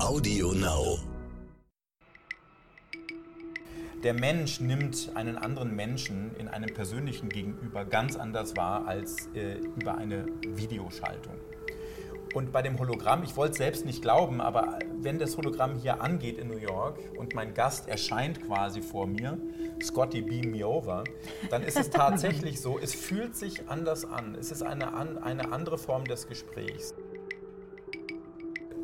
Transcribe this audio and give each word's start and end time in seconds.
Audio 0.00 0.52
Now. 0.52 0.98
Der 4.02 4.12
Mensch 4.12 4.60
nimmt 4.60 5.12
einen 5.14 5.38
anderen 5.38 5.74
Menschen 5.76 6.34
in 6.36 6.48
einem 6.48 6.74
persönlichen 6.74 7.28
Gegenüber 7.28 7.84
ganz 7.84 8.16
anders 8.16 8.56
wahr 8.56 8.88
als 8.88 9.28
äh, 9.34 9.58
über 9.76 9.96
eine 9.96 10.26
Videoschaltung. 10.42 11.34
Und 12.34 12.50
bei 12.50 12.62
dem 12.62 12.80
Hologramm, 12.80 13.22
ich 13.22 13.36
wollte 13.36 13.52
es 13.52 13.58
selbst 13.58 13.86
nicht 13.86 14.02
glauben, 14.02 14.40
aber 14.40 14.80
wenn 15.00 15.20
das 15.20 15.36
Hologramm 15.36 15.76
hier 15.76 16.02
angeht 16.02 16.38
in 16.38 16.48
New 16.48 16.58
York 16.58 16.98
und 17.16 17.34
mein 17.36 17.54
Gast 17.54 17.88
erscheint 17.88 18.44
quasi 18.44 18.82
vor 18.82 19.06
mir, 19.06 19.38
Scotty 19.80 20.22
beam 20.22 20.50
me 20.50 20.66
over, 20.66 21.04
dann 21.50 21.62
ist 21.62 21.78
es 21.78 21.90
tatsächlich 21.90 22.60
so, 22.60 22.80
es 22.80 22.92
fühlt 22.92 23.36
sich 23.36 23.68
anders 23.68 24.04
an. 24.04 24.34
Es 24.34 24.50
ist 24.50 24.64
eine, 24.64 24.92
eine 25.22 25.52
andere 25.52 25.78
Form 25.78 26.04
des 26.04 26.26
Gesprächs. 26.26 26.94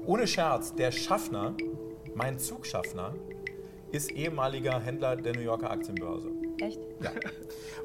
Ohne 0.06 0.26
Scherz, 0.26 0.74
der 0.74 0.90
Schaffner, 0.92 1.54
mein 2.14 2.38
Zugschaffner, 2.38 3.14
ist 3.92 4.10
ehemaliger 4.12 4.80
Händler 4.80 5.16
der 5.16 5.34
New 5.34 5.42
Yorker 5.42 5.70
Aktienbörse. 5.70 6.30
Echt? 6.58 6.80
Ja. 7.02 7.12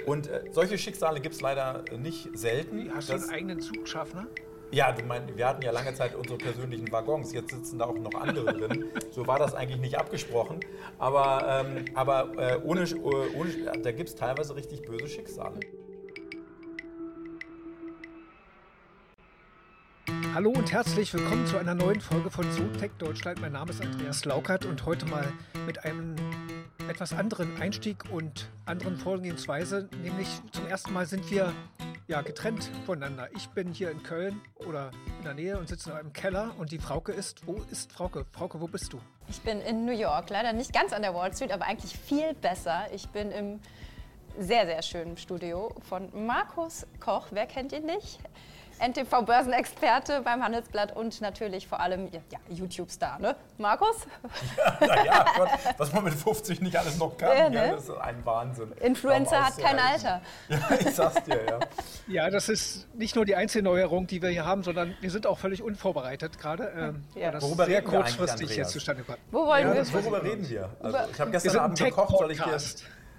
Und 0.06 0.28
äh, 0.28 0.44
solche 0.52 0.78
Schicksale 0.78 1.20
gibt 1.20 1.36
es 1.36 1.42
leider 1.42 1.84
nicht 1.98 2.30
selten. 2.38 2.92
Hast 2.94 3.10
du 3.10 3.14
einen 3.14 3.30
eigenen 3.30 3.60
Zugschaffner? 3.60 4.28
Ja, 4.72 4.92
du 4.92 5.04
meinst, 5.04 5.38
wir 5.38 5.48
hatten 5.48 5.62
ja 5.62 5.72
lange 5.72 5.94
Zeit 5.94 6.16
unsere 6.16 6.38
persönlichen 6.38 6.92
Waggons, 6.92 7.32
jetzt 7.34 7.52
sitzen 7.52 7.80
da 7.80 7.86
auch 7.86 7.98
noch 7.98 8.14
andere 8.16 8.54
drin. 8.54 8.86
So 9.12 9.26
war 9.28 9.40
das 9.40 9.54
eigentlich 9.54 9.80
nicht 9.80 9.98
abgesprochen. 9.98 10.60
Aber, 10.98 11.66
ähm, 11.66 11.86
aber 11.94 12.32
äh, 12.38 12.60
ohne, 12.64 12.84
äh, 12.84 12.96
ohne, 12.96 13.82
da 13.82 13.92
gibt 13.92 14.10
es 14.10 14.16
teilweise 14.16 14.56
richtig 14.56 14.82
böse 14.82 15.08
Schicksale. 15.08 15.60
Hallo 20.36 20.50
und 20.50 20.70
herzlich 20.74 21.14
willkommen 21.14 21.48
zu 21.48 21.58
einer 21.58 21.74
neuen 21.76 22.02
Folge 22.02 22.30
von 22.30 22.44
SoTech 22.52 22.92
Deutschland. 22.98 23.40
Mein 23.40 23.54
Name 23.54 23.72
ist 23.72 23.82
Andreas 23.82 24.26
Laukert 24.26 24.66
und 24.66 24.86
heute 24.86 25.06
mal 25.06 25.32
mit 25.66 25.86
einem 25.86 26.18
etwas 26.90 27.14
anderen 27.14 27.56
Einstieg 27.62 28.04
und 28.12 28.50
anderen 28.66 28.98
Vorgehensweise. 28.98 29.88
Nämlich 30.04 30.28
zum 30.52 30.68
ersten 30.68 30.92
Mal 30.92 31.06
sind 31.06 31.32
wir 31.32 31.54
ja, 32.10 32.22
getrennt 32.22 32.70
voneinander. 32.86 33.30
Ich 33.34 33.48
bin 33.48 33.72
hier 33.72 33.90
in 33.90 34.04
Köln 34.04 34.42
oder 34.56 34.92
in 35.20 35.24
der 35.24 35.36
Nähe 35.36 35.58
und 35.58 35.70
sitze 35.70 35.92
in 35.92 35.96
einem 35.96 36.12
Keller 36.12 36.54
und 36.58 36.74
die 36.74 36.80
Frauke 36.80 37.14
ist, 37.14 37.48
wo 37.48 37.62
ist 37.72 37.94
Frauke? 37.94 38.26
Frauke, 38.34 38.60
wo 38.60 38.68
bist 38.68 38.92
du? 38.92 39.00
Ich 39.30 39.40
bin 39.40 39.62
in 39.62 39.86
New 39.86 39.98
York, 39.98 40.30
leider 40.30 40.52
nicht 40.52 40.74
ganz 40.74 40.92
an 40.92 41.02
der 41.02 41.14
Wall 41.14 41.34
Street, 41.34 41.54
aber 41.54 41.64
eigentlich 41.64 41.98
viel 41.98 42.34
besser. 42.34 42.88
Ich 42.94 43.08
bin 43.08 43.32
im 43.32 43.62
sehr, 44.38 44.66
sehr 44.66 44.82
schönen 44.82 45.16
Studio 45.16 45.74
von 45.88 46.10
Markus 46.26 46.86
Koch. 47.00 47.28
Wer 47.32 47.46
kennt 47.46 47.72
ihn 47.72 47.86
nicht? 47.86 48.20
NTV-Börsenexperte 48.80 50.22
beim 50.22 50.44
Handelsblatt 50.44 50.96
und 50.96 51.22
natürlich 51.22 51.68
vor 51.68 51.80
allem 51.80 52.10
ja, 52.12 52.40
YouTube-Star, 52.50 53.20
ne? 53.20 53.36
Markus? 53.58 53.96
Ja, 54.58 54.88
naja, 54.88 55.26
Gott, 55.38 55.50
was 55.78 55.94
man 55.94 56.04
mit 56.04 56.14
50 56.14 56.62
nicht 56.62 56.78
alles 56.78 56.98
noch 56.98 57.18
kann, 57.18 57.38
ja, 57.38 57.50
ne? 57.50 57.72
das 57.76 57.84
ist 57.86 57.98
ein 57.98 58.26
Wahnsinn. 58.26 58.72
Influencer 58.82 59.46
hat 59.46 59.58
kein 59.58 59.80
Alter. 59.80 60.22
Ja, 60.50 60.60
ich 60.80 60.96
sag's 60.96 61.24
dir, 61.24 61.42
ja. 61.46 61.60
Ja, 62.08 62.30
das 62.30 62.50
ist 62.50 62.88
nicht 62.96 63.16
nur 63.16 63.26
die 63.26 63.36
einzige 63.36 63.64
Neuerung, 63.64 64.08
die 64.08 64.22
wir 64.22 64.30
hier 64.30 64.46
haben, 64.46 64.64
sondern 64.64 64.96
wir 65.02 65.10
sind 65.10 65.28
auch 65.28 65.40
völlig 65.40 65.62
unvorbereitet 65.62 66.38
gerade. 66.38 66.72
Ähm, 66.78 67.04
ja. 67.16 67.32
Das 67.32 67.44
Worüber 67.44 67.66
sehr 67.66 67.82
kurzfristig 67.82 68.56
jetzt 68.56 68.72
zustande 68.72 69.04
kommt. 69.04 69.20
Wo 69.32 69.46
wollen 69.46 69.74
wir? 69.74 69.94
Worüber 69.94 70.24
reden 70.24 70.48
wir? 70.48 70.70
Also, 70.82 70.98
ich 71.12 71.20
habe 71.20 71.32
gestern 71.32 71.58
Abend 71.58 71.80
gekocht, 71.80 72.18
soll 72.18 72.32
ich 72.32 72.42
dir... 72.42 72.60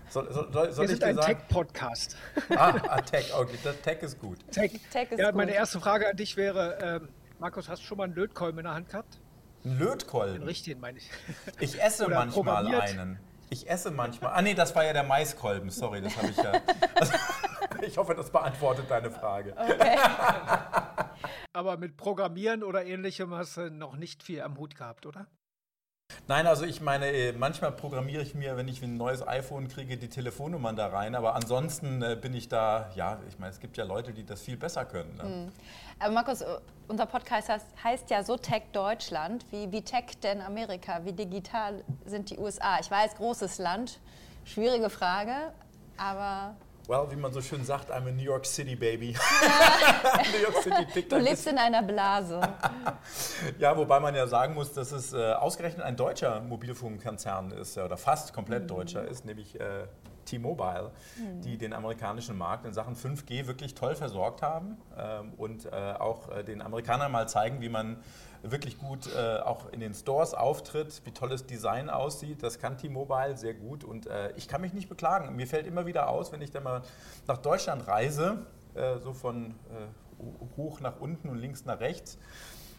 Soll, 0.08 0.32
soll, 0.32 0.72
soll, 0.72 0.88
Wir 0.88 0.88
sind 0.88 1.04
ein 1.04 1.16
Tech-Podcast. 1.16 2.16
Ah, 2.50 2.74
ah, 2.88 3.00
Tech, 3.00 3.32
okay, 3.34 3.58
das 3.62 3.80
Tech 3.80 4.02
ist 4.02 4.20
gut. 4.20 4.38
Tech, 4.50 4.72
Tech 4.90 5.10
ist 5.10 5.18
ja, 5.18 5.32
meine 5.32 5.50
gut. 5.50 5.58
erste 5.58 5.80
Frage 5.80 6.08
an 6.08 6.16
dich 6.16 6.36
wäre, 6.36 6.78
ähm, 6.80 7.08
Markus, 7.38 7.68
hast 7.68 7.82
du 7.82 7.86
schon 7.86 7.98
mal 7.98 8.04
einen 8.04 8.14
Lötkolben 8.14 8.60
in 8.60 8.64
der 8.64 8.74
Hand 8.74 8.88
gehabt? 8.88 9.20
Ein 9.64 9.78
Lötkolben? 9.78 10.40
Den 10.40 10.42
richtigen, 10.44 10.80
meine 10.80 10.98
ich. 10.98 11.10
Ich 11.60 11.82
esse 11.82 12.08
manchmal 12.08 12.66
einen. 12.66 13.18
Ich 13.50 13.68
esse 13.68 13.90
manchmal. 13.90 14.32
Ah, 14.34 14.42
nee, 14.42 14.54
das 14.54 14.74
war 14.74 14.84
ja 14.84 14.92
der 14.92 15.04
Maiskolben. 15.04 15.70
Sorry, 15.70 16.00
das 16.00 16.16
habe 16.16 16.28
ich 16.28 16.36
ja. 16.36 16.52
Also, 16.94 17.12
ich 17.82 17.96
hoffe, 17.96 18.14
das 18.14 18.30
beantwortet 18.30 18.86
deine 18.88 19.10
Frage. 19.10 19.54
Okay. 19.56 19.98
Aber 21.52 21.76
mit 21.76 21.96
Programmieren 21.96 22.62
oder 22.62 22.84
ähnlichem 22.84 23.34
hast 23.34 23.56
du 23.56 23.70
noch 23.70 23.96
nicht 23.96 24.22
viel 24.22 24.42
am 24.42 24.56
Hut 24.56 24.74
gehabt, 24.74 25.06
oder? 25.06 25.26
Nein, 26.28 26.48
also 26.48 26.64
ich 26.64 26.80
meine, 26.80 27.06
äh, 27.06 27.32
manchmal 27.32 27.70
programmiere 27.70 28.20
ich 28.20 28.34
mir, 28.34 28.56
wenn 28.56 28.66
ich 28.66 28.82
ein 28.82 28.96
neues 28.96 29.26
iPhone 29.26 29.68
kriege, 29.68 29.96
die 29.96 30.08
Telefonnummern 30.08 30.74
da 30.74 30.88
rein. 30.88 31.14
Aber 31.14 31.36
ansonsten 31.36 32.02
äh, 32.02 32.18
bin 32.20 32.34
ich 32.34 32.48
da, 32.48 32.90
ja, 32.96 33.20
ich 33.28 33.38
meine, 33.38 33.52
es 33.52 33.60
gibt 33.60 33.76
ja 33.76 33.84
Leute, 33.84 34.12
die 34.12 34.26
das 34.26 34.42
viel 34.42 34.56
besser 34.56 34.84
können. 34.84 35.16
Ne? 35.16 35.22
Mhm. 35.22 35.52
Aber 36.00 36.12
Markus, 36.12 36.40
äh, 36.40 36.46
unser 36.88 37.06
Podcast 37.06 37.48
heißt, 37.48 37.66
heißt, 37.84 38.10
ja 38.10 38.24
so 38.24 38.36
Tech 38.36 38.62
Deutschland. 38.72 39.46
Wie, 39.52 39.70
wie 39.70 39.82
Tech 39.82 40.18
denn 40.20 40.40
Amerika? 40.40 41.04
Wie 41.04 41.12
digital 41.12 41.84
sind 42.04 42.30
die 42.30 42.38
USA? 42.38 42.80
Ich 42.80 42.90
weiß, 42.90 43.14
großes 43.14 43.58
Land, 43.58 44.00
schwierige 44.44 44.90
Frage, 44.90 45.52
aber 45.96 46.56
Well, 46.88 47.10
wie 47.10 47.16
man 47.16 47.32
so 47.32 47.40
schön 47.40 47.64
sagt, 47.64 47.90
I'm 47.90 48.06
a 48.06 48.12
New 48.12 48.22
York 48.22 48.46
City 48.46 48.76
Baby. 48.76 49.12
New 50.32 50.40
York 50.40 50.62
City 50.62 51.08
du 51.08 51.16
lebst 51.18 51.46
in 51.48 51.58
einer 51.58 51.82
Blase. 51.82 52.40
ja, 53.58 53.76
wobei 53.76 53.98
man 53.98 54.14
ja 54.14 54.28
sagen 54.28 54.54
muss, 54.54 54.72
dass 54.72 54.92
es 54.92 55.12
äh, 55.12 55.32
ausgerechnet 55.32 55.84
ein 55.84 55.96
deutscher 55.96 56.40
Mobilfunkkonzern 56.40 57.50
ist, 57.50 57.76
oder 57.76 57.96
fast 57.96 58.32
komplett 58.32 58.64
mhm. 58.64 58.68
deutscher 58.68 59.04
ist, 59.04 59.24
nämlich 59.24 59.58
äh, 59.58 59.86
T-Mobile, 60.26 60.92
mhm. 61.16 61.40
die 61.40 61.58
den 61.58 61.72
amerikanischen 61.72 62.38
Markt 62.38 62.64
in 62.64 62.72
Sachen 62.72 62.94
5G 62.94 63.48
wirklich 63.48 63.74
toll 63.74 63.96
versorgt 63.96 64.42
haben 64.42 64.76
ähm, 64.96 65.32
und 65.36 65.66
äh, 65.66 65.70
auch 65.70 66.30
äh, 66.30 66.44
den 66.44 66.62
Amerikanern 66.62 67.10
mal 67.10 67.28
zeigen, 67.28 67.60
wie 67.60 67.68
man 67.68 67.96
wirklich 68.50 68.78
gut 68.78 69.08
äh, 69.14 69.38
auch 69.38 69.72
in 69.72 69.80
den 69.80 69.94
Stores 69.94 70.34
auftritt, 70.34 71.02
wie 71.04 71.12
tolles 71.12 71.46
Design 71.46 71.90
aussieht. 71.90 72.42
Das 72.42 72.58
kann 72.58 72.78
T-Mobile 72.78 73.36
sehr 73.36 73.54
gut 73.54 73.84
und 73.84 74.06
äh, 74.06 74.32
ich 74.36 74.48
kann 74.48 74.60
mich 74.60 74.72
nicht 74.72 74.88
beklagen. 74.88 75.34
Mir 75.36 75.46
fällt 75.46 75.66
immer 75.66 75.86
wieder 75.86 76.08
aus, 76.08 76.32
wenn 76.32 76.42
ich 76.42 76.50
dann 76.50 76.62
mal 76.62 76.82
nach 77.26 77.38
Deutschland 77.38 77.86
reise, 77.86 78.46
äh, 78.74 78.98
so 78.98 79.12
von 79.12 79.50
äh, 79.70 80.56
hoch 80.56 80.80
nach 80.80 81.00
unten 81.00 81.28
und 81.28 81.38
links 81.38 81.64
nach 81.64 81.80
rechts, 81.80 82.18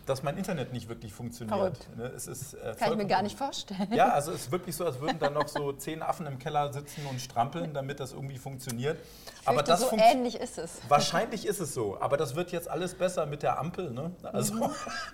dass 0.07 0.23
mein 0.23 0.37
Internet 0.37 0.73
nicht 0.73 0.89
wirklich 0.89 1.13
funktioniert. 1.13 1.87
Ne? 1.97 2.05
Es 2.15 2.27
ist, 2.27 2.53
äh, 2.53 2.75
Kann 2.79 2.91
ich 2.91 2.97
mir 2.97 3.07
gar 3.07 3.21
nicht 3.21 3.37
vorstellen. 3.37 3.93
Ja, 3.93 4.09
also 4.09 4.31
es 4.31 4.43
ist 4.43 4.51
wirklich 4.51 4.75
so, 4.75 4.85
als 4.85 4.99
würden 4.99 5.19
da 5.19 5.29
noch 5.29 5.47
so 5.47 5.73
zehn 5.73 6.01
Affen 6.01 6.25
im 6.25 6.39
Keller 6.39 6.71
sitzen 6.73 7.05
und 7.09 7.19
strampeln, 7.19 7.73
damit 7.73 7.99
das 7.99 8.13
irgendwie 8.13 8.37
funktioniert. 8.37 8.97
Ich 9.41 9.47
aber 9.47 9.63
das 9.63 9.81
so 9.81 9.97
ähnlich 9.97 10.35
ist 10.35 10.57
es. 10.57 10.79
Wahrscheinlich 10.87 11.45
ist 11.45 11.59
es 11.59 11.73
so, 11.73 11.99
aber 11.99 12.17
das 12.17 12.35
wird 12.35 12.51
jetzt 12.51 12.69
alles 12.69 12.95
besser 12.95 13.25
mit 13.25 13.43
der 13.43 13.59
Ampel. 13.59 13.91
Ne? 13.91 14.11
Also. 14.23 14.53
Mhm. 14.53 14.71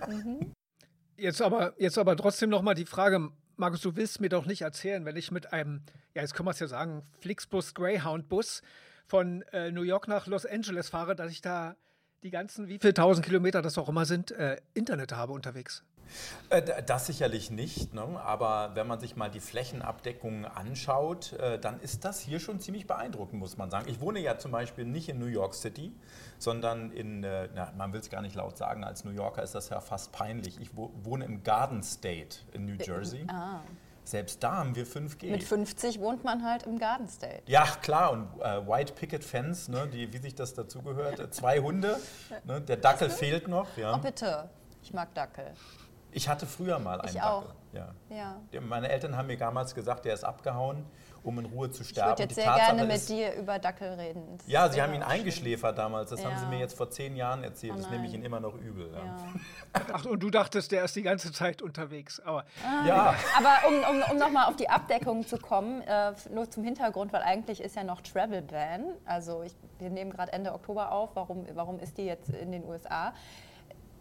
mhm. 0.08 0.52
Jetzt 1.16 1.40
aber, 1.42 1.74
jetzt 1.78 1.96
aber 1.96 2.16
trotzdem 2.16 2.50
noch 2.50 2.62
mal 2.62 2.74
die 2.74 2.86
Frage, 2.86 3.30
Markus, 3.56 3.80
du 3.82 3.94
willst 3.94 4.20
mir 4.20 4.28
doch 4.28 4.46
nicht 4.46 4.62
erzählen, 4.62 5.04
wenn 5.04 5.16
ich 5.16 5.30
mit 5.30 5.52
einem, 5.52 5.82
ja, 6.14 6.22
jetzt 6.22 6.34
können 6.34 6.48
wir 6.48 6.50
es 6.50 6.58
ja 6.58 6.66
sagen, 6.66 7.04
Flixbus 7.20 7.74
Greyhound 7.74 8.28
Bus 8.28 8.62
von 9.06 9.42
äh, 9.52 9.70
New 9.70 9.82
York 9.82 10.08
nach 10.08 10.26
Los 10.26 10.44
Angeles 10.44 10.88
fahre, 10.88 11.14
dass 11.14 11.30
ich 11.30 11.40
da 11.40 11.76
die 12.24 12.30
ganzen, 12.30 12.68
wie 12.68 12.78
viele 12.78 12.94
tausend 12.94 13.24
Kilometer 13.24 13.62
das 13.62 13.78
auch 13.78 13.88
immer 13.88 14.06
sind, 14.06 14.32
äh, 14.32 14.56
Internet 14.72 15.12
habe 15.12 15.32
unterwegs? 15.32 15.84
Äh, 16.48 16.82
das 16.82 17.06
sicherlich 17.06 17.50
nicht, 17.50 17.94
ne? 17.94 18.02
aber 18.02 18.72
wenn 18.74 18.86
man 18.86 18.98
sich 18.98 19.16
mal 19.16 19.30
die 19.30 19.40
Flächenabdeckung 19.40 20.46
anschaut, 20.46 21.34
äh, 21.34 21.58
dann 21.58 21.80
ist 21.80 22.04
das 22.04 22.20
hier 22.20 22.40
schon 22.40 22.60
ziemlich 22.60 22.86
beeindruckend, 22.86 23.38
muss 23.38 23.56
man 23.56 23.70
sagen. 23.70 23.88
Ich 23.88 24.00
wohne 24.00 24.20
ja 24.20 24.38
zum 24.38 24.52
Beispiel 24.52 24.84
nicht 24.84 25.08
in 25.08 25.18
New 25.18 25.26
York 25.26 25.54
City, 25.54 25.92
sondern 26.38 26.90
in, 26.92 27.24
äh, 27.24 27.48
na, 27.54 27.72
man 27.76 27.92
will 27.92 28.00
es 28.00 28.10
gar 28.10 28.22
nicht 28.22 28.34
laut 28.34 28.56
sagen, 28.56 28.84
als 28.84 29.04
New 29.04 29.12
Yorker 29.12 29.42
ist 29.42 29.54
das 29.54 29.68
ja 29.68 29.80
fast 29.80 30.12
peinlich. 30.12 30.60
Ich 30.60 30.70
wohne 30.74 31.24
im 31.24 31.42
Garden 31.42 31.82
State 31.82 32.38
in 32.52 32.64
New 32.64 32.76
Jersey. 32.82 33.24
Ah. 33.28 33.60
Selbst 34.04 34.42
da 34.42 34.58
haben 34.58 34.76
wir 34.76 34.86
5G. 34.86 35.30
Mit 35.30 35.42
50 35.42 35.98
wohnt 35.98 36.24
man 36.24 36.44
halt 36.44 36.64
im 36.64 36.78
Garden 36.78 37.08
State. 37.08 37.42
Ja, 37.46 37.64
klar. 37.82 38.12
Und 38.12 38.28
äh, 38.40 38.66
White 38.66 38.92
Picket 38.92 39.24
Fence, 39.24 39.68
ne, 39.68 39.88
die, 39.88 40.12
wie 40.12 40.18
sich 40.18 40.34
das 40.34 40.52
dazugehört. 40.52 41.18
Äh, 41.18 41.30
zwei 41.30 41.58
Hunde. 41.58 41.98
Ne, 42.44 42.60
der 42.60 42.76
Dackel 42.76 43.08
fehlt 43.08 43.48
noch. 43.48 43.76
Ja. 43.76 43.96
Oh, 43.96 43.98
bitte. 43.98 44.50
Ich 44.82 44.92
mag 44.92 45.14
Dackel. 45.14 45.52
Ich 46.12 46.28
hatte 46.28 46.46
früher 46.46 46.78
mal 46.78 47.00
einen 47.00 47.08
ich 47.08 47.14
Dackel. 47.14 47.30
Auch. 47.30 47.54
Ja. 47.72 47.94
ja. 48.10 48.60
Meine 48.60 48.90
Eltern 48.90 49.16
haben 49.16 49.26
mir 49.26 49.38
damals 49.38 49.74
gesagt, 49.74 50.04
der 50.04 50.14
ist 50.14 50.24
abgehauen 50.24 50.84
um 51.24 51.38
in 51.38 51.46
Ruhe 51.46 51.70
zu 51.70 51.82
sterben. 51.84 52.12
Ich 52.12 52.18
würde 52.18 52.22
jetzt 52.24 52.34
sehr 52.34 52.44
Tatsache 52.44 52.76
gerne 52.76 52.92
mit 52.92 53.08
dir 53.08 53.34
über 53.34 53.58
Dackel 53.58 53.94
reden. 53.94 54.36
Das 54.36 54.46
ja, 54.46 54.68
sie 54.68 54.80
haben 54.80 54.94
ihn 54.94 55.02
eingeschläfert 55.02 55.76
damals. 55.78 56.10
Das 56.10 56.22
ja. 56.22 56.30
haben 56.30 56.38
sie 56.38 56.46
mir 56.46 56.58
jetzt 56.58 56.76
vor 56.76 56.90
zehn 56.90 57.16
Jahren 57.16 57.42
erzählt. 57.42 57.72
Oh 57.74 57.78
das 57.78 57.90
nehme 57.90 58.06
ich 58.06 58.12
ihnen 58.12 58.24
immer 58.24 58.40
noch 58.40 58.54
übel. 58.54 58.92
Ja. 58.92 59.16
Ach, 59.92 60.04
und 60.04 60.20
du 60.20 60.30
dachtest, 60.30 60.70
der 60.70 60.84
ist 60.84 60.94
die 60.94 61.02
ganze 61.02 61.32
Zeit 61.32 61.62
unterwegs. 61.62 62.20
Aber, 62.20 62.44
ah, 62.64 62.86
ja. 62.86 63.14
aber 63.38 63.68
um, 63.68 63.96
um, 63.96 64.10
um 64.12 64.18
nochmal 64.18 64.46
auf 64.46 64.56
die 64.56 64.68
Abdeckung 64.68 65.26
zu 65.26 65.38
kommen, 65.38 65.80
äh, 65.82 66.12
nur 66.30 66.50
zum 66.50 66.62
Hintergrund, 66.62 67.12
weil 67.12 67.22
eigentlich 67.22 67.62
ist 67.62 67.74
ja 67.74 67.84
noch 67.84 68.02
Travel 68.02 68.42
Ban. 68.42 68.84
Also 69.06 69.42
ich, 69.42 69.54
wir 69.78 69.90
nehmen 69.90 70.10
gerade 70.10 70.32
Ende 70.32 70.52
Oktober 70.52 70.92
auf. 70.92 71.10
Warum, 71.14 71.46
warum 71.54 71.78
ist 71.78 71.96
die 71.96 72.04
jetzt 72.04 72.30
in 72.30 72.52
den 72.52 72.64
USA? 72.64 73.14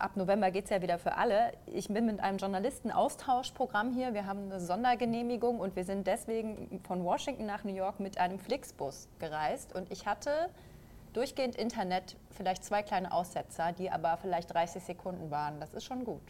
Ab 0.04 0.18
November 0.18 0.52
geht 0.52 0.66
es 0.66 0.70
ja 0.70 0.82
wieder 0.82 1.00
für 1.00 1.16
alle. 1.16 1.54
Ich 1.66 1.88
bin 1.88 2.06
mit 2.06 2.20
einem 2.20 2.38
Journalisten-Austauschprogramm 2.38 3.94
hier. 3.94 4.14
Wir 4.14 4.26
haben 4.26 4.52
eine 4.52 4.60
Sondergenehmigung 4.60 5.60
und 5.60 5.78
wir 5.78 5.86
sind 5.86 6.06
deswegen 6.06 6.82
von 6.86 7.06
Washington 7.06 7.46
nach 7.46 7.64
New 7.64 7.74
York 7.74 8.02
mit 8.02 8.18
einem 8.18 8.38
Flixbus 8.38 9.08
gereist. 9.20 9.74
Und 9.74 9.90
ich 9.92 10.06
hatte 10.06 10.50
durchgehend 11.14 11.56
Internet, 11.56 12.18
vielleicht 12.34 12.64
zwei 12.64 12.84
kleine 12.84 13.12
Aussetzer, 13.12 13.72
die 13.72 13.90
aber 13.90 14.18
vielleicht 14.18 14.54
30 14.54 14.84
Sekunden 14.84 15.32
waren. 15.32 15.60
Das 15.60 15.74
ist 15.74 15.86
schon 15.86 16.04
gut. 16.04 16.22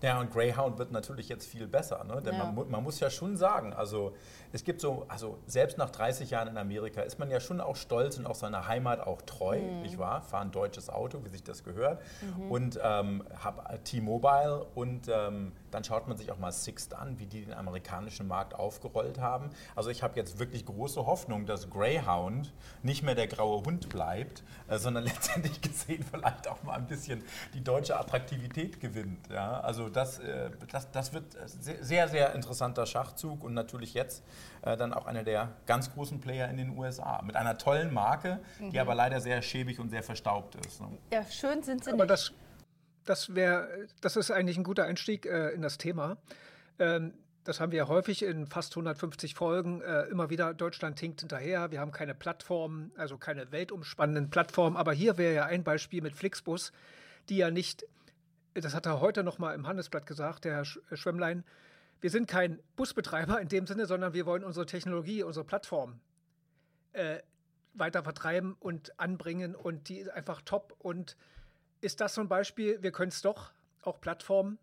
Ja, 0.00 0.20
und 0.20 0.32
Greyhound 0.32 0.78
wird 0.78 0.92
natürlich 0.92 1.28
jetzt 1.28 1.46
viel 1.46 1.66
besser. 1.66 2.04
Ne? 2.04 2.20
Denn 2.22 2.34
ja. 2.34 2.44
man, 2.44 2.70
man, 2.70 2.82
muss 2.82 3.00
ja 3.00 3.10
schon 3.10 3.36
sagen, 3.36 3.72
also 3.72 4.14
es 4.52 4.64
gibt 4.64 4.80
so, 4.80 5.04
also 5.08 5.38
selbst 5.46 5.78
nach 5.78 5.90
30 5.90 6.30
Jahren 6.30 6.48
in 6.48 6.58
Amerika 6.58 7.02
ist 7.02 7.18
man 7.18 7.30
ja 7.30 7.40
schon 7.40 7.60
auch 7.60 7.76
stolz 7.76 8.18
und 8.18 8.26
auch 8.26 8.34
seiner 8.34 8.66
Heimat 8.66 9.00
auch 9.00 9.22
treu, 9.22 9.60
mhm. 9.60 9.82
nicht 9.82 9.98
wahr? 9.98 10.22
Fahren 10.22 10.50
deutsches 10.50 10.90
Auto, 10.90 11.24
wie 11.24 11.28
sich 11.28 11.42
das 11.42 11.64
gehört. 11.64 12.00
Mhm. 12.20 12.50
Und 12.50 12.80
ähm, 12.82 13.24
habe 13.38 13.62
T-Mobile 13.84 14.66
und 14.74 15.08
ähm, 15.08 15.52
dann 15.70 15.84
schaut 15.84 16.06
man 16.06 16.16
sich 16.16 16.30
auch 16.30 16.38
mal 16.38 16.52
Sixt 16.52 16.94
an, 16.94 17.18
wie 17.18 17.26
die 17.26 17.44
den 17.44 17.54
amerikanischen 17.54 18.28
Markt 18.28 18.54
aufgerollt 18.54 19.18
haben. 19.18 19.50
Also 19.74 19.90
ich 19.90 20.02
habe 20.02 20.16
jetzt 20.16 20.38
wirklich 20.38 20.66
große 20.66 21.06
Hoffnung, 21.06 21.46
dass 21.46 21.70
Greyhound 21.70 22.52
nicht 22.82 23.02
mehr 23.02 23.14
der 23.14 23.26
graue 23.26 23.64
Hund 23.64 23.88
bleibt, 23.88 24.42
äh, 24.68 24.78
sondern 24.78 25.04
letztendlich 25.12 25.51
gesehen 25.60 26.04
vielleicht 26.08 26.48
auch 26.48 26.62
mal 26.62 26.74
ein 26.74 26.86
bisschen 26.86 27.22
die 27.54 27.62
deutsche 27.62 27.98
Attraktivität 27.98 28.80
gewinnt. 28.80 29.28
Ja? 29.28 29.60
Also 29.60 29.88
das, 29.88 30.18
äh, 30.18 30.50
das, 30.70 30.90
das 30.90 31.12
wird 31.12 31.36
sehr, 31.46 32.08
sehr 32.08 32.34
interessanter 32.34 32.86
Schachzug 32.86 33.44
und 33.44 33.54
natürlich 33.54 33.94
jetzt 33.94 34.24
äh, 34.62 34.76
dann 34.76 34.92
auch 34.92 35.06
einer 35.06 35.24
der 35.24 35.52
ganz 35.66 35.92
großen 35.92 36.20
Player 36.20 36.48
in 36.48 36.56
den 36.56 36.76
USA 36.76 37.20
mit 37.22 37.36
einer 37.36 37.58
tollen 37.58 37.92
Marke, 37.92 38.40
die 38.58 38.64
mhm. 38.64 38.78
aber 38.78 38.94
leider 38.94 39.20
sehr 39.20 39.42
schäbig 39.42 39.78
und 39.80 39.90
sehr 39.90 40.02
verstaubt 40.02 40.54
ist. 40.66 40.80
Ne? 40.80 40.88
Ja, 41.12 41.24
schön 41.24 41.62
sind 41.62 41.84
sie 41.84 41.92
aber 41.92 42.04
nicht. 42.04 42.10
Das, 42.10 42.32
das, 43.04 43.34
wär, 43.34 43.68
das 44.00 44.16
ist 44.16 44.30
eigentlich 44.30 44.56
ein 44.56 44.64
guter 44.64 44.84
Einstieg 44.84 45.26
äh, 45.26 45.50
in 45.50 45.62
das 45.62 45.78
Thema. 45.78 46.16
Ähm, 46.78 47.12
das 47.44 47.60
haben 47.60 47.72
wir 47.72 47.78
ja 47.78 47.88
häufig 47.88 48.22
in 48.22 48.46
fast 48.46 48.72
150 48.72 49.34
Folgen 49.34 49.80
äh, 49.82 50.02
immer 50.04 50.30
wieder. 50.30 50.54
Deutschland 50.54 51.00
hinkt 51.00 51.20
hinterher. 51.20 51.70
Wir 51.70 51.80
haben 51.80 51.90
keine 51.90 52.14
Plattformen, 52.14 52.92
also 52.96 53.18
keine 53.18 53.50
weltumspannenden 53.50 54.30
Plattformen. 54.30 54.76
Aber 54.76 54.92
hier 54.92 55.18
wäre 55.18 55.34
ja 55.34 55.44
ein 55.46 55.64
Beispiel 55.64 56.02
mit 56.02 56.14
Flixbus, 56.14 56.72
die 57.28 57.38
ja 57.38 57.50
nicht, 57.50 57.84
das 58.54 58.74
hat 58.74 58.86
er 58.86 59.00
heute 59.00 59.24
noch 59.24 59.38
mal 59.38 59.54
im 59.54 59.66
Handelsblatt 59.66 60.06
gesagt, 60.06 60.44
der 60.44 60.54
Herr 60.54 60.66
äh, 60.90 60.96
Schwemmlein, 60.96 61.44
wir 62.00 62.10
sind 62.10 62.26
kein 62.26 62.60
Busbetreiber 62.76 63.40
in 63.40 63.48
dem 63.48 63.66
Sinne, 63.66 63.86
sondern 63.86 64.12
wir 64.12 64.26
wollen 64.26 64.44
unsere 64.44 64.66
Technologie, 64.66 65.22
unsere 65.22 65.44
Plattform 65.44 66.00
äh, 66.92 67.18
weiter 67.74 68.02
vertreiben 68.02 68.56
und 68.60 68.98
anbringen 69.00 69.54
und 69.54 69.88
die 69.88 69.98
ist 69.98 70.10
einfach 70.10 70.42
top. 70.42 70.74
Und 70.78 71.16
ist 71.80 72.00
das 72.00 72.14
so 72.14 72.20
ein 72.20 72.28
Beispiel, 72.28 72.82
wir 72.82 72.92
können 72.92 73.10
es 73.10 73.22
doch 73.22 73.52
auch 73.82 74.00
Plattformen 74.00 74.58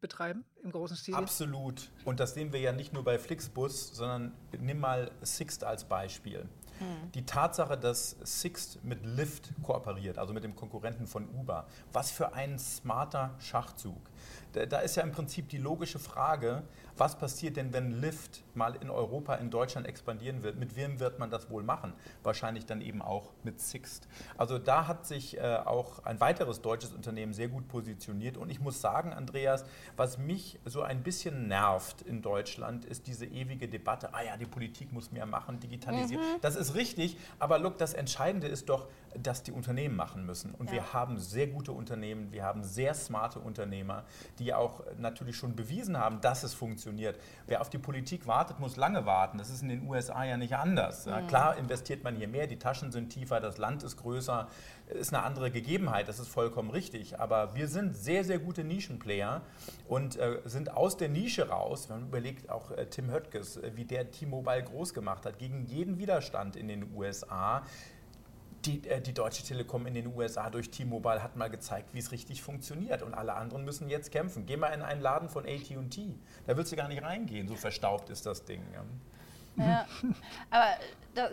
betreiben 0.00 0.44
im 0.62 0.72
großen 0.72 0.96
Stil? 0.96 1.14
Absolut. 1.14 1.90
Und 2.04 2.20
das 2.20 2.34
sehen 2.34 2.52
wir 2.52 2.60
ja 2.60 2.72
nicht 2.72 2.92
nur 2.92 3.04
bei 3.04 3.18
Flixbus, 3.18 3.94
sondern 3.94 4.32
nimm 4.58 4.80
mal 4.80 5.10
Sixt 5.22 5.64
als 5.64 5.84
Beispiel. 5.84 6.48
Hm. 6.78 7.12
Die 7.14 7.26
Tatsache, 7.26 7.76
dass 7.76 8.16
Sixt 8.22 8.82
mit 8.84 9.04
Lyft 9.04 9.52
kooperiert, 9.62 10.18
also 10.18 10.32
mit 10.32 10.44
dem 10.44 10.56
Konkurrenten 10.56 11.06
von 11.06 11.28
Uber, 11.28 11.66
was 11.92 12.10
für 12.10 12.32
ein 12.32 12.58
smarter 12.58 13.34
Schachzug. 13.38 14.09
Da 14.52 14.78
ist 14.78 14.96
ja 14.96 15.02
im 15.02 15.12
Prinzip 15.12 15.48
die 15.48 15.58
logische 15.58 15.98
Frage, 15.98 16.62
was 16.96 17.16
passiert 17.16 17.56
denn, 17.56 17.72
wenn 17.72 18.00
Lyft 18.00 18.42
mal 18.54 18.76
in 18.76 18.90
Europa, 18.90 19.36
in 19.36 19.50
Deutschland 19.50 19.86
expandieren 19.86 20.42
wird? 20.42 20.58
Mit 20.58 20.76
wem 20.76 21.00
wird 21.00 21.18
man 21.18 21.30
das 21.30 21.48
wohl 21.48 21.62
machen? 21.62 21.94
Wahrscheinlich 22.22 22.66
dann 22.66 22.82
eben 22.82 23.00
auch 23.00 23.32
mit 23.42 23.60
Sixt. 23.60 24.06
Also 24.36 24.58
da 24.58 24.86
hat 24.86 25.06
sich 25.06 25.38
äh, 25.38 25.60
auch 25.64 26.04
ein 26.04 26.20
weiteres 26.20 26.60
deutsches 26.60 26.92
Unternehmen 26.92 27.32
sehr 27.32 27.48
gut 27.48 27.68
positioniert. 27.68 28.36
Und 28.36 28.50
ich 28.50 28.60
muss 28.60 28.80
sagen, 28.80 29.12
Andreas, 29.12 29.64
was 29.96 30.18
mich 30.18 30.58
so 30.66 30.82
ein 30.82 31.02
bisschen 31.02 31.48
nervt 31.48 32.02
in 32.02 32.20
Deutschland, 32.20 32.84
ist 32.84 33.06
diese 33.06 33.24
ewige 33.24 33.68
Debatte, 33.68 34.12
ah 34.12 34.22
ja, 34.22 34.36
die 34.36 34.46
Politik 34.46 34.92
muss 34.92 35.10
mehr 35.10 35.26
machen, 35.26 35.58
digitalisieren. 35.58 36.22
Mhm. 36.22 36.40
Das 36.42 36.56
ist 36.56 36.74
richtig, 36.74 37.16
aber 37.38 37.58
look, 37.58 37.78
das 37.78 37.94
Entscheidende 37.94 38.46
ist 38.46 38.68
doch, 38.68 38.88
dass 39.16 39.42
die 39.42 39.52
Unternehmen 39.52 39.96
machen 39.96 40.26
müssen. 40.26 40.54
Und 40.54 40.66
ja. 40.66 40.74
wir 40.74 40.92
haben 40.92 41.18
sehr 41.18 41.46
gute 41.46 41.72
Unternehmen, 41.72 42.30
wir 42.32 42.44
haben 42.44 42.62
sehr 42.62 42.94
smarte 42.94 43.38
Unternehmer, 43.38 44.04
die 44.38 44.54
auch 44.54 44.82
natürlich 44.98 45.36
schon 45.36 45.56
bewiesen 45.56 45.98
haben, 45.98 46.20
dass 46.20 46.42
es 46.42 46.54
funktioniert. 46.54 47.18
Wer 47.46 47.60
auf 47.60 47.70
die 47.70 47.78
Politik 47.78 48.26
wartet, 48.26 48.60
muss 48.60 48.76
lange 48.76 49.06
warten. 49.06 49.38
Das 49.38 49.50
ist 49.50 49.62
in 49.62 49.68
den 49.68 49.88
USA 49.88 50.24
ja 50.24 50.36
nicht 50.36 50.56
anders. 50.56 51.06
Mhm. 51.06 51.26
Klar 51.28 51.56
investiert 51.56 52.04
man 52.04 52.16
hier 52.16 52.28
mehr, 52.28 52.46
die 52.46 52.58
Taschen 52.58 52.92
sind 52.92 53.10
tiefer, 53.10 53.40
das 53.40 53.58
Land 53.58 53.82
ist 53.82 53.96
größer, 53.96 54.48
ist 54.88 55.14
eine 55.14 55.22
andere 55.22 55.50
Gegebenheit, 55.50 56.08
das 56.08 56.18
ist 56.18 56.28
vollkommen 56.28 56.70
richtig. 56.70 57.20
Aber 57.20 57.54
wir 57.54 57.68
sind 57.68 57.96
sehr, 57.96 58.24
sehr 58.24 58.38
gute 58.38 58.64
Nischenplayer 58.64 59.42
und 59.88 60.16
äh, 60.16 60.40
sind 60.44 60.72
aus 60.76 60.96
der 60.96 61.08
Nische 61.08 61.48
raus, 61.48 61.88
wenn 61.88 62.00
man 62.00 62.08
überlegt, 62.08 62.50
auch 62.50 62.70
äh, 62.70 62.86
Tim 62.86 63.10
Höttges, 63.10 63.56
äh, 63.56 63.72
wie 63.74 63.84
der 63.84 64.10
T-Mobile 64.10 64.64
groß 64.64 64.94
gemacht 64.94 65.26
hat, 65.26 65.38
gegen 65.38 65.64
jeden 65.66 65.98
Widerstand 65.98 66.56
in 66.56 66.68
den 66.68 66.94
USA 66.94 67.62
die, 68.64 68.86
äh, 68.88 69.00
die 69.00 69.14
Deutsche 69.14 69.42
Telekom 69.42 69.86
in 69.86 69.94
den 69.94 70.14
USA 70.14 70.50
durch 70.50 70.70
T-Mobile 70.70 71.22
hat 71.22 71.36
mal 71.36 71.48
gezeigt, 71.48 71.94
wie 71.94 71.98
es 71.98 72.12
richtig 72.12 72.42
funktioniert. 72.42 73.02
Und 73.02 73.14
alle 73.14 73.34
anderen 73.34 73.64
müssen 73.64 73.88
jetzt 73.88 74.12
kämpfen. 74.12 74.46
Geh 74.46 74.56
mal 74.56 74.68
in 74.68 74.82
einen 74.82 75.00
Laden 75.00 75.28
von 75.28 75.46
ATT. 75.46 75.98
Da 76.46 76.56
willst 76.56 76.72
du 76.72 76.76
gar 76.76 76.88
nicht 76.88 77.02
reingehen, 77.02 77.48
so 77.48 77.56
verstaubt 77.56 78.10
ist 78.10 78.26
das 78.26 78.44
Ding. 78.44 78.62
Ja, 79.56 79.86
aber 80.50 80.66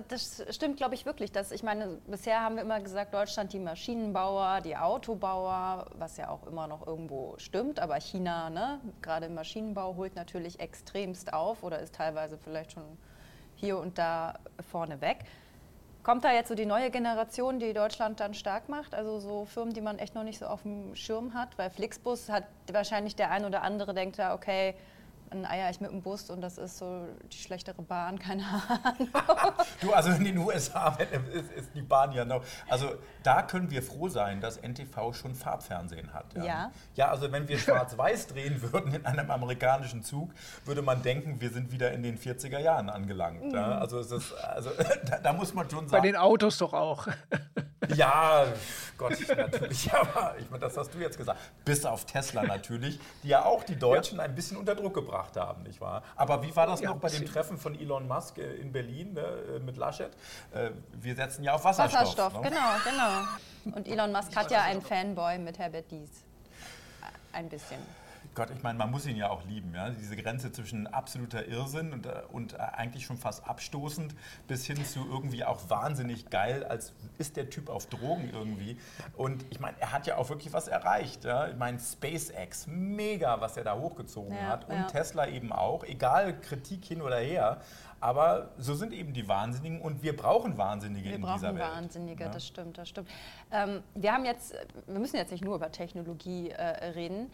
das 0.07 0.43
stimmt, 0.49 0.77
glaube 0.77 0.95
ich, 0.95 1.05
wirklich. 1.05 1.31
Dass, 1.31 1.51
ich 1.51 1.63
meine, 1.63 1.99
bisher 2.07 2.41
haben 2.41 2.55
wir 2.55 2.63
immer 2.63 2.79
gesagt, 2.79 3.13
Deutschland 3.13 3.53
die 3.53 3.59
Maschinenbauer, 3.59 4.61
die 4.61 4.75
Autobauer, 4.75 5.87
was 5.97 6.17
ja 6.17 6.29
auch 6.29 6.45
immer 6.47 6.67
noch 6.67 6.85
irgendwo 6.85 7.35
stimmt. 7.37 7.79
Aber 7.79 7.99
China, 7.99 8.49
ne, 8.49 8.79
gerade 9.01 9.27
im 9.27 9.35
Maschinenbau, 9.35 9.95
holt 9.95 10.15
natürlich 10.15 10.59
extremst 10.59 11.31
auf 11.31 11.63
oder 11.63 11.79
ist 11.79 11.95
teilweise 11.95 12.37
vielleicht 12.37 12.73
schon 12.73 12.83
hier 13.55 13.77
und 13.77 13.97
da 13.97 14.39
vorne 14.71 14.99
weg. 15.01 15.25
Kommt 16.07 16.23
da 16.23 16.31
jetzt 16.31 16.47
so 16.47 16.55
die 16.55 16.65
neue 16.65 16.89
Generation, 16.89 17.59
die 17.59 17.73
Deutschland 17.73 18.21
dann 18.21 18.33
stark 18.33 18.69
macht? 18.69 18.95
Also 18.95 19.19
so 19.19 19.43
Firmen, 19.43 19.73
die 19.73 19.81
man 19.81 19.99
echt 19.99 20.15
noch 20.15 20.23
nicht 20.23 20.39
so 20.39 20.45
auf 20.45 20.61
dem 20.61 20.95
Schirm 20.95 21.33
hat? 21.33 21.57
Weil 21.57 21.69
Flixbus 21.69 22.29
hat 22.29 22.45
wahrscheinlich 22.71 23.17
der 23.17 23.29
ein 23.29 23.43
oder 23.43 23.61
andere 23.61 23.93
denkt 23.93 24.15
ja, 24.15 24.33
okay, 24.33 24.73
dann 25.29 25.45
eier 25.45 25.69
ich 25.69 25.81
mit 25.81 25.91
dem 25.91 26.01
Bus 26.01 26.29
und 26.29 26.41
das 26.41 26.57
ist 26.57 26.77
so 26.77 27.05
die 27.31 27.37
schlechtere 27.37 27.81
Bahn, 27.81 28.19
keine 28.27 28.43
Ahnung. 28.43 29.09
du, 29.81 29.93
also 29.93 30.11
in 30.11 30.23
den 30.23 30.37
USA 30.37 30.89
ist, 31.33 31.51
ist, 31.51 31.69
die 31.75 31.81
Bahn 31.81 32.11
ja 32.11 32.25
noch. 32.25 32.43
Also 32.67 32.95
da 33.23 33.41
können 33.41 33.69
wir 33.69 33.83
froh 33.83 34.07
sein, 34.09 34.41
dass 34.41 34.57
NTV 34.57 35.13
schon 35.13 35.35
Farbfernsehen 35.35 36.13
hat. 36.13 36.33
Ja, 36.35 36.43
ja. 36.43 36.71
ja 36.95 37.07
also 37.09 37.31
wenn 37.31 37.47
wir 37.47 37.57
schwarz-weiß 37.57 38.27
drehen 38.33 38.61
würden 38.61 38.93
in 38.93 39.05
einem 39.05 39.29
amerikanischen 39.31 40.03
Zug, 40.03 40.31
würde 40.65 40.81
man 40.81 41.01
denken, 41.01 41.41
wir 41.41 41.49
sind 41.49 41.71
wieder 41.71 41.91
in 41.91 42.03
den 42.03 42.17
40er 42.17 42.59
Jahren 42.59 42.89
angelangt. 42.89 43.43
Mhm. 43.43 43.53
Ja? 43.53 43.77
Also, 43.79 43.99
es 43.99 44.11
ist, 44.11 44.33
also 44.33 44.71
da, 45.05 45.19
da, 45.19 45.33
muss 45.33 45.53
man 45.53 45.69
schon 45.69 45.87
sagen. 45.87 46.01
Bei 46.01 46.07
den 46.07 46.15
Autos 46.15 46.57
doch 46.57 46.73
auch. 46.73 47.07
ja, 47.95 48.45
Gott, 48.97 49.17
natürlich. 49.35 49.93
Aber 49.93 50.35
ich 50.39 50.49
meine, 50.49 50.61
das 50.61 50.77
hast 50.77 50.93
du 50.93 50.99
jetzt 50.99 51.17
gesagt. 51.17 51.39
Bis 51.65 51.85
auf 51.85 52.05
Tesla 52.05 52.43
natürlich, 52.43 52.99
die 53.23 53.29
ja 53.29 53.45
auch 53.45 53.63
die 53.63 53.77
Deutschen 53.77 54.17
ja. 54.17 54.23
ein 54.23 54.35
bisschen 54.35 54.57
unter 54.57 54.75
Druck 54.75 54.93
gebracht 54.93 55.16
gebracht 55.17 55.37
haben, 55.37 55.63
nicht 55.63 55.81
wahr? 55.81 56.03
Aber 56.15 56.43
wie 56.43 56.55
war 56.55 56.67
das 56.67 56.81
ja, 56.81 56.89
noch 56.89 56.97
bei 56.97 57.09
dem 57.09 57.25
Treffen 57.25 57.57
von 57.57 57.77
Elon 57.79 58.07
Musk 58.07 58.37
äh, 58.37 58.55
in 58.55 58.71
Berlin 58.71 59.13
ne, 59.13 59.21
äh, 59.21 59.59
mit 59.59 59.77
Laschet? 59.77 60.11
Äh, 60.53 60.71
wir 60.93 61.15
setzen 61.15 61.43
ja 61.43 61.53
auf 61.53 61.63
Wasserstoff. 61.63 62.01
Wasserstoff, 62.01 62.33
ne? 62.33 62.41
genau, 62.41 62.69
genau. 62.83 63.75
Und 63.77 63.87
Elon 63.87 64.11
Musk 64.11 64.35
hat 64.35 64.51
ja 64.51 64.61
einen 64.63 64.81
Fanboy 64.81 65.37
mit 65.39 65.57
Herbert 65.57 65.89
Dies. 65.91 66.09
Ein 67.33 67.49
bisschen. 67.49 67.79
Gott, 68.37 68.51
ich 68.51 68.61
meine, 68.61 68.77
man 68.77 68.91
muss 68.91 69.07
ihn 69.07 69.17
ja 69.17 69.31
auch 69.31 69.43
lieben. 69.45 69.73
Ja? 69.73 69.89
Diese 69.89 70.15
Grenze 70.15 70.51
zwischen 70.51 70.85
absoluter 70.85 71.47
Irrsinn 71.47 71.91
und, 71.91 72.05
äh, 72.05 72.21
und 72.31 72.53
äh, 72.53 72.57
eigentlich 72.57 73.03
schon 73.03 73.17
fast 73.17 73.49
abstoßend 73.49 74.13
bis 74.47 74.67
hin 74.67 74.85
zu 74.85 75.07
irgendwie 75.09 75.43
auch 75.43 75.71
wahnsinnig 75.71 76.29
geil, 76.29 76.63
als 76.63 76.93
ist 77.17 77.35
der 77.35 77.49
Typ 77.49 77.67
auf 77.67 77.87
Drogen 77.87 78.29
irgendwie. 78.31 78.77
Und 79.15 79.43
ich 79.49 79.59
meine, 79.59 79.75
er 79.79 79.91
hat 79.91 80.05
ja 80.05 80.17
auch 80.17 80.29
wirklich 80.29 80.53
was 80.53 80.67
erreicht. 80.67 81.25
Ja? 81.25 81.47
Ich 81.47 81.57
meine, 81.57 81.79
SpaceX, 81.79 82.67
mega, 82.67 83.41
was 83.41 83.57
er 83.57 83.63
da 83.63 83.75
hochgezogen 83.75 84.35
ja, 84.35 84.49
hat. 84.49 84.69
Und 84.69 84.75
ja. 84.75 84.83
Tesla 84.83 85.27
eben 85.27 85.51
auch. 85.51 85.83
Egal, 85.83 86.39
Kritik 86.39 86.85
hin 86.85 87.01
oder 87.01 87.17
her. 87.17 87.61
Aber 87.99 88.51
so 88.59 88.75
sind 88.75 88.93
eben 88.93 89.13
die 89.13 89.27
Wahnsinnigen 89.27 89.81
und 89.81 90.03
wir 90.03 90.15
brauchen 90.15 90.57
Wahnsinnige 90.57 91.09
wir 91.09 91.15
in 91.15 91.21
dieser 91.21 91.41
Welt. 91.41 91.55
Wir 91.55 91.63
brauchen 91.63 91.75
Wahnsinnige, 91.77 92.23
ja. 92.25 92.29
das 92.29 92.45
stimmt, 92.45 92.77
das 92.77 92.89
stimmt. 92.89 93.09
Ähm, 93.51 93.81
wir 93.95 94.13
haben 94.13 94.25
jetzt, 94.25 94.53
wir 94.85 94.99
müssen 94.99 95.15
jetzt 95.15 95.31
nicht 95.31 95.43
nur 95.43 95.55
über 95.55 95.71
Technologie 95.71 96.51
äh, 96.51 96.91
reden 96.91 97.31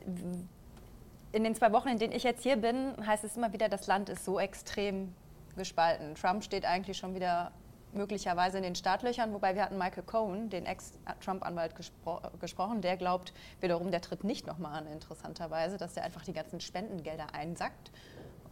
in 0.00 1.44
den 1.44 1.54
zwei 1.54 1.72
Wochen, 1.72 1.88
in 1.88 1.98
denen 1.98 2.12
ich 2.12 2.22
jetzt 2.22 2.42
hier 2.42 2.56
bin, 2.56 2.94
heißt 3.06 3.24
es 3.24 3.36
immer 3.36 3.52
wieder, 3.52 3.68
das 3.68 3.86
Land 3.86 4.08
ist 4.08 4.24
so 4.24 4.38
extrem 4.38 5.14
gespalten. 5.56 6.14
Trump 6.14 6.44
steht 6.44 6.64
eigentlich 6.64 6.98
schon 6.98 7.14
wieder 7.14 7.52
möglicherweise 7.92 8.56
in 8.56 8.62
den 8.62 8.74
Startlöchern, 8.74 9.32
wobei 9.32 9.54
wir 9.54 9.62
hatten 9.62 9.76
Michael 9.76 10.02
Cohen, 10.04 10.48
den 10.48 10.66
Ex-Trump-Anwalt, 10.66 11.76
gespro 11.76 12.20
gesprochen, 12.40 12.80
der 12.80 12.96
glaubt 12.96 13.34
wiederum, 13.60 13.90
der 13.90 14.00
tritt 14.00 14.24
nicht 14.24 14.46
nochmal 14.46 14.78
an, 14.78 14.86
interessanterweise, 14.86 15.76
dass 15.76 15.94
der 15.94 16.04
einfach 16.04 16.24
die 16.24 16.32
ganzen 16.32 16.60
Spendengelder 16.60 17.34
einsackt 17.34 17.90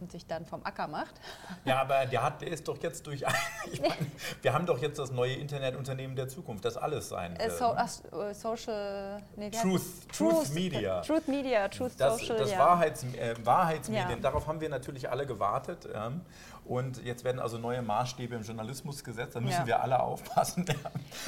und 0.01 0.11
sich 0.11 0.25
dann 0.25 0.45
vom 0.45 0.65
Acker 0.65 0.87
macht. 0.87 1.13
Ja, 1.63 1.79
aber 1.81 2.05
der, 2.07 2.23
hat, 2.23 2.41
der 2.41 2.49
ist 2.49 2.67
doch 2.67 2.81
jetzt 2.81 3.05
durch. 3.05 3.23
Ich 3.71 3.79
meine, 3.81 3.93
wir 4.41 4.53
haben 4.53 4.65
doch 4.65 4.79
jetzt 4.79 4.97
das 4.97 5.11
neue 5.11 5.35
Internetunternehmen 5.35 6.15
der 6.15 6.27
Zukunft, 6.27 6.65
das 6.65 6.75
alles 6.75 7.09
sein 7.09 7.35
äh, 7.35 7.45
wird. 7.45 7.57
so, 7.57 7.65
ach, 7.65 7.89
Social. 8.33 9.21
Nee, 9.35 9.51
Truth, 9.51 9.83
Truth, 10.11 10.49
Media. 10.53 11.01
Truth 11.01 11.27
Media, 11.27 11.67
Truth 11.67 11.91
das, 11.97 12.17
Social. 12.17 12.37
Das 12.37 12.51
ja. 12.51 12.59
Wahrheits, 12.59 13.03
äh, 13.03 13.35
Wahrheitsmedien, 13.43 14.09
Ja. 14.09 14.15
darauf 14.17 14.47
haben 14.47 14.59
wir 14.59 14.69
natürlich 14.69 15.09
alle 15.09 15.25
gewartet. 15.27 15.87
Ähm, 15.93 16.21
und 16.65 17.03
jetzt 17.03 17.23
werden 17.23 17.39
also 17.39 17.57
neue 17.57 17.81
Maßstäbe 17.81 18.35
im 18.35 18.43
Journalismus 18.43 19.03
gesetzt. 19.03 19.35
Da 19.35 19.39
müssen 19.39 19.61
Ja. 19.61 19.67
wir 19.67 19.81
alle 19.81 19.99
aufpassen. 19.99 20.65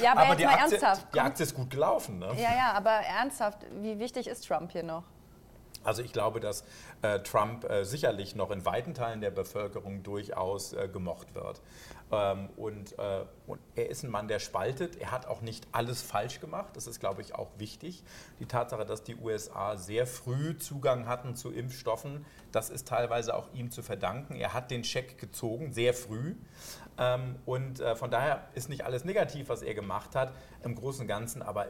Ja, 0.02 0.12
aber 0.12 0.28
jetzt 0.28 0.38
die, 0.40 0.44
mal 0.44 0.54
Aktie, 0.54 0.78
ernsthaft. 0.78 1.06
die 1.14 1.20
Aktie 1.20 1.44
ist 1.44 1.54
gut 1.54 1.70
gelaufen. 1.70 2.18
Ne? 2.18 2.28
Ja, 2.36 2.54
ja, 2.54 2.72
aber 2.72 2.90
ernsthaft, 2.90 3.58
wie 3.80 3.98
wichtig 3.98 4.26
ist 4.26 4.46
Trump 4.46 4.72
hier 4.72 4.82
noch? 4.82 5.04
Also 5.84 6.02
ich 6.02 6.12
glaube, 6.12 6.40
dass 6.40 6.64
äh, 7.02 7.20
Trump 7.20 7.64
äh, 7.70 7.84
sicherlich 7.84 8.34
noch 8.34 8.50
in 8.50 8.64
weiten 8.64 8.94
Teilen 8.94 9.20
der 9.20 9.30
Bevölkerung 9.30 10.02
durchaus 10.02 10.72
äh, 10.72 10.88
gemocht 10.88 11.34
wird. 11.34 11.60
Ähm, 12.10 12.48
und, 12.56 12.98
äh, 12.98 13.24
und 13.46 13.60
er 13.76 13.90
ist 13.90 14.02
ein 14.02 14.10
Mann, 14.10 14.28
der 14.28 14.38
spaltet. 14.38 14.96
Er 14.96 15.10
hat 15.10 15.26
auch 15.26 15.40
nicht 15.40 15.66
alles 15.72 16.02
falsch 16.02 16.40
gemacht. 16.40 16.70
Das 16.74 16.86
ist, 16.86 17.00
glaube 17.00 17.22
ich, 17.22 17.34
auch 17.34 17.50
wichtig. 17.58 18.02
Die 18.40 18.46
Tatsache, 18.46 18.84
dass 18.84 19.02
die 19.02 19.16
USA 19.16 19.76
sehr 19.76 20.06
früh 20.06 20.56
Zugang 20.56 21.06
hatten 21.06 21.36
zu 21.36 21.52
Impfstoffen, 21.52 22.24
das 22.52 22.70
ist 22.70 22.88
teilweise 22.88 23.34
auch 23.34 23.52
ihm 23.52 23.70
zu 23.70 23.82
verdanken. 23.82 24.34
Er 24.34 24.54
hat 24.54 24.70
den 24.70 24.84
Scheck 24.84 25.18
gezogen, 25.18 25.72
sehr 25.72 25.94
früh. 25.94 26.34
Ähm, 26.98 27.36
und 27.44 27.80
äh, 27.80 27.96
von 27.96 28.10
daher 28.10 28.48
ist 28.54 28.68
nicht 28.68 28.84
alles 28.84 29.04
negativ, 29.04 29.48
was 29.48 29.62
er 29.62 29.74
gemacht 29.74 30.14
hat, 30.14 30.32
im 30.62 30.74
Großen 30.74 31.02
und 31.02 31.08
Ganzen. 31.08 31.42
Aber 31.42 31.66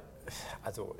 also, 0.62 0.96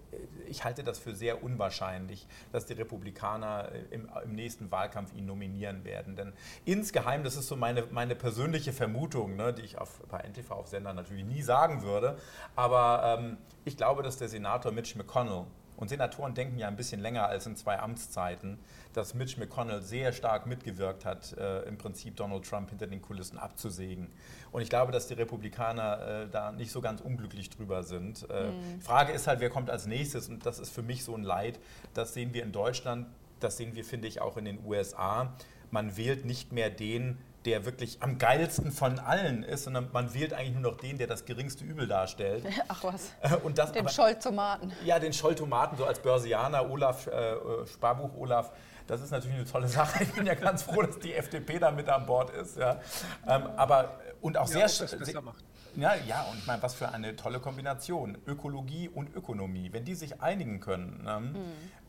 ich 0.47 0.64
halte 0.64 0.85
das 0.85 0.99
für 0.99 1.14
sehr 1.14 1.43
unwahrscheinlich, 1.43 2.26
dass 2.52 2.66
die 2.66 2.75
Republikaner 2.75 3.71
äh, 3.73 3.95
im, 3.95 4.09
im 4.25 4.35
nächsten 4.35 4.71
Wahlkampf 4.71 5.14
ihn 5.14 5.26
nominieren 5.26 5.85
werden. 5.85 6.16
Denn 6.16 6.33
insgeheim, 6.64 7.25
das 7.25 7.37
ist 7.37 7.49
so 7.49 7.57
meine, 7.57 7.85
meine 7.90 8.14
persönliche 8.14 8.73
Vermutung, 8.73 9.37
ne, 9.37 9.52
die 9.52 9.62
ich 9.62 9.78
auf, 9.78 10.00
bei 10.09 10.19
NTV 10.19 10.50
auf 10.50 10.69
Sender 10.69 10.93
natürlich 10.93 11.25
nie 11.25 11.43
sagen 11.43 11.83
würde, 11.83 12.19
aber 12.57 13.19
ähm, 13.19 13.38
ich 13.64 13.76
glaube, 13.76 14.02
dass 14.02 14.16
der 14.19 14.28
Senator 14.28 14.73
Mitch 14.73 14.97
McConnell 14.97 15.45
und 15.76 15.88
Senatoren 15.88 16.35
denken 16.35 16.59
ja 16.59 16.69
ein 16.69 16.76
bisschen 16.76 17.00
länger 17.00 17.26
als 17.26 17.47
in 17.47 17.57
zwei 17.57 17.78
Amtszeiten, 17.78 18.59
dass 18.93 19.14
Mitch 19.14 19.38
McConnell 19.38 19.83
sehr 19.83 20.12
stark 20.12 20.47
mitgewirkt 20.47 21.04
hat, 21.04 21.37
äh, 21.37 21.62
im 21.62 21.78
Prinzip 21.78 22.16
Donald 22.16 22.49
Trump 22.49 22.71
hinter 22.71 22.87
den 22.87 23.02
Kulissen 23.02 23.38
abzusägen. 23.38 24.09
Und 24.52 24.62
ich 24.62 24.71
glaube, 24.71 24.93
dass 24.93 25.09
die 25.09 25.14
Republikaner 25.14 26.25
äh, 26.25 26.28
da 26.31 26.52
nicht 26.52 26.71
so 26.71 26.81
ganz 26.81 27.00
unglücklich 27.00 27.50
drüber 27.50 27.83
sind. 27.83 28.28
Äh, 28.31 28.52
Frage 28.81 29.12
ist 29.12 29.26
halt, 29.26 29.40
wer 29.40 29.50
kommt 29.50 29.71
als 29.71 29.87
nächstes? 29.87 30.28
Und 30.28 30.47
das 30.47 30.59
ist 30.59 30.71
für 30.71 30.83
mich 30.83 31.04
so 31.04 31.14
ein 31.14 31.25
Leid. 31.25 31.59
Das 31.93 32.14
sehen 32.14 32.33
wir 32.35 32.45
in 32.45 32.52
Deutschland, 32.52 33.07
das 33.40 33.57
sehen 33.57 33.75
wir, 33.75 33.85
finde 33.85 34.09
ich, 34.09 34.21
auch 34.21 34.37
in 34.37 34.45
den 34.45 34.64
USA. 34.64 35.35
Man 35.71 35.97
wählt 35.97 36.25
nicht 36.25 36.52
mehr 36.52 36.71
den, 36.71 37.19
der 37.45 37.65
wirklich 37.67 38.03
am 38.03 38.19
geilsten 38.19 38.73
von 38.73 38.99
allen 38.99 39.43
ist, 39.43 39.65
sondern 39.65 39.89
man 39.93 40.15
wählt 40.15 40.33
eigentlich 40.33 40.55
nur 40.55 40.73
noch 40.73 40.79
den, 40.79 40.97
der 40.99 41.07
das 41.07 41.25
geringste 41.25 41.65
Übel 41.65 41.87
darstellt. 41.87 42.45
Ach 42.69 42.83
was, 42.85 43.13
Äh, 43.21 43.37
Und 43.43 43.59
das, 43.59 43.73
den 43.73 43.83
aber- 43.83 43.91
Scholl-Tomaten. 43.91 44.73
ja, 44.85 44.99
den 44.99 45.13
Scholltomaten, 45.13 45.77
so 45.77 45.85
als 45.85 45.99
Börsianer, 46.01 46.69
Olaf, 46.71 47.07
äh, 47.07 47.11
äh, 47.33 47.67
Sparbuch 47.67 48.17
Olaf, 48.17 48.51
das 48.87 49.01
ist 49.03 49.11
natürlich 49.11 49.37
eine 49.37 49.47
tolle 49.47 49.69
Sache. 49.79 50.05
Ich 50.05 50.13
bin 50.13 50.27
ja 50.27 50.35
ganz 50.35 50.63
froh, 50.63 50.83
dass 50.83 50.99
die 50.99 51.15
FDP 51.15 51.59
da 51.59 51.71
mit 51.71 51.89
an 51.89 52.07
Bord 52.07 52.31
ist. 52.31 52.57
Ja. 52.57 52.81
Ähm, 53.27 53.47
aber, 53.57 53.99
und 54.21 54.37
auch 54.39 54.49
Ja, 54.49 54.67
sehr, 54.69 54.87
besser 54.87 55.05
sehr 55.05 55.21
macht. 55.23 55.45
ja, 55.77 55.95
ja, 56.07 56.23
und 56.31 56.39
ich 56.39 56.47
meine, 56.47 56.63
was 56.63 56.75
für 56.75 56.89
eine 56.91 57.15
tolle 57.17 57.41
Kombination. 57.41 58.17
Ökologie 58.27 58.89
und 58.89 59.15
Ökonomie. 59.15 59.71
Wenn 59.73 59.85
die 59.85 59.95
sich 59.95 60.21
einigen 60.23 60.61
können, 60.61 61.03
ne, 61.05 61.35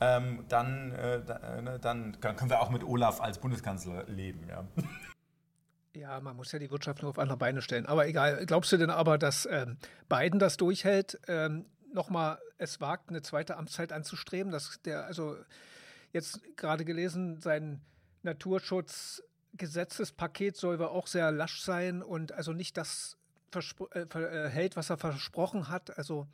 ähm, 0.01 0.45
dann, 0.49 0.91
äh, 0.91 1.15
äh, 1.15 1.61
ne, 1.61 1.79
dann 1.81 2.19
können 2.21 2.49
wir 2.49 2.61
auch 2.61 2.69
mit 2.69 2.83
Olaf 2.83 3.21
als 3.21 3.37
Bundeskanzler 3.39 4.03
leben. 4.07 4.45
Ja. 4.49 4.63
Ja, 5.95 6.19
man 6.19 6.35
muss 6.35 6.51
ja 6.51 6.59
die 6.59 6.69
Wirtschaft 6.71 7.01
nur 7.01 7.11
auf 7.11 7.19
andere 7.19 7.37
Beine 7.37 7.61
stellen. 7.61 7.85
Aber 7.85 8.05
egal, 8.07 8.45
glaubst 8.45 8.69
du 8.71 8.77
denn 8.77 8.89
aber, 8.89 9.17
dass 9.17 9.47
ähm, 9.49 9.77
Biden 10.09 10.39
das 10.39 10.57
durchhält, 10.57 11.17
ähm, 11.27 11.65
nochmal 11.93 12.39
es 12.57 12.81
wagt, 12.81 13.09
eine 13.09 13.21
zweite 13.21 13.55
Amtszeit 13.57 13.93
anzustreben? 13.93 14.51
Dass 14.51 14.81
der, 14.83 15.05
also 15.05 15.37
jetzt 16.11 16.41
gerade 16.57 16.83
gelesen, 16.85 17.39
sein 17.41 17.81
Naturschutzgesetzespaket 18.23 20.57
soll 20.57 20.79
wohl 20.79 20.87
auch 20.87 21.07
sehr 21.07 21.31
lasch 21.31 21.61
sein 21.61 22.03
und 22.03 22.33
also 22.33 22.51
nicht 22.51 22.75
das 22.77 23.17
äh, 23.93 24.01
äh, 24.01 24.49
hält, 24.49 24.75
was 24.75 24.89
er 24.89 24.97
versprochen 24.97 25.69
hat. 25.69 25.97
Also 25.97 26.27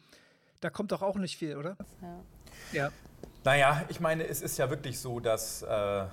da 0.59 0.69
kommt 0.69 0.91
doch 0.91 1.01
auch 1.01 1.17
nicht 1.17 1.37
viel, 1.37 1.55
oder? 1.57 1.77
Ja. 2.01 2.23
Ja. 2.71 2.91
Naja, 3.43 3.83
ich 3.89 3.99
meine, 3.99 4.27
es 4.27 4.41
ist 4.41 4.57
ja 4.57 4.69
wirklich 4.69 4.99
so, 4.99 5.19
dass 5.19 5.63
äh, 5.63 6.05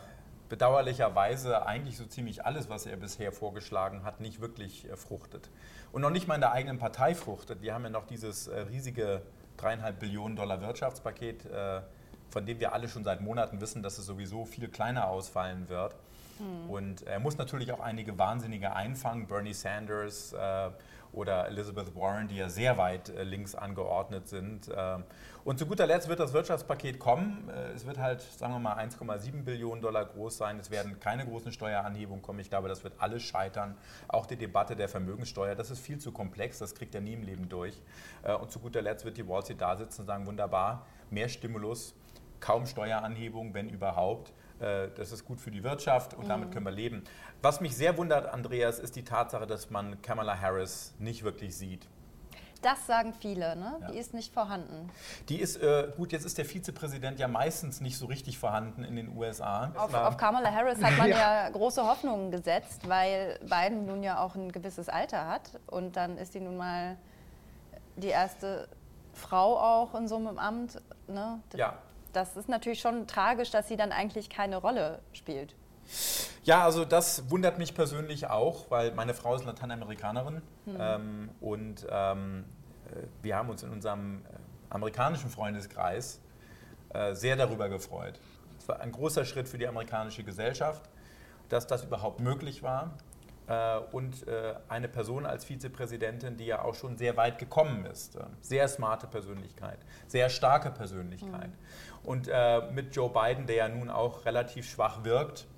bedauerlicherweise 0.49 1.67
eigentlich 1.67 1.97
so 1.97 2.05
ziemlich 2.05 2.45
alles, 2.45 2.69
was 2.69 2.87
er 2.87 2.97
bisher 2.97 3.33
vorgeschlagen 3.33 4.05
hat, 4.05 4.21
nicht 4.21 4.41
wirklich 4.41 4.89
äh, 4.89 4.97
fruchtet. 4.97 5.51
Und 5.93 6.03
noch 6.03 6.11
nicht 6.11 6.29
mal 6.29 6.35
in 6.35 6.41
der 6.41 6.53
eigenen 6.53 6.79
Partei 6.79 7.15
fruchtet. 7.15 7.63
Wir 7.63 7.75
haben 7.75 7.85
ja 7.85 7.91
noch 7.91 8.07
dieses 8.07 8.49
äh, 8.49 8.61
riesige 8.61 9.23
dreieinhalb 9.57 9.99
Billionen 9.99 10.37
Dollar 10.37 10.61
Wirtschaftspaket, 10.61 11.47
äh, 11.47 11.81
von 12.31 12.47
dem 12.47 12.61
wir 12.61 12.73
alle 12.73 12.89
schon 12.89 13.05
seit 13.05 13.21
Monaten 13.21 13.61
wissen, 13.61 13.83
dass 13.83 13.99
es 13.99 14.07
sowieso 14.07 14.45
viel 14.45 14.69
kleiner 14.69 15.09
ausfallen 15.09 15.69
wird. 15.69 15.97
Und 16.69 17.03
er 17.03 17.19
muss 17.19 17.37
natürlich 17.37 17.73
auch 17.73 17.81
einige 17.81 18.17
Wahnsinnige 18.17 18.73
einfangen, 18.73 19.27
Bernie 19.27 19.55
Sanders 19.55 20.33
oder 21.13 21.47
Elizabeth 21.49 21.95
Warren, 21.95 22.29
die 22.29 22.37
ja 22.37 22.49
sehr 22.49 22.77
weit 22.79 23.09
äh, 23.09 23.25
links 23.25 23.55
angeordnet 23.55 24.29
sind. 24.29 24.71
Ähm, 24.75 25.05
und 25.45 25.59
zu 25.59 25.67
guter 25.67 25.87
Letzt 25.87 26.09
wird 26.09 26.21
das 26.21 26.33
Wirtschaftspaket 26.33 26.99
kommen. 26.99 27.49
Äh, 27.49 27.73
es 27.73 27.87
wird 27.87 27.99
halt, 27.99 28.21
sagen 28.21 28.53
wir 28.53 28.59
mal, 28.59 28.77
1,7 28.77 29.45
Billionen 29.45 29.81
Dollar 29.81 30.05
groß 30.05 30.37
sein. 30.37 30.59
Es 30.59 30.71
werden 30.71 31.01
keine 31.01 31.25
großen 31.25 31.53
Steueranhebungen 31.53 32.23
kommen. 32.23 32.41
Ich 32.41 32.51
glaube, 32.51 32.69
das 32.69 32.85
wird 32.85 32.95
alles 32.99 33.23
scheitern. 33.23 33.77
Auch 34.09 34.27
die 34.27 34.37
Debatte 34.37 34.77
der 34.77 34.89
Vermögenssteuer, 34.89 35.55
das 35.55 35.71
ist 35.71 35.81
viel 35.81 35.99
zu 35.99 36.13
komplex. 36.13 36.59
Das 36.59 36.75
kriegt 36.75 36.95
er 36.95 37.01
nie 37.01 37.15
im 37.15 37.23
Leben 37.23 37.49
durch. 37.49 37.81
Äh, 38.23 38.35
und 38.35 38.51
zu 38.51 38.59
guter 38.61 38.83
Letzt 38.83 39.05
wird 39.05 39.17
die 39.17 39.27
Wall 39.27 39.43
Street 39.43 39.61
da 39.61 39.77
sitzen 39.77 40.03
und 40.03 40.07
sagen, 40.07 40.27
wunderbar, 40.27 40.87
mehr 41.11 41.29
Stimulus, 41.29 41.95
kaum 42.41 42.67
Steueranhebung, 42.67 43.55
wenn 43.55 43.69
überhaupt. 43.69 44.33
Äh, 44.61 44.89
Das 44.97 45.13
ist 45.13 45.25
gut 45.25 45.41
für 45.41 45.51
die 45.51 45.63
Wirtschaft 45.63 46.15
und 46.15 46.29
damit 46.29 46.51
können 46.53 46.65
wir 46.65 46.73
leben. 46.73 47.05
Was 47.43 47.61
mich 47.61 47.77
sehr 47.77 47.97
wundert, 47.97 48.27
Andreas, 48.27 48.79
ist 48.79 48.97
die 48.97 49.05
Tatsache, 49.05 49.47
dass 49.47 49.71
man 49.71 50.01
Kamala 50.03 50.39
Harris 50.41 50.95
nicht 50.99 51.23
wirklich 51.23 51.57
sieht. 51.57 51.87
Das 52.61 52.89
sagen 52.89 53.15
viele, 53.15 53.55
ne? 53.55 53.77
Ja. 53.81 53.91
Die 53.93 53.99
ist 53.99 54.15
nicht 54.15 54.35
vorhanden. 54.35 54.91
Die 55.29 55.37
ist, 55.41 55.63
äh, 55.63 55.93
gut, 55.97 56.11
jetzt 56.11 56.25
ist 56.25 56.39
der 56.39 56.45
Vizepräsident 56.45 57.21
ja 57.21 57.29
meistens 57.29 57.81
nicht 57.81 57.97
so 57.97 58.07
richtig 58.07 58.37
vorhanden 58.39 58.83
in 58.83 58.97
den 58.97 59.17
USA. 59.17 59.71
Auf, 59.77 59.95
auf 59.95 60.17
Kamala 60.17 60.51
Harris 60.53 60.83
hat 60.83 60.99
man 60.99 61.09
Ja. 61.09 61.17
ja. 61.45 61.51
große 61.51 61.87
Hoffnungen 61.87 62.33
gesetzt, 62.33 62.89
weil 62.89 63.39
Biden 63.43 63.87
nun 63.87 64.03
ja 64.03 64.19
auch 64.21 64.35
ein 64.35 64.51
gewisses 64.51 64.89
Alter 64.89 65.29
hat. 65.29 65.53
Und 65.69 65.95
dann 65.97 66.19
ist 66.19 66.33
sie 66.33 66.41
nun 66.41 66.57
mal 66.57 66.97
die 67.95 68.09
erste 68.09 68.69
Frau 69.13 69.57
auch 69.57 69.95
in 69.95 70.09
so 70.09 70.17
einem 70.17 70.39
Amt. 70.39 70.81
Ne? 71.07 71.41
Ja. 71.55 71.75
Das 72.13 72.37
ist 72.37 72.49
natürlich 72.49 72.81
schon 72.81 73.07
tragisch, 73.07 73.51
dass 73.51 73.69
sie 73.69 73.77
dann 73.77 73.93
eigentlich 73.93 74.31
keine 74.31 74.57
Rolle 74.57 75.01
spielt. 75.13 75.55
Ja, 76.45 76.65
also 76.65 76.85
das 76.85 77.31
wundert 77.31 77.59
mich 77.59 77.75
persönlich 77.75 78.29
auch, 78.29 78.71
weil 78.71 78.93
meine 78.93 79.15
Frau 79.15 79.35
ist 79.35 79.45
Lateinamerikanerin 79.45 80.43
ähm, 80.79 81.31
und 81.41 81.87
ähm, 81.91 82.45
äh, 82.87 83.07
wir 83.23 83.37
haben 83.37 83.49
uns 83.49 83.63
in 83.63 83.71
unserem 83.71 84.23
äh, 84.25 84.29
amerikanischen 84.71 85.31
Freundeskreis 85.31 86.21
äh, 86.91 87.15
sehr 87.15 87.37
darüber 87.37 87.69
gefreut. 87.69 88.21
Es 88.59 88.69
war 88.69 88.81
ein 88.81 88.93
großer 88.93 89.25
Schritt 89.25 89.49
für 89.49 89.59
die 89.59 89.67
amerikanische 89.67 90.25
Gesellschaft, 90.25 90.89
dass 91.49 91.67
das 91.67 91.85
überhaupt 91.85 92.21
möglich 92.21 92.63
war 92.63 92.95
und 93.93 94.27
äh, 94.29 94.55
eine 94.69 94.89
Person 94.89 95.27
als 95.27 95.45
Vizepräsidentin, 95.45 96.37
die 96.37 96.47
ja 96.47 96.63
auch 96.63 96.75
schon 96.75 96.97
sehr 96.97 97.17
weit 97.17 97.39
gekommen 97.39 97.87
ist. 97.87 98.17
Äh, 98.17 98.25
Sehr 98.41 98.69
smarte 98.69 99.07
Persönlichkeit, 99.07 99.79
sehr 100.07 100.29
starke 100.29 100.71
Persönlichkeit. 100.71 101.51
Und 102.05 102.29
äh, 102.29 102.71
mit 102.73 102.95
Joe 102.95 103.11
Biden, 103.11 103.47
der 103.47 103.57
ja 103.57 103.69
nun 103.69 103.91
auch 103.91 104.25
relativ 104.25 104.69
schwach 104.69 105.05
wirkt, 105.05 105.41
äh, 105.41 105.58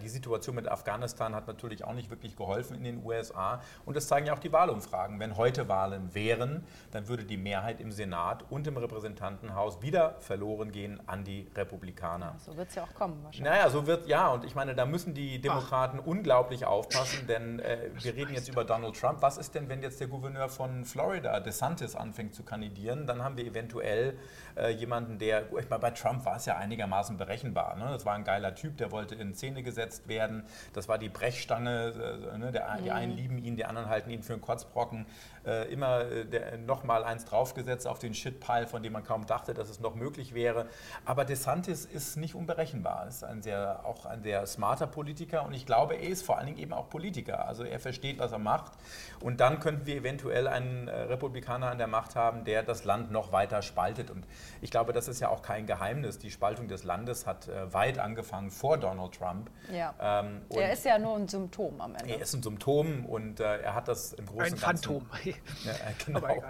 die 0.00 0.08
Situation 0.08 0.54
mit 0.54 0.68
Afghanistan 0.68 1.34
hat 1.34 1.46
natürlich 1.46 1.84
auch 1.84 1.92
nicht 1.92 2.10
wirklich 2.10 2.36
geholfen 2.36 2.76
in 2.76 2.84
den 2.84 3.04
USA. 3.04 3.60
Und 3.84 3.96
das 3.96 4.06
zeigen 4.06 4.26
ja 4.26 4.34
auch 4.34 4.38
die 4.38 4.52
Wahlumfragen. 4.52 5.18
Wenn 5.18 5.36
heute 5.36 5.68
Wahlen 5.68 6.14
wären, 6.14 6.64
dann 6.92 7.08
würde 7.08 7.24
die 7.24 7.36
Mehrheit 7.36 7.80
im 7.80 7.90
Senat 7.90 8.44
und 8.50 8.66
im 8.66 8.76
Repräsentantenhaus 8.76 9.82
wieder 9.82 10.16
verloren 10.20 10.72
gehen 10.72 11.00
an 11.06 11.24
die 11.24 11.48
Republikaner. 11.54 12.36
So 12.38 12.56
wird 12.56 12.68
es 12.68 12.74
ja 12.74 12.84
auch 12.84 12.94
kommen 12.94 13.22
wahrscheinlich. 13.24 13.52
Naja, 13.52 13.70
so 13.70 13.86
wird, 13.86 14.06
ja, 14.06 14.28
und 14.28 14.44
ich 14.44 14.54
meine, 14.54 14.74
da 14.74 14.86
müssen 14.86 15.14
die 15.14 15.40
Demokraten 15.40 15.98
unglaublich 15.98 16.64
aufpassen, 16.64 17.26
denn 17.26 17.60
äh, 17.60 17.90
wir 17.94 18.14
reden 18.14 18.34
jetzt 18.34 18.48
über 18.48 18.64
Donald 18.64 18.98
Trump. 18.98 19.22
Was 19.22 19.36
ist 19.36 19.54
denn, 19.54 19.68
wenn 19.68 19.82
jetzt 19.82 20.00
der 20.00 20.08
Gouverneur 20.08 20.48
von 20.48 20.84
Florida, 20.84 21.40
DeSantis, 21.40 21.96
anfängt 21.96 22.34
zu 22.34 22.42
kandidieren? 22.42 23.06
Dann 23.06 23.22
haben 23.22 23.36
wir 23.36 23.44
eventuell 23.44 24.18
äh, 24.56 24.70
jemanden, 24.70 25.18
der, 25.18 25.52
ich 25.58 25.68
meine, 25.68 25.80
bei 25.80 25.90
Trump 25.90 26.24
war 26.24 26.36
es 26.36 26.46
ja 26.46 26.56
einigermaßen 26.56 27.16
berechenbar. 27.16 27.76
Ne? 27.76 27.88
Das 27.90 28.06
war 28.06 28.14
ein 28.14 28.24
geiler 28.24 28.54
Typ, 28.54 28.76
der 28.76 28.90
wollte 28.90 29.14
in 29.14 29.34
Szene 29.56 29.62
gesetzt 29.62 30.08
werden. 30.08 30.44
Das 30.72 30.88
war 30.88 30.98
die 30.98 31.08
Brechstange. 31.08 32.28
Äh, 32.32 32.38
ne? 32.38 32.52
Der, 32.52 32.76
die 32.78 32.90
einen 32.90 33.12
mhm. 33.12 33.18
lieben 33.18 33.38
ihn, 33.38 33.56
die 33.56 33.64
anderen 33.64 33.88
halten 33.88 34.10
ihn 34.10 34.22
für 34.22 34.34
einen 34.34 34.42
Kotzbrocken. 34.42 35.06
Äh, 35.46 35.72
immer 35.72 36.00
äh, 36.00 36.58
nochmal 36.58 37.04
eins 37.04 37.24
draufgesetzt 37.24 37.86
auf 37.86 37.98
den 37.98 38.14
Shitpile, 38.14 38.66
von 38.66 38.82
dem 38.82 38.92
man 38.92 39.04
kaum 39.04 39.26
dachte, 39.26 39.54
dass 39.54 39.68
es 39.68 39.80
noch 39.80 39.94
möglich 39.94 40.34
wäre. 40.34 40.66
Aber 41.04 41.24
DeSantis 41.24 41.84
ist 41.84 42.16
nicht 42.16 42.34
unberechenbar. 42.34 43.06
Ist 43.06 43.22
ein 43.22 43.42
sehr, 43.42 43.84
auch 43.84 44.06
ein 44.06 44.22
sehr 44.22 44.44
smarter 44.46 44.86
Politiker 44.86 45.44
und 45.46 45.54
ich 45.54 45.64
glaube, 45.64 45.94
er 45.94 46.08
ist 46.08 46.24
vor 46.24 46.38
allen 46.38 46.46
Dingen 46.46 46.58
eben 46.58 46.72
auch 46.72 46.90
Politiker. 46.90 47.46
Also 47.46 47.62
er 47.62 47.78
versteht, 47.78 48.18
was 48.18 48.32
er 48.32 48.38
macht. 48.38 48.72
Und 49.20 49.40
dann 49.40 49.60
könnten 49.60 49.86
wir 49.86 49.96
eventuell 49.96 50.48
einen 50.48 50.88
äh, 50.88 51.02
Republikaner 51.02 51.70
an 51.70 51.78
der 51.78 51.86
Macht 51.86 52.16
haben, 52.16 52.44
der 52.44 52.64
das 52.64 52.84
Land 52.84 53.12
noch 53.12 53.30
weiter 53.30 53.62
spaltet. 53.62 54.10
Und 54.10 54.26
ich 54.60 54.72
glaube, 54.72 54.92
das 54.92 55.06
ist 55.06 55.20
ja 55.20 55.28
auch 55.28 55.42
kein 55.42 55.66
Geheimnis. 55.66 56.18
Die 56.18 56.32
Spaltung 56.32 56.66
des 56.66 56.82
Landes 56.82 57.24
hat 57.24 57.46
äh, 57.46 57.72
weit 57.72 57.98
angefangen 58.00 58.50
vor 58.50 58.78
Donald 58.78 59.14
Trump. 59.14 59.45
Ja. 59.72 59.94
Ähm, 60.00 60.42
er 60.50 60.72
ist 60.72 60.84
ja 60.84 60.98
nur 60.98 61.16
ein 61.16 61.28
Symptom 61.28 61.80
am 61.80 61.94
Ende. 61.94 62.14
Er 62.14 62.20
ist 62.20 62.34
ein 62.34 62.42
Symptom 62.42 63.04
und 63.06 63.40
äh, 63.40 63.60
er 63.62 63.74
hat 63.74 63.88
das 63.88 64.12
im 64.12 64.26
Großen 64.26 64.54
und 64.54 64.60
Ganzen. 64.60 64.64
Ein 64.64 65.00
Phantom. 65.00 65.06
Ja, 65.64 65.72
genau. 66.06 66.42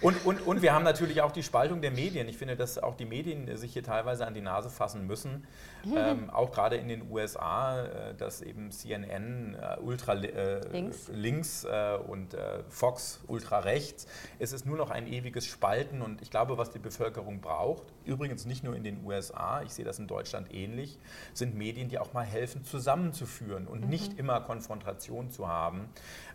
Und, 0.00 0.24
und, 0.24 0.46
und 0.46 0.62
wir 0.62 0.72
haben 0.72 0.84
natürlich 0.84 1.20
auch 1.22 1.32
die 1.32 1.42
Spaltung 1.42 1.80
der 1.80 1.90
Medien. 1.90 2.28
Ich 2.28 2.36
finde, 2.36 2.56
dass 2.56 2.78
auch 2.78 2.96
die 2.96 3.04
Medien 3.04 3.56
sich 3.56 3.72
hier 3.72 3.82
teilweise 3.82 4.26
an 4.26 4.34
die 4.34 4.40
Nase 4.40 4.70
fassen 4.70 5.06
müssen. 5.06 5.46
Ähm, 5.84 6.30
auch 6.30 6.50
gerade 6.50 6.76
in 6.76 6.88
den 6.88 7.10
USA, 7.10 7.84
äh, 7.84 8.14
dass 8.14 8.42
eben 8.42 8.70
CNN 8.70 9.54
äh, 9.54 9.80
ultra 9.80 10.14
äh, 10.14 10.66
links, 10.72 11.08
links 11.12 11.64
äh, 11.64 11.96
und 12.06 12.34
äh, 12.34 12.62
Fox 12.68 13.20
ultra 13.26 13.60
rechts. 13.60 14.06
Es 14.38 14.52
ist 14.52 14.66
nur 14.66 14.76
noch 14.76 14.90
ein 14.90 15.06
ewiges 15.06 15.46
Spalten 15.46 16.02
und 16.02 16.22
ich 16.22 16.30
glaube, 16.30 16.58
was 16.58 16.70
die 16.70 16.78
Bevölkerung 16.78 17.40
braucht, 17.40 17.84
übrigens 18.04 18.46
nicht 18.46 18.64
nur 18.64 18.76
in 18.76 18.84
den 18.84 19.04
USA, 19.04 19.62
ich 19.62 19.72
sehe 19.72 19.84
das 19.84 19.98
in 19.98 20.06
Deutschland 20.06 20.52
ähnlich, 20.52 20.98
sind 21.32 21.54
Medien, 21.54 21.88
die 21.88 21.98
auch 21.98 22.12
mal 22.12 22.24
helfen, 22.24 22.43
zusammenzuführen 22.46 23.66
und 23.66 23.82
mhm. 23.82 23.88
nicht 23.88 24.18
immer 24.18 24.40
Konfrontation 24.40 25.30
zu 25.30 25.48
haben. 25.48 25.88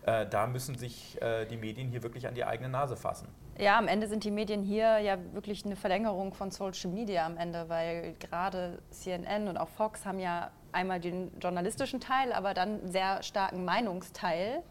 Äh, 0.06 0.26
da 0.26 0.46
müssen 0.46 0.76
sich 0.76 1.18
die 1.50 1.56
Medien 1.56 1.88
hier 1.88 2.02
wirklich 2.02 2.26
an 2.26 2.34
die 2.34 2.44
eigene 2.44 2.68
Nase 2.68 2.96
fassen. 2.96 3.28
Ja, 3.58 3.76
am 3.78 3.88
Ende 3.88 4.08
sind 4.08 4.24
die 4.24 4.30
Medien 4.30 4.62
hier 4.62 4.98
ja 5.00 5.18
wirklich 5.34 5.66
eine 5.66 5.76
Verlängerung 5.76 6.32
von 6.32 6.50
Social 6.50 6.90
Media 6.90 7.26
am 7.26 7.36
Ende, 7.36 7.68
weil 7.68 8.14
gerade 8.14 8.78
CNN 8.90 9.48
und 9.48 9.58
auch 9.58 9.68
Fox 9.68 10.06
haben 10.06 10.18
ja 10.18 10.50
einmal 10.72 11.00
den 11.00 11.30
journalistischen 11.40 12.00
Teil, 12.00 12.32
aber 12.32 12.54
dann 12.54 12.80
einen 12.80 12.90
sehr 12.90 13.22
starken 13.22 13.64
Meinungsteil, 13.64 14.62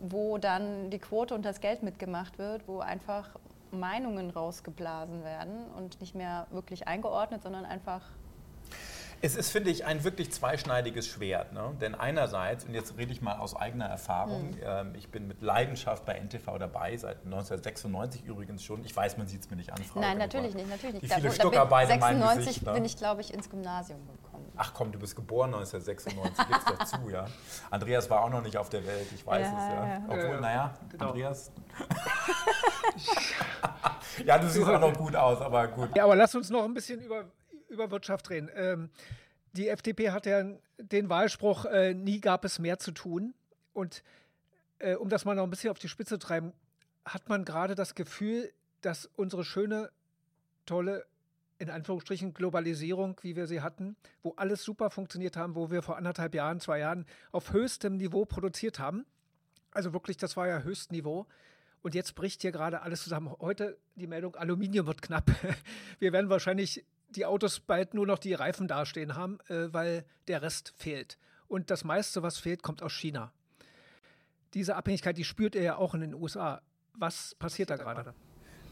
wo 0.00 0.38
dann 0.38 0.90
die 0.90 0.98
Quote 0.98 1.34
und 1.34 1.44
das 1.44 1.60
Geld 1.60 1.82
mitgemacht 1.82 2.38
wird, 2.38 2.68
wo 2.68 2.80
einfach 2.80 3.30
Meinungen 3.70 4.30
rausgeblasen 4.30 5.24
werden 5.24 5.64
und 5.76 6.00
nicht 6.00 6.14
mehr 6.14 6.46
wirklich 6.50 6.86
eingeordnet, 6.88 7.42
sondern 7.42 7.64
einfach 7.64 8.02
es 9.24 9.36
ist, 9.36 9.50
finde 9.50 9.70
ich, 9.70 9.84
ein 9.84 10.02
wirklich 10.02 10.32
zweischneidiges 10.32 11.06
Schwert. 11.06 11.52
Ne? 11.52 11.76
Denn 11.80 11.94
einerseits, 11.94 12.64
und 12.64 12.74
jetzt 12.74 12.98
rede 12.98 13.12
ich 13.12 13.22
mal 13.22 13.36
aus 13.36 13.54
eigener 13.54 13.86
Erfahrung, 13.86 14.50
mhm. 14.50 14.58
ähm, 14.64 14.94
ich 14.96 15.10
bin 15.10 15.28
mit 15.28 15.42
Leidenschaft 15.42 16.04
bei 16.04 16.14
NTV 16.14 16.58
dabei, 16.58 16.96
seit 16.96 17.24
1996 17.24 18.24
übrigens 18.24 18.64
schon. 18.64 18.84
Ich 18.84 18.94
weiß, 18.94 19.18
man 19.18 19.28
sieht 19.28 19.42
es 19.42 19.50
mir 19.50 19.56
nicht 19.56 19.72
an, 19.72 19.80
Frau 19.84 20.00
Nein, 20.00 20.18
natürlich 20.18 20.56
nicht, 20.56 20.68
natürlich 20.68 21.00
nicht. 21.00 21.04
Die 21.04 21.20
viele 21.20 21.30
Stuckarbeiter 21.30 21.94
in 21.94 22.00
meinem 22.00 22.36
Gesicht. 22.36 22.66
Ne? 22.66 22.72
bin 22.72 22.84
ich, 22.84 22.96
glaube 22.96 23.20
ich, 23.20 23.32
ins 23.32 23.48
Gymnasium 23.48 24.00
gekommen. 24.08 24.44
Ach 24.56 24.74
komm, 24.74 24.90
du 24.90 24.98
bist 24.98 25.14
geboren 25.14 25.54
1996, 25.54 26.48
gib's 26.48 26.64
doch 26.64 26.82
zu, 26.84 27.08
ja. 27.10 27.26
Andreas 27.70 28.10
war 28.10 28.24
auch 28.24 28.30
noch 28.30 28.42
nicht 28.42 28.56
auf 28.56 28.70
der 28.70 28.84
Welt, 28.84 29.06
ich 29.14 29.24
weiß 29.24 29.46
ja, 29.46 29.52
es, 29.52 29.58
ja. 29.72 29.86
ja. 29.86 30.02
Obwohl, 30.08 30.40
naja, 30.40 30.74
genau. 30.90 31.06
Andreas... 31.06 31.52
ja, 34.26 34.36
du 34.36 34.48
siehst 34.48 34.66
auch 34.66 34.80
noch 34.80 34.94
gut 34.94 35.14
aus, 35.14 35.40
aber 35.40 35.68
gut. 35.68 35.96
Ja, 35.96 36.02
aber 36.04 36.16
lass 36.16 36.34
uns 36.34 36.50
noch 36.50 36.64
ein 36.64 36.74
bisschen 36.74 37.00
über 37.00 37.24
über 37.72 37.90
Wirtschaft 37.90 38.30
reden. 38.30 38.50
Ähm, 38.54 38.90
die 39.54 39.68
FDP 39.68 40.10
hat 40.10 40.26
ja 40.26 40.44
den 40.78 41.08
Wahlspruch, 41.08 41.64
äh, 41.64 41.94
nie 41.94 42.20
gab 42.20 42.44
es 42.44 42.58
mehr 42.58 42.78
zu 42.78 42.92
tun. 42.92 43.34
Und 43.72 44.02
äh, 44.78 44.94
um 44.94 45.08
das 45.08 45.24
mal 45.24 45.34
noch 45.34 45.44
ein 45.44 45.50
bisschen 45.50 45.70
auf 45.70 45.78
die 45.78 45.88
Spitze 45.88 46.18
zu 46.18 46.26
treiben, 46.26 46.52
hat 47.04 47.28
man 47.28 47.44
gerade 47.44 47.74
das 47.74 47.94
Gefühl, 47.94 48.52
dass 48.80 49.10
unsere 49.16 49.44
schöne, 49.44 49.90
tolle, 50.66 51.04
in 51.58 51.70
Anführungsstrichen, 51.70 52.34
Globalisierung, 52.34 53.18
wie 53.22 53.36
wir 53.36 53.46
sie 53.46 53.60
hatten, 53.60 53.96
wo 54.22 54.32
alles 54.36 54.62
super 54.62 54.90
funktioniert 54.90 55.36
haben, 55.36 55.54
wo 55.54 55.70
wir 55.70 55.82
vor 55.82 55.96
anderthalb 55.96 56.34
Jahren, 56.34 56.60
zwei 56.60 56.78
Jahren 56.78 57.06
auf 57.30 57.52
höchstem 57.52 57.96
Niveau 57.96 58.24
produziert 58.24 58.78
haben. 58.78 59.04
Also 59.72 59.92
wirklich, 59.92 60.16
das 60.16 60.36
war 60.36 60.48
ja 60.48 60.60
Höchstniveau. 60.60 61.26
Und 61.82 61.94
jetzt 61.94 62.14
bricht 62.14 62.42
hier 62.42 62.52
gerade 62.52 62.82
alles 62.82 63.02
zusammen. 63.02 63.34
Heute 63.40 63.76
die 63.96 64.06
Meldung, 64.06 64.36
Aluminium 64.36 64.86
wird 64.86 65.02
knapp. 65.02 65.30
Wir 65.98 66.12
werden 66.12 66.30
wahrscheinlich 66.30 66.84
die 67.16 67.26
Autos 67.26 67.60
bald 67.60 67.94
nur 67.94 68.06
noch 68.06 68.18
die 68.18 68.34
Reifen 68.34 68.68
dastehen 68.68 69.16
haben, 69.16 69.38
äh, 69.48 69.72
weil 69.72 70.04
der 70.28 70.42
Rest 70.42 70.72
fehlt. 70.76 71.18
Und 71.48 71.70
das 71.70 71.84
meiste, 71.84 72.22
was 72.22 72.38
fehlt, 72.38 72.62
kommt 72.62 72.82
aus 72.82 72.92
China. 72.92 73.32
Diese 74.54 74.76
Abhängigkeit, 74.76 75.16
die 75.16 75.24
spürt 75.24 75.54
ihr 75.54 75.62
ja 75.62 75.76
auch 75.76 75.94
in 75.94 76.00
den 76.00 76.14
USA. 76.14 76.62
Was 76.94 77.34
passiert 77.34 77.70
da 77.70 77.76
gerade? 77.76 78.14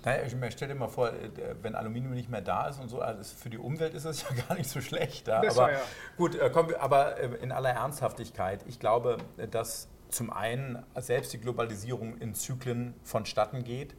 Naja, 0.05 0.23
ich 0.25 0.53
stell 0.53 0.69
dir 0.69 0.75
mal 0.75 0.89
vor, 0.89 1.13
äh, 1.13 1.31
wenn 1.61 1.75
Aluminium 1.75 2.15
nicht 2.15 2.31
mehr 2.31 2.41
da 2.41 2.69
ist 2.69 2.81
und 2.81 2.89
so, 2.89 3.01
also 3.01 3.23
für 3.37 3.51
die 3.51 3.59
Umwelt 3.59 3.95
ist 3.95 4.07
das 4.07 4.23
ja 4.29 4.29
gar 4.49 4.57
nicht 4.57 4.69
so 4.69 4.81
schlecht. 4.81 5.29
Ja? 5.29 5.39
aber 5.39 5.73
ja. 5.73 5.81
gut, 6.17 6.35
äh, 6.35 6.51
komm, 6.53 6.69
aber 6.79 7.19
äh, 7.19 7.37
in 7.43 7.53
aller 7.53 7.71
Ernsthaftigkeit, 7.71 8.65
ich 8.67 8.79
glaube, 8.79 9.19
dass 9.51 9.89
zum 10.09 10.31
einen 10.31 10.85
selbst 10.97 11.33
die 11.33 11.39
Globalisierung 11.39 12.17
in 12.19 12.35
Zyklen 12.35 12.95
vonstatten 13.05 13.63
geht. 13.63 13.95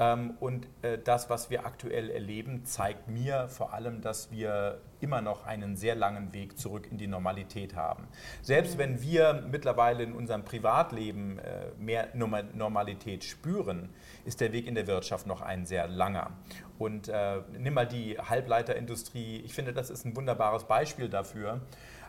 Ähm, 0.00 0.36
und 0.40 0.68
äh, 0.82 0.98
das, 0.98 1.28
was 1.30 1.50
wir 1.50 1.66
aktuell 1.66 2.10
erleben, 2.10 2.64
zeigt 2.64 3.08
mir 3.08 3.48
vor 3.48 3.72
allem, 3.72 4.00
dass 4.00 4.30
wir 4.30 4.80
immer 5.00 5.20
noch 5.20 5.46
einen 5.46 5.76
sehr 5.76 5.94
langen 5.94 6.32
Weg 6.32 6.58
zurück 6.58 6.88
in 6.90 6.98
die 6.98 7.06
Normalität 7.06 7.76
haben. 7.76 8.08
Selbst 8.42 8.78
wenn 8.78 9.00
wir 9.00 9.44
mittlerweile 9.48 10.02
in 10.02 10.12
unserem 10.12 10.44
Privatleben 10.44 11.38
äh, 11.38 11.66
mehr 11.78 12.08
Normalität 12.14 13.24
spüren, 13.24 13.90
ist 14.24 14.40
der 14.40 14.52
Weg 14.52 14.66
in 14.66 14.74
der 14.74 14.86
Wirtschaft 14.86 15.26
noch 15.26 15.40
ein 15.40 15.66
sehr 15.66 15.88
langer. 15.88 16.30
Und 16.78 17.08
äh, 17.08 17.40
nimm 17.58 17.74
mal 17.74 17.86
die 17.86 18.18
Halbleiterindustrie. 18.18 19.40
Ich 19.44 19.54
finde, 19.54 19.72
das 19.72 19.90
ist 19.90 20.04
ein 20.04 20.16
wunderbares 20.16 20.64
Beispiel 20.64 21.08
dafür. 21.08 21.60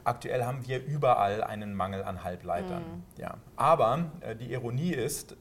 Aktuell 0.03 0.45
haben 0.45 0.65
wir 0.67 0.83
überall 0.83 1.43
einen 1.43 1.73
Mangel 1.73 2.03
an 2.03 2.23
Halbleitern. 2.23 2.83
Mhm. 2.83 3.03
Ja. 3.21 3.35
Aber 3.55 4.11
äh, 4.21 4.35
die 4.35 4.51
Ironie 4.51 4.93
ist, 4.93 5.35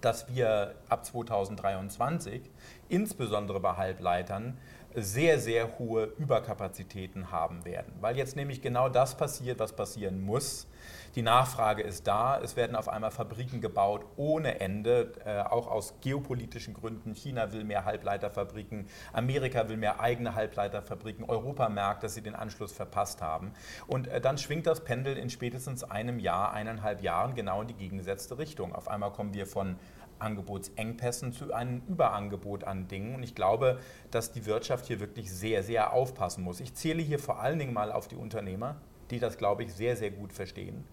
dass 0.00 0.28
wir 0.28 0.74
ab 0.88 1.04
2023 1.04 2.42
insbesondere 2.88 3.60
bei 3.60 3.76
Halbleitern 3.76 4.58
sehr, 4.94 5.38
sehr 5.38 5.78
hohe 5.78 6.04
Überkapazitäten 6.18 7.30
haben 7.30 7.64
werden. 7.64 7.92
Weil 8.00 8.16
jetzt 8.16 8.36
nämlich 8.36 8.60
genau 8.60 8.88
das 8.88 9.16
passiert, 9.16 9.60
was 9.60 9.72
passieren 9.72 10.20
muss. 10.20 10.66
Die 11.16 11.22
Nachfrage 11.22 11.82
ist 11.82 12.06
da. 12.06 12.40
Es 12.40 12.54
werden 12.54 12.76
auf 12.76 12.88
einmal 12.88 13.10
Fabriken 13.10 13.60
gebaut 13.60 14.04
ohne 14.16 14.60
Ende, 14.60 15.12
äh, 15.24 15.40
auch 15.40 15.66
aus 15.66 15.94
geopolitischen 16.00 16.72
Gründen. 16.72 17.14
China 17.14 17.52
will 17.52 17.64
mehr 17.64 17.84
Halbleiterfabriken, 17.84 18.86
Amerika 19.12 19.68
will 19.68 19.76
mehr 19.76 19.98
eigene 19.98 20.36
Halbleiterfabriken, 20.36 21.24
Europa 21.24 21.68
merkt, 21.68 22.04
dass 22.04 22.14
sie 22.14 22.22
den 22.22 22.36
Anschluss 22.36 22.72
verpasst 22.72 23.22
haben. 23.22 23.54
Und 23.88 24.06
äh, 24.06 24.20
dann 24.20 24.38
schwingt 24.38 24.68
das 24.68 24.84
Pendel 24.84 25.16
in 25.16 25.30
spätestens 25.30 25.82
einem 25.82 26.20
Jahr, 26.20 26.52
eineinhalb 26.52 27.02
Jahren 27.02 27.34
genau 27.34 27.62
in 27.62 27.68
die 27.68 27.74
gegengesetzte 27.74 28.38
Richtung. 28.38 28.72
Auf 28.72 28.86
einmal 28.86 29.12
kommen 29.12 29.34
wir 29.34 29.48
von 29.48 29.76
Angebotsengpässen 30.20 31.32
zu 31.32 31.52
einem 31.52 31.82
Überangebot 31.88 32.62
an 32.62 32.86
Dingen. 32.86 33.16
Und 33.16 33.24
ich 33.24 33.34
glaube, 33.34 33.80
dass 34.12 34.30
die 34.30 34.46
Wirtschaft 34.46 34.86
hier 34.86 35.00
wirklich 35.00 35.32
sehr, 35.32 35.64
sehr 35.64 35.92
aufpassen 35.92 36.44
muss. 36.44 36.60
Ich 36.60 36.74
zähle 36.74 37.02
hier 37.02 37.18
vor 37.18 37.40
allen 37.40 37.58
Dingen 37.58 37.72
mal 37.72 37.90
auf 37.90 38.06
die 38.06 38.16
Unternehmer, 38.16 38.76
die 39.10 39.18
das, 39.18 39.38
glaube 39.38 39.64
ich, 39.64 39.72
sehr, 39.72 39.96
sehr 39.96 40.10
gut 40.10 40.32
verstehen. 40.32 40.84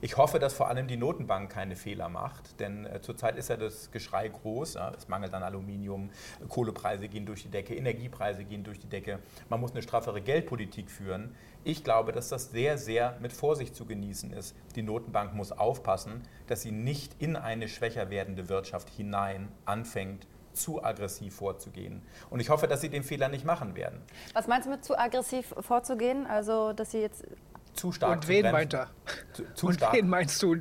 Ich 0.00 0.16
hoffe, 0.16 0.38
dass 0.38 0.54
vor 0.54 0.68
allem 0.68 0.86
die 0.86 0.96
Notenbank 0.96 1.50
keine 1.50 1.76
Fehler 1.76 2.08
macht, 2.08 2.60
denn 2.60 2.86
äh, 2.86 3.00
zurzeit 3.00 3.36
ist 3.36 3.48
ja 3.48 3.56
das 3.56 3.90
Geschrei 3.90 4.28
groß. 4.28 4.76
Es 4.96 5.08
mangelt 5.08 5.34
an 5.34 5.42
Aluminium, 5.42 6.10
Kohlepreise 6.48 7.08
gehen 7.08 7.26
durch 7.26 7.42
die 7.42 7.50
Decke, 7.50 7.74
Energiepreise 7.74 8.44
gehen 8.44 8.64
durch 8.64 8.78
die 8.78 8.88
Decke. 8.88 9.18
Man 9.48 9.60
muss 9.60 9.72
eine 9.72 9.82
straffere 9.82 10.20
Geldpolitik 10.20 10.90
führen. 10.90 11.34
Ich 11.64 11.82
glaube, 11.82 12.12
dass 12.12 12.28
das 12.28 12.50
sehr, 12.50 12.76
sehr 12.78 13.16
mit 13.20 13.32
Vorsicht 13.32 13.74
zu 13.74 13.86
genießen 13.86 14.32
ist. 14.32 14.54
Die 14.76 14.82
Notenbank 14.82 15.34
muss 15.34 15.52
aufpassen, 15.52 16.22
dass 16.46 16.62
sie 16.62 16.72
nicht 16.72 17.16
in 17.20 17.36
eine 17.36 17.68
schwächer 17.68 18.10
werdende 18.10 18.48
Wirtschaft 18.48 18.90
hinein 18.90 19.48
anfängt, 19.64 20.26
zu 20.54 20.82
aggressiv 20.82 21.34
vorzugehen. 21.34 22.02
Und 22.30 22.40
ich 22.40 22.48
hoffe, 22.48 22.66
dass 22.66 22.80
Sie 22.80 22.88
den 22.88 23.02
Fehler 23.02 23.28
nicht 23.28 23.44
machen 23.44 23.76
werden. 23.76 24.00
Was 24.32 24.46
meinst 24.46 24.66
du 24.66 24.70
mit 24.70 24.84
zu 24.84 24.98
aggressiv 24.98 25.54
vorzugehen? 25.60 26.26
Also, 26.26 26.72
dass 26.72 26.92
Sie 26.92 26.98
jetzt. 26.98 27.24
Zu 27.74 27.92
stark. 27.92 28.16
Und 28.22 28.28
wen 28.28 28.50
meint 28.50 28.74
er? 28.74 28.90
Zu, 29.32 29.44
zu 29.54 29.66
Und 29.66 29.74
stark. 29.74 29.94
wen 29.94 30.08
meinst 30.08 30.42
du? 30.42 30.56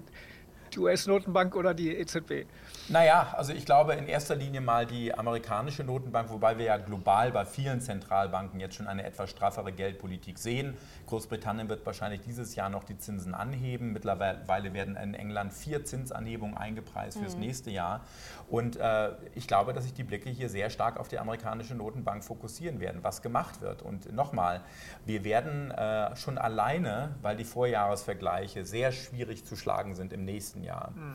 Die 0.74 0.80
US-Notenbank 0.80 1.56
oder 1.56 1.74
die 1.74 1.96
EZB? 1.96 2.46
Naja, 2.90 3.34
also 3.38 3.54
ich 3.54 3.66
glaube 3.66 3.94
in 3.94 4.08
erster 4.08 4.36
Linie 4.36 4.60
mal 4.60 4.86
die 4.86 5.14
amerikanische 5.14 5.86
Notenbank, 5.86 6.30
wobei 6.30 6.58
wir 6.58 6.66
ja 6.66 6.78
global 6.78 7.32
bei 7.32 7.46
vielen 7.46 7.80
Zentralbanken 7.80 8.60
jetzt 8.60 8.76
schon 8.76 8.88
eine 8.88 9.04
etwas 9.04 9.30
straffere 9.30 9.72
Geldpolitik 9.72 10.38
sehen. 10.38 10.76
Großbritannien 11.08 11.70
wird 11.70 11.86
wahrscheinlich 11.86 12.22
dieses 12.22 12.56
Jahr 12.56 12.70
noch 12.70 12.84
die 12.84 12.98
Zinsen 12.98 13.34
anheben. 13.34 13.94
Mittlerweile 13.94 14.74
werden 14.74 14.98
in 14.98 15.14
England 15.14 15.54
vier 15.54 15.86
Zinsanhebungen 15.86 16.58
eingepreist 16.58 17.20
fürs 17.20 17.36
mhm. 17.36 17.42
nächste 17.42 17.72
Jahr. 17.72 18.02
Und 18.50 18.76
äh, 18.76 19.12
ich 19.34 19.48
glaube, 19.48 19.72
dass 19.72 19.86
sich 19.86 19.94
die 19.94 20.04
Blicke 20.04 20.30
hier 20.30 20.50
sehr 20.50 20.70
stark 20.70 21.00
auf 21.00 21.08
die 21.08 21.20
amerikanische 21.20 21.76
Notenbank 21.76 22.24
fokussieren 22.24 22.82
werden, 22.82 23.02
was 23.02 23.22
gemacht 23.22 23.62
wird. 23.62 23.82
Und 23.82 24.12
nochmal, 24.12 24.62
wir 25.06 25.24
werden 25.24 25.72
äh, 25.72 26.14
schon 26.18 26.38
alleine, 26.38 27.16
weil 27.22 27.38
die 27.38 27.46
Vorjahresvergleiche 27.46 28.66
sehr 28.66 28.92
schwierig 28.92 29.46
zu 29.46 29.56
schlagen 29.56 29.96
sind 29.96 30.12
im 30.12 30.26
nächsten 30.26 30.64
Jahr. 30.64 30.92
Mhm. 30.92 31.14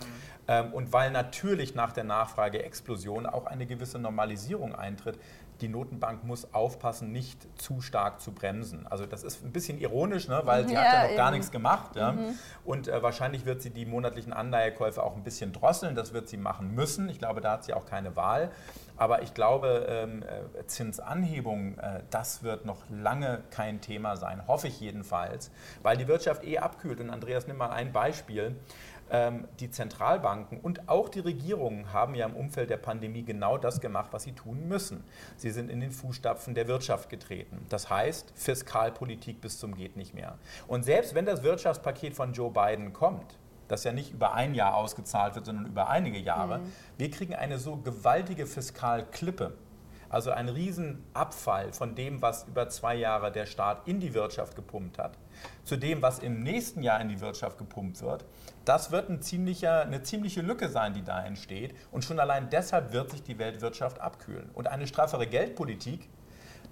Ähm, 0.49 0.73
und 0.73 0.93
weil 0.95 1.11
natürlich 1.11 1.58
nach 1.75 1.93
der 1.93 2.05
Nachfrageexplosion 2.05 3.27
auch 3.27 3.47
eine 3.47 3.67
gewisse 3.67 3.99
Normalisierung 3.99 4.75
eintritt, 4.75 5.19
die 5.61 5.69
Notenbank 5.69 6.25
muss 6.25 6.55
aufpassen, 6.55 7.13
nicht 7.13 7.47
zu 7.61 7.81
stark 7.81 8.21
zu 8.21 8.33
bremsen. 8.33 8.87
Also 8.87 9.07
das 9.07 9.25
ist 9.25 9.45
ein 9.45 9.53
bisschen 9.53 9.79
ironisch, 9.79 10.29
ne? 10.29 10.41
weil 10.45 10.67
sie 10.69 10.75
ja, 10.75 10.81
hat 10.81 10.87
ja 10.93 11.03
noch 11.03 11.09
eben. 11.09 11.17
gar 11.17 11.31
nichts 11.31 11.51
gemacht. 11.51 11.97
Ja? 11.97 12.13
Mhm. 12.13 12.39
Und 12.65 12.89
äh, 12.89 13.03
wahrscheinlich 13.03 13.45
wird 13.45 13.63
sie 13.63 13.71
die 13.71 13.87
monatlichen 13.87 14.33
Anleihekäufe 14.33 15.03
auch 15.03 15.17
ein 15.17 15.25
bisschen 15.25 15.53
drosseln. 15.53 15.95
Das 15.95 16.13
wird 16.13 16.29
sie 16.29 16.37
machen 16.37 16.75
müssen. 16.75 17.09
Ich 17.09 17.19
glaube, 17.19 17.41
da 17.41 17.53
hat 17.53 17.65
sie 17.65 17.75
auch 17.75 17.87
keine 17.87 18.15
Wahl. 18.17 18.51
Aber 18.99 19.23
ich 19.23 19.33
glaube, 19.33 19.87
ähm, 19.89 20.23
äh, 20.23 20.67
Zinsanhebung, 20.67 21.79
äh, 21.79 22.01
das 22.11 22.43
wird 22.43 22.67
noch 22.67 22.83
lange 22.91 23.43
kein 23.51 23.81
Thema 23.81 24.17
sein, 24.17 24.47
hoffe 24.47 24.69
ich 24.69 24.81
jedenfalls, 24.81 25.51
weil 25.83 25.97
die 25.97 26.09
Wirtschaft 26.09 26.45
eh 26.45 26.59
abkühlt. 26.59 27.01
Und 27.01 27.11
Andreas, 27.11 27.47
nimm 27.47 27.57
mal 27.57 27.71
ein 27.71 27.93
Beispiel. 27.93 28.57
Ähm, 29.11 29.49
die 29.59 29.71
Zentralbanken 29.71 30.61
und 30.61 30.91
auch 30.91 31.09
die 31.09 31.21
Regierungen 31.21 31.95
haben 31.95 32.15
ja 32.15 32.27
im 32.27 32.37
Umfeld 32.37 32.69
der 32.69 32.77
Pandemie 32.77 33.23
genau 33.23 33.57
das 33.57 33.81
gemacht, 33.81 34.09
was 34.13 34.25
sie 34.25 34.33
tun 34.33 34.69
müssen. 34.69 35.03
Sie 35.37 35.51
sind 35.51 35.71
in 35.71 35.81
den 35.81 35.93
Fußstapfen 35.93 36.55
der 36.55 36.69
Wirtschaft 36.69 37.09
getreten. 37.09 37.65
Das 37.71 37.89
heißt, 37.89 38.35
Fiskalpolitik 38.35 39.41
bis 39.41 39.59
zum 39.59 39.75
geht 39.75 39.97
nicht 39.97 40.13
mehr. 40.13 40.37
Und 40.67 40.85
selbst 40.85 41.15
wenn 41.15 41.25
das 41.25 41.43
Wirtschaftspaket 41.43 42.15
von 42.15 42.35
Joe 42.35 42.51
Biden 42.51 42.93
kommt, 42.93 43.39
das 43.69 43.85
ja 43.85 43.93
nicht 43.93 44.13
über 44.13 44.35
ein 44.35 44.55
Jahr 44.55 44.75
ausgezahlt 44.75 45.35
wird, 45.35 45.47
sondern 45.47 45.67
über 45.67 45.89
einige 45.89 46.19
Jahre, 46.19 46.59
mhm. 46.59 46.73
wir 46.97 47.11
kriegen 47.11 47.35
eine 47.35 47.59
so 47.59 47.77
gewaltige 47.77 48.47
Fiskalklippe 48.47 49.53
also 50.11 50.31
ein 50.31 50.49
Riesenabfall 50.49 51.73
von 51.73 51.95
dem, 51.95 52.23
was 52.23 52.45
über 52.45 52.69
zwei 52.69 52.95
Jahre 52.95 53.31
der 53.31 53.47
Staat 53.47 53.87
in 53.87 54.01
die 54.01 54.15
Wirtschaft 54.15 54.57
gepumpt 54.57 54.99
hat, 54.99 55.19
zu 55.65 55.77
dem, 55.77 56.01
was 56.03 56.19
im 56.19 56.43
nächsten 56.43 56.83
Jahr 56.83 57.01
in 57.01 57.09
die 57.09 57.21
Wirtschaft 57.21 57.59
gepumpt 57.59 58.01
wird. 58.01 58.25
Das 58.65 58.91
wird 58.91 59.11
ein 59.11 59.21
eine 59.63 60.03
ziemliche 60.03 60.41
Lücke 60.41 60.69
sein, 60.69 60.95
die 60.95 61.03
da 61.03 61.25
entsteht. 61.25 61.75
Und 61.91 62.05
schon 62.05 62.21
allein 62.21 62.49
deshalb 62.51 62.93
wird 62.93 63.11
sich 63.11 63.23
die 63.23 63.39
Weltwirtschaft 63.39 64.01
abkühlen. 64.01 64.51
Und 64.55 64.67
eine 64.67 64.87
straffere 64.87 65.27
Geldpolitik 65.27 66.09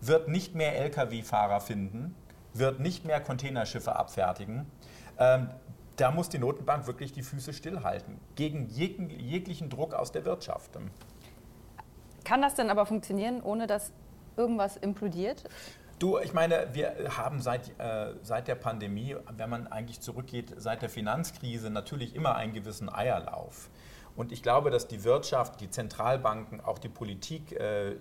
wird 0.00 0.28
nicht 0.28 0.54
mehr 0.54 0.76
Lkw-Fahrer 0.76 1.60
finden, 1.60 2.14
wird 2.54 2.80
nicht 2.80 3.04
mehr 3.04 3.20
Containerschiffe 3.20 3.96
abfertigen. 3.96 4.70
Ähm, 5.18 5.48
da 5.96 6.10
muss 6.10 6.28
die 6.28 6.38
Notenbank 6.38 6.86
wirklich 6.86 7.12
die 7.12 7.22
Füße 7.22 7.52
stillhalten, 7.52 8.18
gegen 8.34 8.68
jeglichen 8.68 9.70
Druck 9.70 9.94
aus 9.94 10.12
der 10.12 10.24
Wirtschaft. 10.24 10.70
Kann 12.24 12.42
das 12.42 12.54
denn 12.54 12.70
aber 12.70 12.86
funktionieren, 12.86 13.42
ohne 13.42 13.66
dass 13.66 13.92
irgendwas 14.36 14.76
implodiert? 14.76 15.44
Du, 15.98 16.18
ich 16.18 16.34
meine, 16.34 16.68
wir 16.74 17.16
haben 17.16 17.40
seit, 17.40 17.70
äh, 17.80 18.12
seit 18.22 18.48
der 18.48 18.54
Pandemie, 18.56 19.16
wenn 19.34 19.48
man 19.48 19.66
eigentlich 19.66 20.00
zurückgeht, 20.00 20.52
seit 20.58 20.82
der 20.82 20.90
Finanzkrise 20.90 21.70
natürlich 21.70 22.14
immer 22.14 22.36
einen 22.36 22.52
gewissen 22.52 22.92
Eierlauf. 22.92 23.70
Und 24.14 24.30
ich 24.32 24.42
glaube, 24.42 24.70
dass 24.70 24.88
die 24.88 25.04
Wirtschaft, 25.04 25.60
die 25.60 25.70
Zentralbanken, 25.70 26.60
auch 26.60 26.78
die 26.78 26.88
Politik 26.88 27.52
äh, 27.52 27.96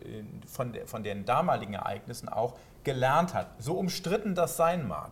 von, 0.45 0.73
de, 0.73 0.85
von 0.87 1.03
den 1.03 1.23
damaligen 1.23 1.73
Ereignissen 1.73 2.27
auch 2.27 2.57
gelernt 2.83 3.33
hat. 3.33 3.47
So 3.59 3.75
umstritten 3.75 4.35
das 4.35 4.57
sein 4.57 4.87
mag. 4.87 5.11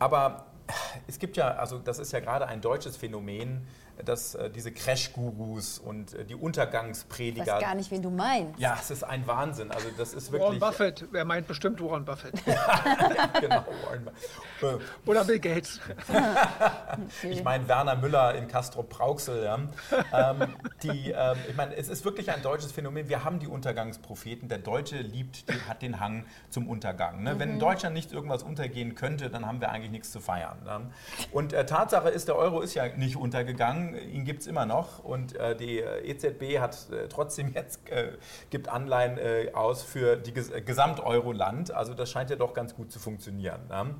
Aber 0.00 0.46
es 1.06 1.18
gibt 1.18 1.36
ja, 1.36 1.48
also 1.52 1.78
das 1.78 1.98
ist 1.98 2.12
ja 2.12 2.20
gerade 2.20 2.46
ein 2.46 2.60
deutsches 2.60 2.96
Phänomen, 2.96 3.66
dass 4.04 4.34
äh, 4.34 4.50
diese 4.50 4.72
Crash-Gurus 4.72 5.78
und 5.78 6.14
äh, 6.14 6.24
die 6.24 6.34
Untergangsprediger. 6.34 7.42
Ich 7.42 7.52
weiß 7.52 7.60
gar 7.60 7.74
nicht, 7.74 7.90
wen 7.90 8.02
du 8.02 8.10
meinst. 8.10 8.58
Ja, 8.58 8.76
es 8.80 8.90
ist 8.90 9.02
ein 9.02 9.26
Wahnsinn. 9.26 9.70
Also 9.70 9.88
das 9.96 10.14
ist 10.14 10.32
wirklich. 10.32 10.60
Warren 10.60 10.72
Buffett, 10.72 11.04
wer 11.10 11.24
meint 11.24 11.46
bestimmt 11.46 11.80
Warren 11.80 12.04
Buffett. 12.04 12.34
genau, 13.40 13.64
Warren 13.84 14.04
Buffett. 14.04 14.80
Oder 15.06 15.24
Bill 15.24 15.38
Gates. 15.38 15.80
ich 17.22 17.42
meine 17.42 17.68
Werner 17.68 17.96
Müller 17.96 18.34
in 18.34 18.48
Castro 18.48 18.82
Brauxel. 18.82 19.44
Ja. 19.44 19.58
Ähm, 20.12 20.54
die, 20.82 21.10
ähm, 21.10 21.36
ich 21.48 21.56
meine, 21.56 21.76
es 21.76 21.88
ist 21.88 22.04
wirklich 22.04 22.30
ein 22.30 22.42
deutsches 22.42 22.72
Phänomen. 22.72 23.08
Wir 23.08 23.24
haben 23.24 23.38
die 23.38 23.46
Untergangspropheten. 23.46 24.48
Der 24.48 24.58
Deutsche 24.58 24.98
liebt, 24.98 25.48
die, 25.48 25.60
hat 25.68 25.82
den 25.82 26.00
Hang 26.00 26.24
zum 26.50 26.68
Untergang. 26.68 27.22
Ne? 27.22 27.34
Mhm. 27.34 27.38
Wenn 27.38 27.50
in 27.50 27.58
Deutschland 27.58 27.94
nicht 27.94 28.12
irgendwas 28.12 28.42
untergehen 28.42 28.94
könnte, 28.94 29.30
dann 29.30 29.46
haben 29.46 29.60
wir 29.60 29.70
eigentlich 29.70 29.90
nichts 29.90 30.12
zu 30.12 30.20
feiern. 30.20 30.58
Ne? 30.64 30.90
Und 31.32 31.52
äh, 31.52 31.66
Tatsache 31.66 32.08
ist, 32.08 32.28
der 32.28 32.36
Euro 32.36 32.60
ist 32.60 32.74
ja 32.74 32.88
nicht 32.96 33.16
untergegangen 33.16 33.87
ihn 33.94 34.24
gibt 34.24 34.42
es 34.42 34.46
immer 34.46 34.66
noch 34.66 35.02
und 35.04 35.34
äh, 35.36 35.56
die 35.56 35.80
äh, 35.80 36.10
EZB 36.10 36.58
hat 36.58 36.90
äh, 36.90 37.08
trotzdem 37.08 37.52
jetzt 37.54 37.88
äh, 37.90 38.12
gibt 38.50 38.68
Anleihen 38.68 39.18
äh, 39.18 39.50
aus 39.54 39.82
für 39.82 40.16
die 40.16 40.32
Ges 40.32 40.50
äh, 40.50 40.60
Gesamt-Euro-Land. 40.60 41.72
Also 41.72 41.94
das 41.94 42.10
scheint 42.10 42.30
ja 42.30 42.36
doch 42.36 42.54
ganz 42.54 42.74
gut 42.74 42.90
zu 42.92 42.98
funktionieren. 42.98 43.60
Ne? 43.68 43.94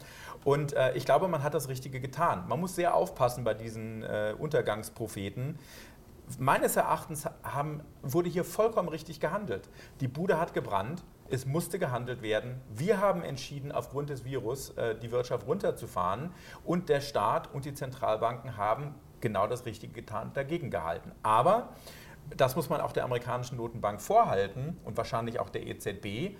Und 0.45 0.75
ich 0.95 1.05
glaube, 1.05 1.29
man 1.29 1.43
hat 1.43 1.53
das 1.53 1.69
Richtige 1.69 2.01
getan. 2.01 2.45
Man 2.49 2.61
muss 2.61 2.75
sehr 2.75 2.95
aufpassen 2.95 3.45
bei 3.45 3.53
diesen 3.53 4.03
Untergangspropheten. 4.39 5.59
Meines 6.39 6.77
Erachtens 6.77 7.27
haben, 7.43 7.83
wurde 8.03 8.31
hier 8.31 8.45
vollkommen 8.45 8.89
richtig 8.89 9.21
gehandelt. 9.21 9.69
Die 10.01 10.09
Bude 10.09 10.39
hat 10.39 10.55
gebrannt. 10.55 11.05
Es 11.29 11.45
musste 11.45 11.79
gehandelt 11.79 12.23
werden. 12.23 12.63
Wir 12.71 13.01
haben 13.01 13.23
entschieden, 13.23 13.73
aufgrund 13.73 14.09
des 14.09 14.25
Virus 14.25 14.73
die 15.03 15.11
Wirtschaft 15.11 15.47
runterzufahren. 15.47 16.33
Und 16.65 16.89
der 16.89 17.01
Staat 17.01 17.53
und 17.53 17.65
die 17.65 17.75
Zentralbanken 17.75 18.57
haben 18.57 18.95
genau 19.21 19.47
das 19.47 19.65
Richtige 19.67 19.93
getan, 19.93 20.31
dagegen 20.35 20.71
gehalten. 20.71 21.13
Aber 21.23 21.71
das 22.37 22.57
muss 22.57 22.69
man 22.69 22.81
auch 22.81 22.93
der 22.93 23.05
amerikanischen 23.05 23.57
Notenbank 23.57 24.01
vorhalten 24.01 24.77
und 24.85 24.97
wahrscheinlich 24.97 25.41
auch 25.41 25.51
der 25.51 25.67
EZB. 25.67 26.37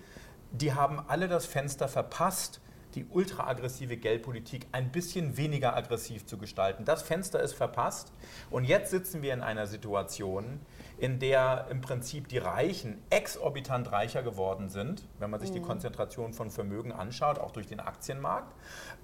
Die 0.51 0.73
haben 0.73 0.99
alle 1.07 1.27
das 1.27 1.45
Fenster 1.45 1.87
verpasst, 1.87 2.61
die 2.95 3.05
ultraaggressive 3.05 3.97
Geldpolitik 3.97 4.65
ein 4.71 4.91
bisschen 4.91 5.37
weniger 5.37 5.75
aggressiv 5.75 6.25
zu 6.25 6.37
gestalten. 6.37 6.85
Das 6.85 7.03
Fenster 7.03 7.39
ist 7.39 7.53
verpasst 7.53 8.11
und 8.49 8.63
jetzt 8.63 8.89
sitzen 8.89 9.21
wir 9.21 9.33
in 9.33 9.41
einer 9.41 9.67
Situation, 9.67 10.59
in 10.97 11.19
der 11.19 11.67
im 11.69 11.81
Prinzip 11.81 12.27
die 12.27 12.39
Reichen 12.39 13.01
exorbitant 13.09 13.91
reicher 13.91 14.23
geworden 14.23 14.69
sind, 14.69 15.07
wenn 15.19 15.29
man 15.29 15.39
sich 15.39 15.51
die 15.51 15.59
mhm. 15.59 15.65
Konzentration 15.65 16.33
von 16.33 16.49
Vermögen 16.49 16.91
anschaut, 16.91 17.37
auch 17.37 17.51
durch 17.51 17.67
den 17.67 17.79
Aktienmarkt. 17.79 18.53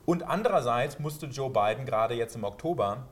Und 0.05 0.23
andererseits 0.23 0.99
musste 0.99 1.27
Joe 1.27 1.51
Biden 1.51 1.85
gerade 1.85 2.15
jetzt 2.15 2.35
im 2.35 2.43
Oktober 2.43 3.05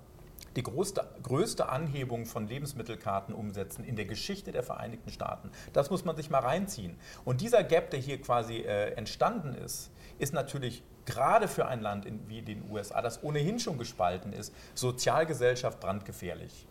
die 0.55 0.63
größte, 0.63 1.07
größte 1.21 1.69
Anhebung 1.69 2.25
von 2.25 2.47
Lebensmittelkarten 2.47 3.33
umsetzen 3.33 3.83
in 3.83 3.95
der 3.95 4.05
Geschichte 4.05 4.51
der 4.51 4.63
Vereinigten 4.63 5.09
Staaten. 5.09 5.51
Das 5.73 5.89
muss 5.89 6.05
man 6.05 6.15
sich 6.15 6.29
mal 6.29 6.39
reinziehen. 6.39 6.97
Und 7.25 7.41
dieser 7.41 7.63
Gap, 7.63 7.91
der 7.91 7.99
hier 7.99 8.21
quasi 8.21 8.57
äh, 8.57 8.91
entstanden 8.93 9.53
ist, 9.55 9.91
ist 10.19 10.33
natürlich 10.33 10.83
gerade 11.05 11.47
für 11.47 11.65
ein 11.65 11.81
Land 11.81 12.05
in, 12.05 12.27
wie 12.29 12.41
den 12.41 12.69
USA, 12.69 13.01
das 13.01 13.23
ohnehin 13.23 13.59
schon 13.59 13.77
gespalten 13.77 14.33
ist, 14.33 14.53
Sozialgesellschaft 14.73 15.79
brandgefährlich. 15.79 16.67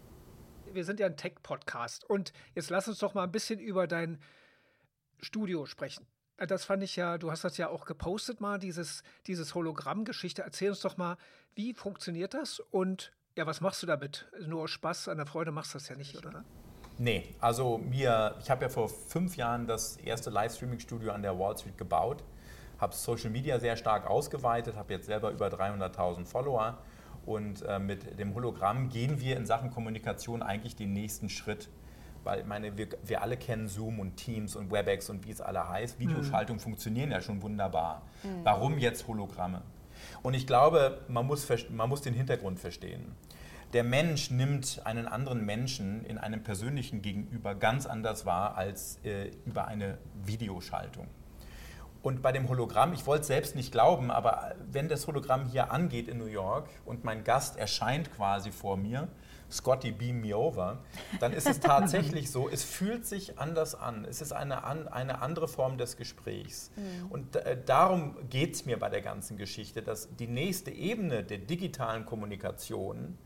Wir 0.72 0.84
sind 0.84 1.00
ja 1.00 1.06
ein 1.06 1.16
Tech-Podcast 1.16 2.08
und 2.08 2.32
jetzt 2.54 2.70
lass 2.70 2.88
uns 2.88 2.98
doch 2.98 3.14
mal 3.14 3.24
ein 3.24 3.32
bisschen 3.32 3.60
über 3.60 3.86
dein 3.86 4.18
Studio 5.20 5.66
sprechen. 5.66 6.06
Das 6.38 6.64
fand 6.64 6.82
ich 6.82 6.96
ja, 6.96 7.18
du 7.18 7.30
hast 7.30 7.44
das 7.44 7.56
ja 7.56 7.68
auch 7.68 7.84
gepostet 7.84 8.40
mal, 8.40 8.58
dieses, 8.58 9.02
dieses 9.26 9.54
Hologramm-Geschichte. 9.54 10.42
Erzähl 10.42 10.70
uns 10.70 10.80
doch 10.80 10.96
mal, 10.96 11.16
wie 11.54 11.74
funktioniert 11.74 12.34
das 12.34 12.58
und 12.58 13.12
ja, 13.36 13.46
was 13.46 13.60
machst 13.60 13.82
du 13.82 13.86
damit? 13.86 14.26
Nur 14.46 14.68
Spaß 14.68 15.08
an 15.08 15.16
der 15.16 15.26
Freude 15.26 15.52
machst 15.52 15.74
du 15.74 15.78
das 15.78 15.88
ja 15.88 15.96
nicht, 15.96 16.16
oder? 16.16 16.44
Nee, 16.98 17.34
also 17.40 17.78
mir, 17.78 18.36
ich 18.40 18.50
habe 18.50 18.62
ja 18.62 18.68
vor 18.68 18.88
fünf 18.88 19.36
Jahren 19.36 19.66
das 19.66 19.96
erste 19.96 20.30
Livestreaming-Studio 20.30 21.12
an 21.12 21.22
der 21.22 21.38
Wall 21.38 21.56
Street 21.56 21.78
gebaut, 21.78 22.22
habe 22.78 22.94
Social 22.94 23.30
Media 23.30 23.58
sehr 23.58 23.76
stark 23.76 24.06
ausgeweitet, 24.06 24.76
habe 24.76 24.92
jetzt 24.92 25.06
selber 25.06 25.30
über 25.30 25.48
300.000 25.48 26.26
Follower 26.26 26.78
und 27.24 27.62
äh, 27.62 27.78
mit 27.78 28.18
dem 28.18 28.34
Hologramm 28.34 28.88
gehen 28.88 29.20
wir 29.20 29.36
in 29.36 29.46
Sachen 29.46 29.70
Kommunikation 29.70 30.42
eigentlich 30.42 30.76
den 30.76 30.92
nächsten 30.92 31.28
Schritt. 31.28 31.70
Weil 32.24 32.40
ich 32.40 32.46
meine, 32.46 32.76
wir, 32.76 32.88
wir 33.02 33.22
alle 33.22 33.36
kennen 33.36 33.66
Zoom 33.66 33.98
und 33.98 34.16
Teams 34.16 34.54
und 34.54 34.70
WebEx 34.70 35.10
und 35.10 35.26
wie 35.26 35.30
es 35.30 35.40
alle 35.40 35.68
heißt. 35.68 35.98
Videoschaltungen 35.98 36.60
mhm. 36.60 36.64
funktionieren 36.64 37.10
ja 37.10 37.20
schon 37.20 37.42
wunderbar. 37.42 38.02
Mhm. 38.22 38.44
Warum 38.44 38.78
jetzt 38.78 39.08
Hologramme? 39.08 39.62
Und 40.22 40.34
ich 40.34 40.46
glaube, 40.46 41.00
man 41.08 41.26
muss, 41.26 41.48
man 41.70 41.88
muss 41.88 42.02
den 42.02 42.14
Hintergrund 42.14 42.58
verstehen. 42.60 43.14
Der 43.72 43.84
Mensch 43.84 44.30
nimmt 44.30 44.82
einen 44.84 45.06
anderen 45.08 45.46
Menschen 45.46 46.04
in 46.04 46.18
einem 46.18 46.42
persönlichen 46.42 47.00
Gegenüber 47.00 47.54
ganz 47.54 47.86
anders 47.86 48.26
wahr 48.26 48.56
als 48.56 48.98
äh, 49.02 49.30
über 49.46 49.66
eine 49.66 49.98
Videoschaltung. 50.24 51.06
und 52.02 52.20
bei 52.20 52.32
dem 52.32 52.48
Hologramm, 52.48 52.92
ich 52.92 53.06
wollte 53.06 53.22
es 53.22 53.26
selbst 53.28 53.54
nicht 53.54 53.72
glauben, 53.72 54.10
aber 54.10 54.54
wenn 54.70 54.88
das 54.88 55.06
Hologramm 55.06 55.46
hier 55.46 55.70
angeht 55.72 56.08
in 56.08 56.18
New 56.18 56.26
York 56.26 56.68
und 56.84 57.04
mein 57.04 57.24
Gast 57.24 57.56
erscheint 57.56 58.12
quasi 58.12 58.50
vor 58.50 58.76
mir, 58.76 59.08
Scotty 59.52 59.92
beam 59.92 60.20
me 60.20 60.36
over, 60.36 60.78
dann 61.20 61.32
ist 61.32 61.46
es 61.46 61.60
tatsächlich 61.60 62.30
so, 62.30 62.48
es 62.48 62.64
fühlt 62.64 63.06
sich 63.06 63.38
anders 63.38 63.74
an. 63.74 64.04
Es 64.08 64.22
ist 64.22 64.32
eine, 64.32 64.64
eine 64.64 65.22
andere 65.22 65.48
Form 65.48 65.78
des 65.78 65.96
Gesprächs. 65.96 66.70
Mhm. 66.76 67.10
Und 67.10 67.36
äh, 67.36 67.56
darum 67.64 68.16
geht 68.30 68.54
es 68.54 68.64
mir 68.64 68.78
bei 68.78 68.88
der 68.88 69.02
ganzen 69.02 69.36
Geschichte, 69.36 69.82
dass 69.82 70.08
die 70.16 70.26
nächste 70.26 70.70
Ebene 70.70 71.22
der 71.22 71.38
digitalen 71.38 72.06
Kommunikation 72.06 73.18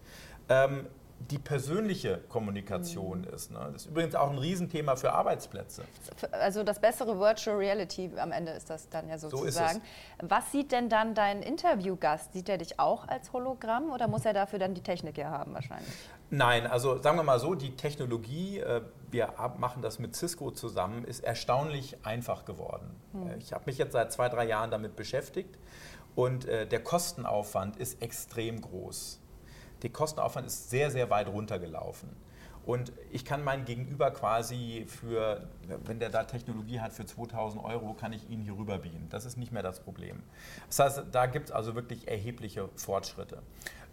ähm, 0.48 0.86
die 1.18 1.38
persönliche 1.38 2.18
Kommunikation 2.28 3.22
mhm. 3.22 3.34
ist. 3.34 3.50
Ne? 3.50 3.58
Das 3.72 3.82
ist 3.82 3.90
übrigens 3.90 4.14
auch 4.14 4.30
ein 4.30 4.38
Riesenthema 4.38 4.96
für 4.96 5.12
Arbeitsplätze. 5.12 5.84
Also 6.30 6.62
das 6.62 6.78
bessere 6.78 7.18
Virtual 7.18 7.56
Reality 7.56 8.10
am 8.16 8.32
Ende 8.32 8.52
ist 8.52 8.70
das 8.70 8.88
dann 8.88 9.08
ja 9.08 9.18
sozusagen. 9.18 9.80
So 10.20 10.28
Was 10.28 10.52
sieht 10.52 10.72
denn 10.72 10.88
dann 10.88 11.14
dein 11.14 11.42
Interviewgast? 11.42 12.32
Sieht 12.32 12.48
er 12.48 12.58
dich 12.58 12.78
auch 12.78 13.08
als 13.08 13.32
Hologramm 13.32 13.90
oder 13.90 14.08
muss 14.08 14.24
er 14.24 14.34
dafür 14.34 14.58
dann 14.58 14.74
die 14.74 14.82
Technik 14.82 15.18
ja 15.18 15.30
haben 15.30 15.54
wahrscheinlich? 15.54 15.92
Nein, 16.30 16.66
also 16.66 17.00
sagen 17.00 17.16
wir 17.16 17.22
mal 17.22 17.38
so, 17.38 17.54
die 17.54 17.76
Technologie, 17.76 18.58
äh, 18.58 18.82
wir 19.10 19.32
machen 19.58 19.82
das 19.82 19.98
mit 19.98 20.16
Cisco 20.16 20.50
zusammen, 20.50 21.04
ist 21.04 21.22
erstaunlich 21.22 22.04
einfach 22.04 22.44
geworden. 22.44 22.90
Hm. 23.12 23.28
Äh, 23.28 23.36
ich 23.36 23.52
habe 23.52 23.64
mich 23.66 23.78
jetzt 23.78 23.92
seit 23.92 24.12
zwei, 24.12 24.28
drei 24.28 24.46
Jahren 24.46 24.70
damit 24.70 24.96
beschäftigt 24.96 25.56
und 26.16 26.46
äh, 26.46 26.66
der 26.66 26.82
Kostenaufwand 26.82 27.76
ist 27.76 28.02
extrem 28.02 28.60
groß. 28.60 29.20
Der 29.82 29.90
Kostenaufwand 29.90 30.46
ist 30.46 30.70
sehr, 30.70 30.90
sehr 30.90 31.10
weit 31.10 31.28
runtergelaufen. 31.28 32.08
Und 32.64 32.92
ich 33.12 33.24
kann 33.24 33.44
meinen 33.44 33.64
Gegenüber 33.64 34.10
quasi 34.10 34.86
für, 34.88 35.46
wenn 35.84 36.00
der 36.00 36.10
da 36.10 36.24
Technologie 36.24 36.80
hat, 36.80 36.92
für 36.92 37.06
2000 37.06 37.62
Euro, 37.62 37.94
kann 37.94 38.12
ich 38.12 38.28
ihn 38.28 38.42
hier 38.42 38.54
rüber 38.56 38.78
beamen. 38.78 39.06
Das 39.08 39.24
ist 39.24 39.36
nicht 39.36 39.52
mehr 39.52 39.62
das 39.62 39.78
Problem. 39.78 40.24
Das 40.66 40.80
heißt, 40.80 41.04
da 41.12 41.26
gibt 41.26 41.50
es 41.50 41.52
also 41.52 41.76
wirklich 41.76 42.08
erhebliche 42.08 42.68
Fortschritte. 42.74 43.40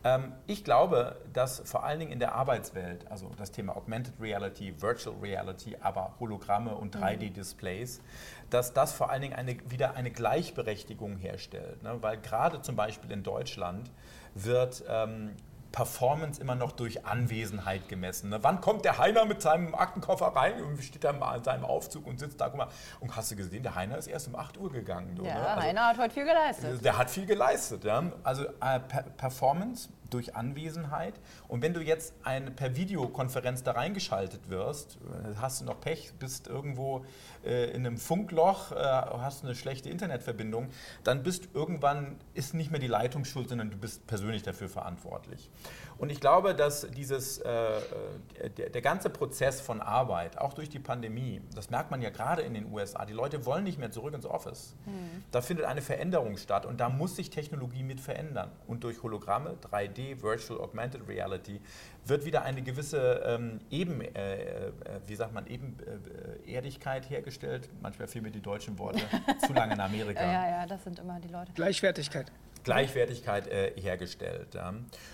Ähm, 0.04 0.34
ich 0.48 0.64
glaube, 0.64 1.18
dass 1.32 1.62
vor 1.66 1.84
allen 1.84 2.00
Dingen 2.00 2.12
in 2.12 2.20
der 2.20 2.36
Arbeitswelt, 2.36 3.10
also 3.10 3.32
das 3.38 3.52
Thema 3.52 3.76
Augmented 3.76 4.14
Reality, 4.20 4.82
Virtual 4.82 5.16
Reality, 5.22 5.78
aber 5.82 6.14
Hologramme 6.20 6.76
und 6.76 6.96
3D-Displays, 6.96 8.00
mhm. 8.00 8.50
dass 8.50 8.74
das 8.74 8.94
vor 8.94 9.10
allen 9.10 9.22
Dingen 9.22 9.36
eine, 9.36 9.58
wieder 9.70 9.96
eine 9.96 10.12
Gleichberechtigung 10.12 11.18
herstellt. 11.18 11.82
Ne? 11.84 11.98
Weil 12.02 12.18
gerade 12.18 12.62
zum 12.62 12.76
Beispiel 12.76 13.12
in 13.12 13.24
Deutschland 13.24 13.92
wird 14.36 14.84
ähm, 14.88 15.36
Performance 15.74 16.40
immer 16.40 16.54
noch 16.54 16.72
durch 16.72 17.04
Anwesenheit 17.04 17.90
gemessen. 17.90 18.30
Ne? 18.30 18.38
Wann 18.44 18.62
kommt 18.62 18.86
der 18.86 19.00
Heiner 19.00 19.26
mit 19.26 19.42
seinem 19.42 19.74
Aktenkoffer 19.74 20.28
rein 20.28 20.62
und 20.62 20.82
steht 20.84 21.04
da 21.04 21.12
mal 21.12 21.36
in 21.36 21.44
seinem 21.44 21.66
Aufzug 21.66 22.06
und 22.06 22.20
sitzt 22.20 22.40
da, 22.40 22.48
guck 22.48 22.60
mal, 22.60 22.68
und 23.00 23.14
hast 23.16 23.32
du 23.32 23.36
gesehen, 23.36 23.64
der 23.64 23.74
Heiner 23.74 23.98
ist 23.98 24.06
erst 24.06 24.28
um 24.28 24.36
8 24.36 24.58
Uhr 24.60 24.72
gegangen. 24.72 25.18
Ja, 25.18 25.34
ne? 25.34 25.48
also, 25.50 25.62
Heiner 25.64 25.88
hat 25.88 25.98
heute 25.98 26.14
viel 26.14 26.26
geleistet. 26.26 26.86
Der 26.86 26.98
hat 26.98 27.10
viel 27.10 27.26
geleistet. 27.26 27.84
Ja? 27.84 28.04
Also 28.24 28.46
äh, 28.46 28.80
Performance 29.18 29.90
durch 30.14 30.36
Anwesenheit. 30.36 31.16
Und 31.48 31.62
wenn 31.62 31.74
du 31.74 31.82
jetzt 31.82 32.14
ein, 32.24 32.56
per 32.56 32.76
Videokonferenz 32.76 33.64
da 33.64 33.72
reingeschaltet 33.72 34.50
wirst, 34.50 34.98
äh, 34.98 35.36
hast 35.38 35.62
du 35.62 35.66
noch 35.66 35.80
Pech, 35.82 36.14
bist 36.20 36.48
irgendwo 36.48 37.06
äh, 37.46 37.72
in 37.72 37.86
einem 37.86 37.98
Funkloch, 37.98 38.72
äh, 38.72 38.76
hast 38.76 39.44
eine 39.44 39.56
schlechte 39.56 39.90
Internetverbindung, 39.90 40.70
dann 41.04 41.24
bist 41.24 41.50
irgendwann, 41.54 42.18
ist 42.34 42.54
nicht 42.54 42.72
mehr 42.72 42.80
die 42.80 42.88
Leitung 42.88 43.26
schuld, 43.26 43.50
sondern 43.50 43.72
du 43.72 43.78
bist 43.78 44.06
persönlich 44.08 44.44
dafür 44.44 44.70
verantwortlich. 44.70 45.50
Und 45.98 46.12
ich 46.12 46.20
glaube, 46.20 46.56
dass 46.56 46.88
dieses, 46.92 47.40
äh, 47.40 47.50
äh, 47.50 48.50
der, 48.58 48.70
der, 48.70 48.82
ganze 48.82 49.10
Prozess 49.10 49.62
von 49.62 49.82
Arbeit, 49.82 50.38
auch 50.38 50.54
durch 50.54 50.70
die 50.70 50.80
Pandemie, 50.80 51.42
das 51.56 51.70
merkt 51.70 51.92
man 51.92 52.02
ja 52.02 52.10
gerade 52.10 52.42
in 52.42 52.54
den 52.54 52.72
USA, 52.72 53.06
die 53.06 53.14
Leute 53.14 53.46
wollen 53.46 53.64
nicht 53.64 53.80
mehr 53.80 53.92
zurück 53.92 54.14
ins 54.14 54.26
Office. 54.26 54.76
Mhm. 54.86 55.24
Da 55.32 55.42
findet 55.42 55.66
eine 55.66 55.82
Veränderung 55.82 56.38
statt 56.38 56.66
und 56.66 56.80
da 56.80 56.90
muss 56.90 57.16
sich 57.16 57.30
Technologie 57.30 57.84
mit 57.84 58.02
verändern. 58.02 58.52
Und 58.68 58.84
durch 58.84 59.02
Hologramme, 59.04 59.56
3D, 59.72 60.22
Virtual 60.22 60.60
Augmented 60.60 61.08
Reality, 61.08 61.62
wird 62.06 62.26
wieder 62.26 62.44
eine 62.44 62.62
gewisse 62.62 63.24
ähm, 63.26 63.60
Eben, 63.70 64.02
äh, 64.02 64.36
äh, 64.36 64.72
wie 65.08 65.16
sagt 65.16 65.34
man, 65.34 65.48
Ebenerdigkeit 65.48 67.10
hergestellt. 67.10 67.70
Manchmal 67.82 68.08
fehlen 68.08 68.26
mir 68.26 68.32
die 68.32 68.42
deutschen 68.42 68.78
Worte 68.78 69.02
zu 69.46 69.54
lange 69.54 69.74
in 69.74 69.80
Amerika. 69.80 70.22
Ja, 70.22 70.50
ja, 70.50 70.66
das 70.66 70.84
sind 70.84 71.00
immer 71.00 71.20
die 71.20 71.30
Leute. 71.30 71.52
Gleichwertigkeit. 71.54 72.32
Gleichwertigkeit 72.64 73.48
äh, 73.48 73.74
hergestellt. 73.80 74.56
Ja. 74.56 74.74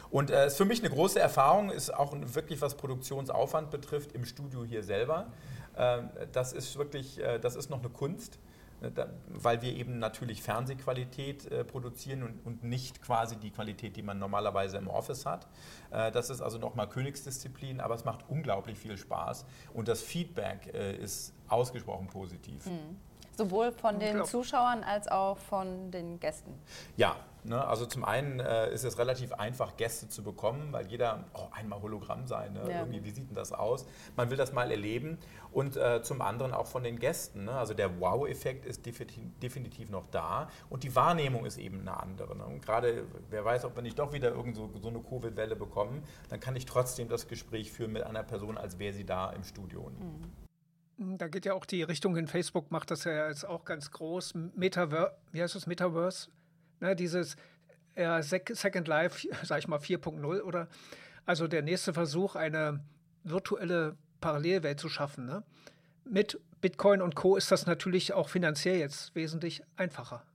Und 0.09 0.29
es 0.29 0.35
äh, 0.35 0.47
ist 0.47 0.57
für 0.57 0.65
mich 0.65 0.79
eine 0.79 0.89
große 0.89 1.19
Erfahrung, 1.19 1.69
ist 1.71 1.93
auch 1.93 2.13
wirklich 2.15 2.61
was 2.61 2.75
Produktionsaufwand 2.75 3.71
betrifft 3.71 4.13
im 4.13 4.25
Studio 4.25 4.63
hier 4.63 4.83
selber. 4.83 5.27
Äh, 5.75 6.01
das 6.31 6.53
ist 6.53 6.77
wirklich, 6.77 7.19
äh, 7.19 7.39
das 7.39 7.55
ist 7.55 7.69
noch 7.69 7.79
eine 7.79 7.89
Kunst. 7.89 8.39
Ne, 8.81 8.93
weil 9.27 9.61
wir 9.61 9.75
eben 9.75 9.99
natürlich 9.99 10.41
Fernsehqualität 10.41 11.51
äh, 11.51 11.65
produzieren 11.65 12.23
und, 12.23 12.45
und, 12.45 12.63
nicht 12.63 13.01
quasi 13.01 13.35
die 13.35 13.51
Qualität, 13.51 13.97
die 13.97 14.01
man 14.01 14.19
normalerweise 14.19 14.77
im 14.77 14.87
Office 14.87 15.25
hat. 15.25 15.47
Äh, 15.91 16.13
das 16.13 16.29
ist 16.29 16.39
also 16.39 16.57
nochmal 16.59 16.87
Königsdisziplin, 16.87 17.81
aber 17.81 17.95
es 17.95 18.05
macht 18.05 18.23
unglaublich 18.29 18.79
viel 18.79 18.97
Spaß 18.97 19.45
und 19.73 19.89
das 19.89 20.01
Feedback 20.01 20.73
äh, 20.73 20.95
ist 20.95 21.33
ausgesprochen 21.49 22.07
positiv. 22.07 22.67
Mhm. 22.67 22.95
Sowohl 23.39 23.71
von 23.71 23.99
den 23.99 24.25
Zuschauern 24.25 24.83
als 24.83 25.07
auch 25.07 25.37
von 25.37 25.91
den 25.91 26.19
Gästen. 26.19 26.53
Ja, 26.97 27.15
ne, 27.45 27.65
also 27.65 27.85
zum 27.85 28.03
einen 28.03 28.41
äh, 28.41 28.69
ist 28.73 28.83
es 28.83 28.97
relativ 28.97 29.31
einfach, 29.31 29.77
Gäste 29.77 30.09
zu 30.09 30.23
bekommen, 30.23 30.73
weil 30.73 30.87
jeder 30.87 31.23
oh, 31.33 31.47
einmal 31.51 31.81
Hologramm 31.81 32.27
sein. 32.27 32.51
Ne? 32.51 32.69
Ja. 32.69 32.79
Irgendwie, 32.79 33.05
wie 33.05 33.11
sieht 33.11 33.29
denn 33.29 33.35
das 33.35 33.53
aus? 33.53 33.85
Man 34.17 34.29
will 34.29 34.35
das 34.35 34.51
mal 34.51 34.69
erleben. 34.69 35.19
Und 35.53 35.77
äh, 35.77 36.03
zum 36.03 36.21
anderen 36.21 36.53
auch 36.53 36.67
von 36.67 36.83
den 36.83 36.99
Gästen. 36.99 37.45
Ne? 37.45 37.53
Also 37.53 37.73
der 37.73 38.01
Wow-Effekt 38.01 38.65
ist 38.65 38.85
definitiv 38.85 39.89
noch 39.89 40.07
da 40.07 40.49
und 40.69 40.83
die 40.83 40.93
Wahrnehmung 40.93 41.45
ist 41.45 41.57
eben 41.57 41.79
eine 41.79 41.97
andere. 41.97 42.35
Ne? 42.35 42.45
Und 42.45 42.61
gerade, 42.61 43.05
wer 43.29 43.45
weiß, 43.45 43.63
ob 43.63 43.73
wir 43.73 43.83
nicht 43.83 43.97
doch 43.97 44.11
wieder 44.11 44.31
irgend 44.31 44.57
so, 44.57 44.69
so 44.81 44.89
eine 44.89 44.99
Covid-Welle 44.99 45.55
bekommen, 45.55 46.03
dann 46.27 46.41
kann 46.41 46.57
ich 46.57 46.65
trotzdem 46.65 47.07
das 47.07 47.29
Gespräch 47.29 47.71
führen 47.71 47.93
mit 47.93 48.03
einer 48.03 48.23
Person, 48.23 48.57
als 48.57 48.79
wäre 48.79 48.93
sie 48.93 49.05
da 49.05 49.29
im 49.29 49.45
Studio. 49.45 49.89
Mhm. 49.97 50.48
Da 51.01 51.29
geht 51.29 51.45
ja 51.45 51.53
auch 51.53 51.65
die 51.65 51.81
Richtung 51.81 52.17
in 52.17 52.27
Facebook, 52.27 52.71
macht 52.71 52.91
das 52.91 53.05
ja 53.05 53.29
jetzt 53.29 53.45
auch 53.45 53.63
ganz 53.63 53.89
groß. 53.91 54.33
Metaverse, 54.55 55.13
wie 55.31 55.41
heißt 55.41 55.55
das, 55.55 55.65
Metaverse? 55.65 56.29
Ne, 56.81 56.93
dieses 56.93 57.37
Second 57.95 58.87
Life, 58.87 59.27
sag 59.43 59.59
ich 59.59 59.67
mal 59.69 59.79
4.0 59.79 60.41
oder 60.41 60.67
also 61.25 61.47
der 61.47 61.61
nächste 61.61 61.93
Versuch, 61.93 62.35
eine 62.35 62.83
virtuelle 63.23 63.95
Parallelwelt 64.19 64.79
zu 64.79 64.89
schaffen. 64.89 65.25
Ne? 65.25 65.43
Mit 66.03 66.37
Bitcoin 66.59 67.01
und 67.01 67.15
Co. 67.15 67.37
ist 67.37 67.51
das 67.51 67.65
natürlich 67.65 68.11
auch 68.11 68.27
finanziell 68.27 68.79
jetzt 68.79 69.15
wesentlich 69.15 69.63
einfacher. 69.77 70.25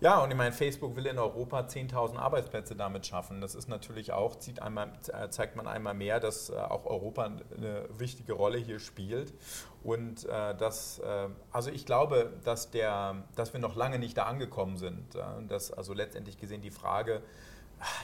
Ja, 0.00 0.22
und 0.24 0.30
ich 0.30 0.36
meine, 0.36 0.52
Facebook 0.52 0.96
will 0.96 1.04
in 1.04 1.18
Europa 1.18 1.60
10.000 1.60 2.16
Arbeitsplätze 2.16 2.74
damit 2.74 3.04
schaffen. 3.04 3.42
Das 3.42 3.54
ist 3.54 3.68
natürlich 3.68 4.12
auch, 4.12 4.36
zieht 4.36 4.62
einmal, 4.62 4.92
äh, 5.12 5.28
zeigt 5.28 5.56
man 5.56 5.66
einmal 5.66 5.92
mehr, 5.92 6.20
dass 6.20 6.48
äh, 6.48 6.54
auch 6.54 6.86
Europa 6.86 7.24
eine 7.24 7.86
wichtige 7.98 8.32
Rolle 8.32 8.56
hier 8.56 8.78
spielt. 8.78 9.34
Und 9.82 10.24
äh, 10.24 10.54
das, 10.54 11.00
äh, 11.00 11.28
also 11.52 11.70
ich 11.70 11.84
glaube, 11.84 12.32
dass, 12.44 12.70
der, 12.70 13.24
dass 13.36 13.52
wir 13.52 13.60
noch 13.60 13.76
lange 13.76 13.98
nicht 13.98 14.16
da 14.16 14.22
angekommen 14.22 14.78
sind. 14.78 15.14
Äh, 15.16 15.46
dass 15.48 15.70
also 15.70 15.92
letztendlich 15.92 16.38
gesehen 16.38 16.62
die 16.62 16.70
Frage, 16.70 17.20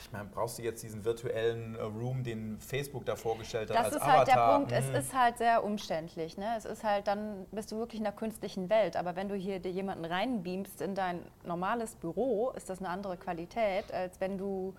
ich 0.00 0.12
meine, 0.12 0.28
brauchst 0.32 0.58
du 0.58 0.62
jetzt 0.62 0.82
diesen 0.82 1.04
virtuellen 1.04 1.74
äh, 1.74 1.82
Room, 1.82 2.24
den 2.24 2.58
Facebook 2.60 3.04
da 3.04 3.16
vorgestellt 3.16 3.70
hat? 3.70 3.76
Das 3.76 3.86
als 3.86 3.96
ist 3.96 4.02
Avatar? 4.02 4.18
halt 4.18 4.28
der 4.28 4.56
Punkt. 4.56 4.72
Hm. 4.72 4.96
Es 4.96 5.06
ist 5.06 5.14
halt 5.14 5.38
sehr 5.38 5.64
umständlich. 5.64 6.36
Ne? 6.36 6.54
Es 6.56 6.64
ist 6.64 6.84
halt, 6.84 7.06
dann 7.06 7.46
bist 7.52 7.72
du 7.72 7.78
wirklich 7.78 8.00
in 8.00 8.04
der 8.04 8.12
künstlichen 8.12 8.70
Welt. 8.70 8.96
Aber 8.96 9.16
wenn 9.16 9.28
du 9.28 9.34
hier 9.34 9.58
dir 9.58 9.70
jemanden 9.70 10.04
reinbeamst 10.04 10.80
in 10.80 10.94
dein 10.94 11.20
normales 11.44 11.94
Büro, 11.94 12.50
ist 12.56 12.70
das 12.70 12.78
eine 12.78 12.88
andere 12.88 13.16
Qualität, 13.16 13.92
als 13.92 14.20
wenn 14.20 14.38
du 14.38 14.74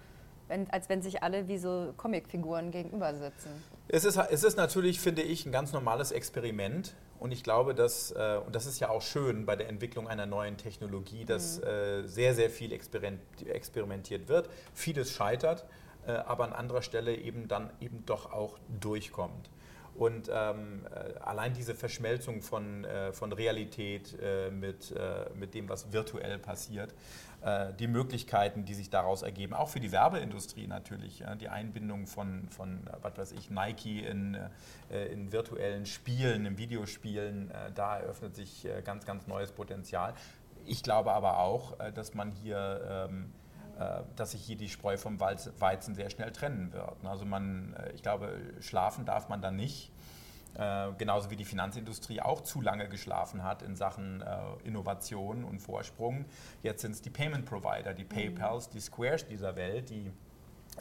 wenn, 0.47 0.69
als 0.71 0.87
wenn 0.89 1.01
sich 1.01 1.23
alle 1.23 1.47
wie 1.47 1.57
so 1.57 1.93
Comicfiguren 1.97 2.71
gegenüber 2.71 3.13
sitzen. 3.13 3.49
Es 3.89 4.05
ist, 4.05 4.17
es 4.17 4.43
ist 4.43 4.57
natürlich, 4.57 4.99
finde 4.99 5.21
ich, 5.21 5.45
ein 5.45 5.51
ganz 5.51 5.73
normales 5.73 6.11
Experiment. 6.11 6.93
Und 7.19 7.31
ich 7.31 7.43
glaube, 7.43 7.73
dass, 7.73 8.11
äh, 8.11 8.39
und 8.45 8.55
das 8.55 8.65
ist 8.65 8.79
ja 8.79 8.89
auch 8.89 9.01
schön 9.01 9.45
bei 9.45 9.55
der 9.55 9.69
Entwicklung 9.69 10.07
einer 10.07 10.25
neuen 10.25 10.57
Technologie, 10.57 11.25
dass 11.25 11.59
mhm. 11.59 11.67
äh, 11.67 12.07
sehr, 12.07 12.35
sehr 12.35 12.49
viel 12.49 12.71
experimentiert 12.71 14.27
wird, 14.27 14.49
vieles 14.73 15.11
scheitert, 15.11 15.65
äh, 16.05 16.11
aber 16.11 16.45
an 16.45 16.53
anderer 16.53 16.81
Stelle 16.81 17.15
eben 17.15 17.47
dann 17.47 17.71
eben 17.79 18.05
doch 18.05 18.31
auch 18.31 18.57
durchkommt. 18.79 19.49
Und 19.97 20.29
ähm, 20.31 20.85
äh, 20.93 21.17
allein 21.19 21.53
diese 21.53 21.73
Verschmelzung 21.73 22.43
von, 22.43 22.85
äh, 22.85 23.11
von 23.13 23.33
Realität 23.33 24.15
äh, 24.21 24.51
mit, 24.51 24.93
mit 25.35 25.55
dem, 25.55 25.69
was 25.69 25.91
virtuell 25.91 26.37
passiert, 26.37 26.93
die 27.79 27.87
Möglichkeiten, 27.87 28.65
die 28.65 28.73
sich 28.73 28.89
daraus 28.89 29.21
ergeben, 29.21 29.53
auch 29.53 29.69
für 29.69 29.79
die 29.79 29.91
Werbeindustrie 29.91 30.67
natürlich, 30.67 31.23
die 31.39 31.49
Einbindung 31.49 32.07
von, 32.07 32.49
von, 32.49 32.81
was 33.01 33.17
weiß 33.17 33.31
ich, 33.33 33.51
Nike 33.51 33.99
in, 33.99 34.37
äh, 34.89 35.05
in 35.13 35.31
virtuellen 35.31 35.85
Spielen, 35.85 36.45
in 36.45 36.57
Videospielen, 36.57 37.51
da 37.75 37.99
eröffnet 37.99 38.35
sich 38.35 38.67
ganz, 38.83 39.05
ganz 39.05 39.27
neues 39.27 39.51
Potenzial. 39.51 40.13
Ich 40.65 40.83
glaube 40.83 41.13
aber 41.13 41.39
auch, 41.39 41.77
dass 41.93 42.15
man 42.15 42.31
hier 42.31 43.07
ähm, 43.09 43.31
äh, 43.79 44.01
dass 44.15 44.31
sich 44.31 44.41
hier 44.41 44.57
die 44.57 44.69
Spreu 44.69 44.97
vom 44.97 45.19
Weizen 45.19 45.93
sehr 45.93 46.09
schnell 46.09 46.31
trennen 46.31 46.73
wird. 46.73 47.05
Also 47.05 47.25
man, 47.25 47.75
äh, 47.75 47.91
ich 47.91 48.01
glaube, 48.01 48.39
schlafen 48.59 49.05
darf 49.05 49.29
man 49.29 49.39
dann 49.39 49.55
nicht. 49.55 49.91
Äh, 50.57 50.93
genauso 50.97 51.29
wie 51.29 51.35
die 51.35 51.45
Finanzindustrie 51.45 52.19
auch 52.19 52.41
zu 52.41 52.61
lange 52.61 52.89
geschlafen 52.89 53.43
hat 53.43 53.61
in 53.61 53.75
Sachen 53.75 54.21
äh, 54.21 54.67
Innovation 54.67 55.43
und 55.43 55.59
Vorsprung. 55.59 56.25
Jetzt 56.63 56.81
sind 56.81 56.93
es 56.93 57.01
die 57.01 57.11
Payment 57.11 57.45
Provider, 57.45 57.93
die 57.93 58.03
PayPals, 58.03 58.69
die 58.69 58.79
Squares 58.79 59.27
dieser 59.27 59.55
Welt, 59.55 59.91
die 59.91 60.11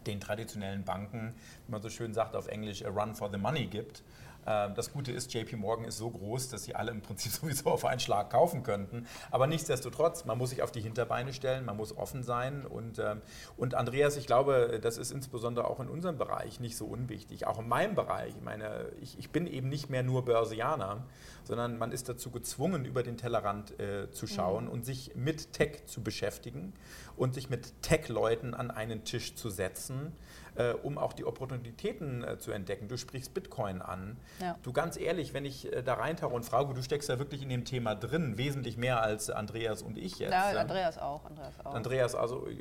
den 0.06 0.18
traditionellen 0.18 0.82
Banken, 0.84 1.34
wie 1.66 1.72
man 1.72 1.82
so 1.82 1.90
schön 1.90 2.14
sagt 2.14 2.36
auf 2.36 2.48
Englisch, 2.48 2.84
a 2.84 2.88
run 2.88 3.14
for 3.14 3.30
the 3.30 3.36
money 3.36 3.66
gibt. 3.66 4.02
Ähm, 4.46 4.74
das 4.74 4.92
Gute 4.92 5.12
ist, 5.12 5.32
JP 5.34 5.56
Morgan 5.56 5.84
ist 5.84 5.98
so 5.98 6.10
groß, 6.10 6.48
dass 6.48 6.64
sie 6.64 6.74
alle 6.74 6.90
im 6.90 7.02
Prinzip 7.02 7.32
sowieso 7.40 7.70
auf 7.70 7.84
einen 7.84 8.00
Schlag 8.00 8.30
kaufen 8.30 8.62
könnten. 8.62 9.06
Aber 9.30 9.46
nichtsdestotrotz, 9.46 10.24
man 10.24 10.38
muss 10.38 10.50
sich 10.50 10.62
auf 10.62 10.70
die 10.70 10.80
Hinterbeine 10.80 11.32
stellen, 11.32 11.64
man 11.64 11.76
muss 11.76 11.96
offen 11.96 12.22
sein. 12.22 12.64
Und, 12.64 12.98
ähm, 12.98 13.20
und 13.56 13.74
Andreas, 13.74 14.16
ich 14.16 14.26
glaube, 14.26 14.78
das 14.82 14.98
ist 14.98 15.10
insbesondere 15.10 15.68
auch 15.68 15.80
in 15.80 15.88
unserem 15.88 16.18
Bereich 16.18 16.60
nicht 16.60 16.76
so 16.76 16.86
unwichtig. 16.86 17.46
Auch 17.46 17.58
in 17.58 17.68
meinem 17.68 17.94
Bereich. 17.94 18.34
Ich 18.36 18.42
meine, 18.42 18.90
ich, 19.00 19.18
ich 19.18 19.30
bin 19.30 19.46
eben 19.46 19.68
nicht 19.68 19.90
mehr 19.90 20.02
nur 20.02 20.24
Börsianer, 20.24 21.04
sondern 21.44 21.78
man 21.78 21.92
ist 21.92 22.08
dazu 22.08 22.30
gezwungen, 22.30 22.84
über 22.84 23.02
den 23.02 23.16
Tellerrand 23.16 23.78
äh, 23.80 24.10
zu 24.10 24.26
schauen 24.26 24.64
mhm. 24.64 24.70
und 24.70 24.86
sich 24.86 25.14
mit 25.14 25.52
Tech 25.52 25.86
zu 25.86 26.02
beschäftigen 26.02 26.72
und 27.16 27.34
sich 27.34 27.50
mit 27.50 27.82
Tech-Leuten 27.82 28.54
an 28.54 28.70
einen 28.70 29.04
Tisch 29.04 29.34
zu 29.34 29.50
setzen 29.50 30.12
äh, 30.56 30.72
um 30.72 30.98
auch 30.98 31.12
die 31.12 31.24
Opportunitäten 31.24 32.24
äh, 32.24 32.38
zu 32.38 32.52
entdecken. 32.52 32.88
Du 32.88 32.96
sprichst 32.96 33.34
Bitcoin 33.34 33.82
an. 33.82 34.16
Ja. 34.40 34.56
Du 34.62 34.72
ganz 34.72 34.96
ehrlich, 34.96 35.34
wenn 35.34 35.44
ich 35.44 35.72
äh, 35.72 35.82
da 35.82 35.94
reintauche 35.94 36.34
und 36.34 36.44
frage, 36.44 36.74
du 36.74 36.82
steckst 36.82 37.08
ja 37.08 37.18
wirklich 37.18 37.42
in 37.42 37.48
dem 37.48 37.64
Thema 37.64 37.94
drin, 37.94 38.38
wesentlich 38.38 38.76
mehr 38.76 39.02
als 39.02 39.30
Andreas 39.30 39.82
und 39.82 39.98
ich 39.98 40.18
jetzt. 40.18 40.32
Ja, 40.32 40.50
Andreas 40.58 40.98
auch. 40.98 41.24
Andreas, 41.24 41.54
auch. 41.64 41.74
Andreas 41.74 42.14
also, 42.14 42.46
äh, 42.46 42.56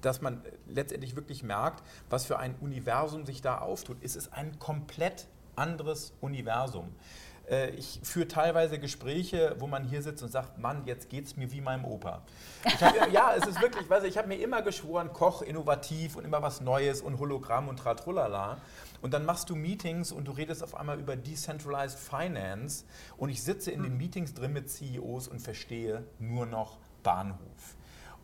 dass 0.00 0.20
man 0.20 0.42
letztendlich 0.68 1.16
wirklich 1.16 1.42
merkt, 1.42 1.82
was 2.10 2.26
für 2.26 2.38
ein 2.38 2.54
Universum 2.60 3.26
sich 3.26 3.42
da 3.42 3.58
auftut. 3.58 3.98
Es 4.02 4.16
ist 4.16 4.32
ein 4.32 4.58
komplett 4.58 5.28
anderes 5.56 6.12
Universum. 6.20 6.94
Äh, 7.48 7.70
ich 7.70 8.00
führe 8.02 8.28
teilweise 8.28 8.78
Gespräche, 8.78 9.56
wo 9.58 9.66
man 9.66 9.84
hier 9.84 10.02
sitzt 10.02 10.22
und 10.22 10.30
sagt, 10.30 10.58
Mann, 10.58 10.82
jetzt 10.86 11.08
geht 11.08 11.26
es 11.26 11.36
mir 11.36 11.52
wie 11.52 11.60
meinem 11.60 11.84
Opa. 11.84 12.22
Hab, 12.80 13.12
ja, 13.12 13.34
es 13.36 13.46
ist 13.46 13.60
wirklich, 13.60 13.88
weiß 13.88 14.04
ich, 14.04 14.10
ich 14.10 14.18
habe 14.18 14.28
mir 14.28 14.36
immer 14.36 14.62
geschworen, 14.62 15.12
Koch, 15.12 15.42
innovativ 15.42 16.16
und 16.16 16.24
immer 16.24 16.42
was 16.42 16.60
Neues 16.60 17.00
und 17.00 17.18
Hologramm 17.18 17.68
und 17.68 17.78
Tratrullala. 17.78 18.58
Und 19.02 19.14
dann 19.14 19.24
machst 19.24 19.50
du 19.50 19.56
Meetings 19.56 20.10
und 20.10 20.26
du 20.26 20.32
redest 20.32 20.62
auf 20.62 20.74
einmal 20.74 20.98
über 20.98 21.16
Decentralized 21.16 21.98
Finance 21.98 22.84
und 23.16 23.28
ich 23.28 23.42
sitze 23.42 23.70
in 23.70 23.82
den 23.82 23.96
Meetings 23.96 24.34
drin 24.34 24.52
mit 24.52 24.70
CEOs 24.70 25.28
und 25.28 25.40
verstehe 25.40 26.04
nur 26.18 26.46
noch 26.46 26.78
Bahnhof. 27.02 27.76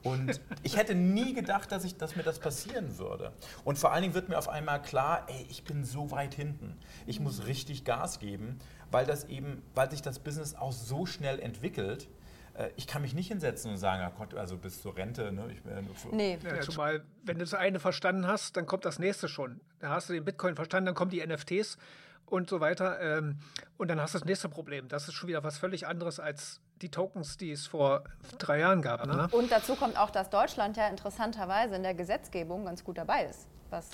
Und 0.03 0.41
ich 0.65 0.77
hätte 0.77 0.97
nie 0.97 1.33
gedacht, 1.33 1.71
dass, 1.71 1.85
ich, 1.85 1.97
dass 1.97 2.17
mir 2.17 2.25
das 2.25 2.41
passieren 2.41 2.99
würde. 2.99 3.33
Und 3.65 3.79
vor 3.79 3.93
allen 3.93 4.03
Dingen 4.03 4.15
wird 4.15 4.29
mir 4.29 4.37
auf 4.37 4.49
einmal 4.49 4.83
klar, 4.83 5.27
ey, 5.29 5.47
ich 5.49 5.63
bin 5.63 5.85
so 5.85 6.11
weit 6.11 6.35
hinten. 6.35 6.77
Ich 7.07 7.21
muss 7.21 7.47
richtig 7.47 7.85
Gas 7.85 8.19
geben 8.19 8.59
weil 8.93 9.07
das 9.07 9.25
eben, 9.25 9.63
weil 9.75 9.91
sich 9.91 10.03
das 10.03 10.19
Business 10.19 10.55
auch 10.55 10.73
so 10.73 11.07
schnell 11.07 11.41
entwickelt. 11.41 12.09
Äh, 12.55 12.69
ich 12.77 12.87
kann 12.87 13.03
mich 13.03 13.15
nicht 13.15 13.29
hinsetzen 13.29 13.73
und 13.73 13.79
sagen, 13.79 14.13
also 14.37 14.57
bis 14.57 14.83
zur 14.83 14.97
Rente. 14.97 15.33
Ne? 15.33 15.49
Ich, 15.53 16.13
nee. 16.13 16.39
Ja, 16.43 16.61
zumal, 16.61 17.03
wenn 17.25 17.39
du 17.39 17.45
das 17.45 17.55
eine 17.55 17.81
verstanden 17.81 18.27
hast, 18.27 18.57
dann 18.57 18.67
kommt 18.67 18.85
das 18.85 18.99
nächste 18.99 19.29
schon. 19.29 19.61
Da 19.81 19.91
hast 19.91 20.09
du 20.09 20.13
den 20.13 20.25
Bitcoin 20.25 20.55
verstanden, 20.55 20.87
dann 20.87 20.95
kommen 20.95 21.11
die 21.11 21.27
NFTs 21.27 21.79
und 22.27 22.49
so 22.49 22.61
weiter. 22.61 23.01
Ähm, 23.01 23.39
und 23.79 23.89
dann 23.89 24.01
hast 24.01 24.15
du 24.15 24.19
das 24.19 24.27
nächste 24.27 24.49
Problem. 24.49 24.89
Das 24.89 25.09
ist 25.09 25.15
schon 25.15 25.29
wieder 25.29 25.43
was 25.43 25.59
völlig 25.59 25.87
anderes 25.87 26.21
als 26.21 26.61
die 26.83 26.91
Tokens, 26.91 27.37
die 27.37 27.53
es 27.53 27.67
vor 27.67 28.05
drei 28.39 28.61
Jahren 28.61 28.83
gab. 28.83 29.07
Ne? 29.07 29.29
Und 29.33 29.53
dazu 29.53 29.77
kommt 29.77 29.97
auch, 29.99 30.11
dass 30.11 30.31
Deutschland 30.31 30.77
ja 30.77 30.89
interessanterweise 30.89 31.77
in 31.77 31.83
der 31.83 31.95
Gesetzgebung 31.95 32.65
ganz 32.65 32.85
gut 32.85 32.99
dabei 32.99 33.25
ist. 33.27 33.47
Was 33.71 33.89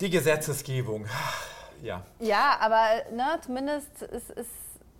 die 0.00 0.10
Gesetzesgebung 0.10 1.06
ja. 1.82 2.04
Ja, 2.20 2.58
aber 2.60 3.10
ne, 3.14 3.38
zumindest 3.44 4.02
ist 4.02 4.30
es. 4.30 4.46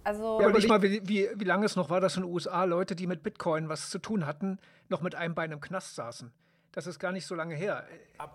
Also 0.04 0.40
ja, 0.40 0.48
überleg 0.48 0.68
mal, 0.68 0.82
wie, 0.82 1.00
wie, 1.08 1.28
wie 1.36 1.44
lange 1.44 1.64
es 1.64 1.76
noch 1.76 1.88
war, 1.88 2.00
dass 2.00 2.16
in 2.16 2.24
den 2.24 2.32
USA 2.32 2.64
Leute, 2.64 2.96
die 2.96 3.06
mit 3.06 3.22
Bitcoin 3.22 3.68
was 3.68 3.88
zu 3.88 4.00
tun 4.00 4.26
hatten, 4.26 4.58
noch 4.88 5.00
mit 5.00 5.14
einem 5.14 5.34
Bein 5.36 5.52
im 5.52 5.60
Knast 5.60 5.94
saßen. 5.94 6.32
Das 6.72 6.88
ist 6.88 6.98
gar 6.98 7.12
nicht 7.12 7.26
so 7.26 7.34
lange 7.36 7.54
her. 7.54 7.86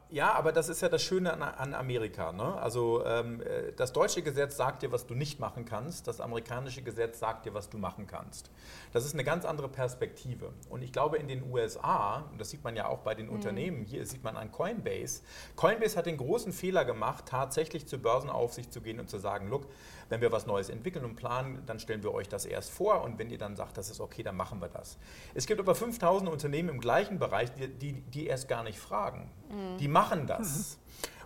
Ja, 0.10 0.34
aber 0.34 0.52
das 0.52 0.70
ist 0.70 0.82
ja 0.82 0.90
das 0.90 1.04
Schöne 1.04 1.34
an, 1.34 1.42
an 1.42 1.74
Amerika. 1.74 2.32
Ne? 2.32 2.56
Also 2.56 3.06
ähm, 3.06 3.42
äh, 3.42 3.74
das 3.76 3.94
deutsche 3.94 4.22
Gesetz 4.22 4.56
sagt 4.56 4.82
dir, 4.82 4.92
was 4.92 5.06
du 5.06 5.14
nicht 5.14 5.40
machen 5.40 5.66
kannst. 5.66 6.08
Das 6.08 6.22
amerikanische 6.22 6.82
Gesetz 6.82 7.20
sagt 7.20 7.46
dir, 7.46 7.54
was 7.54 7.70
du 7.70 7.78
machen 7.78 8.08
kannst. 8.08 8.50
Das 8.94 9.06
ist 9.06 9.14
eine 9.14 9.24
ganz 9.24 9.46
andere 9.46 9.70
Perspektive. 9.70 10.54
Und 10.70 10.82
ich 10.82 10.92
glaube, 10.92 11.18
in 11.18 11.28
den 11.28 11.52
USA, 11.52 12.26
und 12.32 12.40
das 12.40 12.50
sieht 12.50 12.64
man 12.64 12.76
ja 12.76 12.88
auch 12.88 13.00
bei 13.00 13.16
den 13.16 13.28
mhm. 13.28 13.34
Unternehmen, 13.34 13.84
hier 13.84 14.06
sieht 14.06 14.24
man 14.24 14.38
an 14.38 14.52
Coinbase, 14.52 15.22
Coinbase 15.56 15.98
hat 15.98 16.06
den 16.06 16.18
großen 16.18 16.54
Fehler 16.54 16.86
gemacht, 16.86 17.26
tatsächlich 17.28 17.88
zur 17.88 18.00
Börsenaufsicht 18.00 18.72
zu 18.72 18.82
gehen 18.82 19.00
und 19.00 19.10
zu 19.10 19.18
sagen, 19.18 19.50
look, 19.50 19.68
wenn 20.10 20.22
wir 20.22 20.32
was 20.32 20.46
Neues 20.46 20.70
entwickeln 20.70 21.06
und 21.06 21.16
planen, 21.16 21.64
dann 21.66 21.80
stellen 21.80 22.04
wir 22.04 22.14
euch 22.14 22.30
das 22.30 22.46
erst 22.46 22.72
vor 22.72 23.04
und 23.04 23.20
wenn 23.20 23.30
ihr 23.30 23.38
dann 23.38 23.56
sagt, 23.56 23.78
das 23.78 23.90
ist 23.90 24.00
okay, 24.00 24.24
dann 24.24 24.36
machen 24.36 24.62
wir 24.62 24.70
das. 24.70 24.98
Es 25.34 25.46
gibt 25.46 25.60
über 25.60 25.76
5000 25.76 26.30
Unternehmen 26.30 26.70
im 26.70 26.80
gleichen 26.80 27.20
Bereich, 27.20 27.52
die, 27.54 27.68
die, 27.68 27.94
die 27.94 28.28
erst 28.28 28.48
gar 28.48 28.64
nicht 28.64 28.80
fragen. 28.80 29.30
Mhm. 29.50 29.77
Die 29.78 29.88
machen 29.88 30.28
das. 30.28 30.80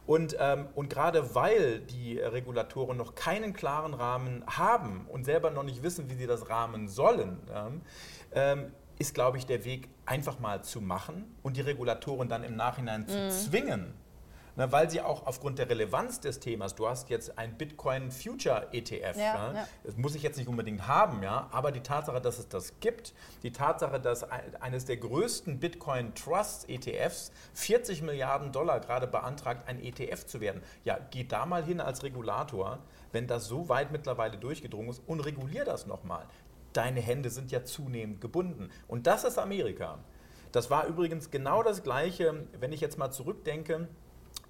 Und, 0.08 0.36
ähm, 0.40 0.68
und 0.76 0.90
gerade 0.90 1.36
weil 1.36 1.80
die 1.80 2.20
Regulatoren 2.20 2.98
noch 2.98 3.16
keinen 3.16 3.54
klaren 3.54 3.94
Rahmen 3.94 4.44
haben 4.48 5.08
und 5.08 5.26
selber 5.26 5.52
noch 5.52 5.64
nicht 5.64 5.84
wissen, 5.84 6.10
wie 6.10 6.16
sie 6.16 6.28
das 6.28 6.50
rahmen 6.50 6.88
sollen, 6.88 7.38
ähm, 8.34 8.72
ist, 8.98 9.14
glaube 9.14 9.38
ich, 9.38 9.46
der 9.46 9.64
Weg 9.64 9.90
einfach 10.06 10.40
mal 10.40 10.64
zu 10.64 10.82
machen 10.82 11.36
und 11.44 11.58
die 11.58 11.62
Regulatoren 11.62 12.30
dann 12.30 12.44
im 12.44 12.56
Nachhinein 12.56 13.08
zu 13.08 13.18
mhm. 13.18 13.30
zwingen, 13.30 13.94
na, 14.56 14.72
weil 14.72 14.90
sie 14.90 15.02
auch 15.02 15.26
aufgrund 15.26 15.60
der 15.60 15.70
Relevanz 15.70 16.20
des 16.20 16.40
Themas, 16.40 16.76
du 16.76 16.88
hast 16.88 17.10
jetzt 17.10 17.38
ein 17.38 17.58
Bitcoin 17.58 18.12
Future 18.12 18.68
ETF, 18.72 19.18
ja, 19.18 19.54
ja. 19.54 19.68
das 19.84 19.98
muss 19.98 20.16
ich 20.16 20.24
jetzt 20.24 20.38
nicht 20.38 20.48
unbedingt 20.48 20.88
haben, 20.88 21.24
ja, 21.24 21.48
aber 21.52 21.72
die 21.72 21.82
Tatsache, 21.82 22.22
dass 22.22 22.40
es 22.40 22.48
das 22.48 22.80
gibt, 22.80 23.14
die 23.44 23.52
Tatsache, 23.52 24.00
dass 24.00 24.24
eines 24.62 24.86
der 24.86 24.98
größten 24.98 25.60
Bitcoin 25.60 26.14
Trust 26.16 26.70
ETFs 26.70 27.32
40 27.54 28.02
Milliarden 28.02 28.52
Dollar 28.52 28.80
gerade 28.80 29.08
beantragt, 29.08 29.68
ein 29.68 29.82
ETF 29.82 30.26
zu 30.26 30.42
werden, 30.42 30.62
ja, 30.84 31.00
geh 31.12 31.24
da 31.24 31.46
mal 31.46 31.64
hin 31.64 31.80
als 31.80 32.04
Regulator, 32.04 32.80
wenn 33.12 33.28
das 33.28 33.46
so 33.46 33.70
weit 33.70 33.92
mittlerweile 33.92 34.38
durchgedrungen 34.38 34.90
ist 34.90 35.02
und 35.08 35.20
regulier 35.22 35.66
das 35.66 35.86
nochmal. 35.86 36.26
Deine 36.74 37.02
Hände 37.02 37.30
sind 37.30 37.52
ja 37.52 37.66
zunehmend 37.66 38.22
gebunden. 38.22 38.70
Und 38.88 39.08
das 39.08 39.26
ist 39.26 39.38
Amerika. 39.38 40.00
Das 40.52 40.70
war 40.70 40.86
übrigens 40.86 41.32
genau 41.32 41.64
das 41.64 41.84
Gleiche, 41.84 42.48
wenn 42.60 42.74
ich 42.74 42.82
jetzt 42.82 42.98
mal 42.98 43.12
zurückdenke, 43.12 43.88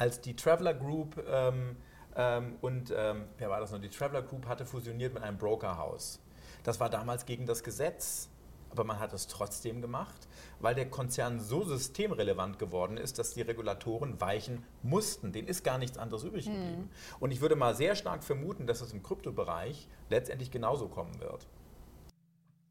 als 0.01 0.19
die 0.19 0.35
Traveler 0.35 0.73
Group 0.73 1.23
ähm, 1.29 1.75
ähm, 2.15 2.55
und 2.61 2.91
ähm, 2.97 3.25
wer 3.37 3.51
war 3.51 3.59
das 3.59 3.71
noch? 3.71 3.79
Die 3.79 3.89
Traveler 3.89 4.23
Group 4.23 4.47
hatte 4.47 4.65
fusioniert 4.65 5.13
mit 5.13 5.21
einem 5.21 5.37
Brokerhaus. 5.37 6.19
Das 6.63 6.79
war 6.79 6.89
damals 6.89 7.27
gegen 7.27 7.45
das 7.45 7.61
Gesetz, 7.61 8.27
aber 8.71 8.83
man 8.83 8.99
hat 8.99 9.13
es 9.13 9.27
trotzdem 9.27 9.79
gemacht, 9.79 10.27
weil 10.59 10.73
der 10.73 10.89
Konzern 10.89 11.39
so 11.39 11.63
systemrelevant 11.63 12.57
geworden 12.57 12.97
ist, 12.97 13.19
dass 13.19 13.35
die 13.35 13.43
Regulatoren 13.43 14.19
weichen 14.19 14.63
mussten. 14.81 15.33
Den 15.33 15.45
ist 15.45 15.63
gar 15.63 15.77
nichts 15.77 15.99
anderes 15.99 16.23
übrig 16.23 16.47
hm. 16.47 16.53
geblieben. 16.53 16.81
Mhm. 16.81 16.89
Und 17.19 17.29
ich 17.29 17.41
würde 17.41 17.55
mal 17.55 17.75
sehr 17.75 17.95
stark 17.95 18.23
vermuten, 18.23 18.65
dass 18.65 18.81
es 18.81 18.93
im 18.93 19.03
Kryptobereich 19.03 19.87
letztendlich 20.09 20.49
genauso 20.49 20.87
kommen 20.87 21.19
wird. 21.19 21.47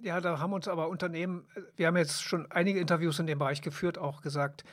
Ja, 0.01 0.21
da 0.21 0.41
haben 0.41 0.53
uns 0.53 0.67
aber 0.67 0.89
Unternehmen, 0.89 1.47
wir 1.77 1.87
haben 1.87 1.97
jetzt 1.97 2.23
schon 2.25 2.51
einige 2.51 2.81
Interviews 2.81 3.21
in 3.21 3.29
dem 3.29 3.39
Bereich 3.39 3.63
geführt, 3.63 3.99
auch 3.99 4.21
gesagt, 4.21 4.65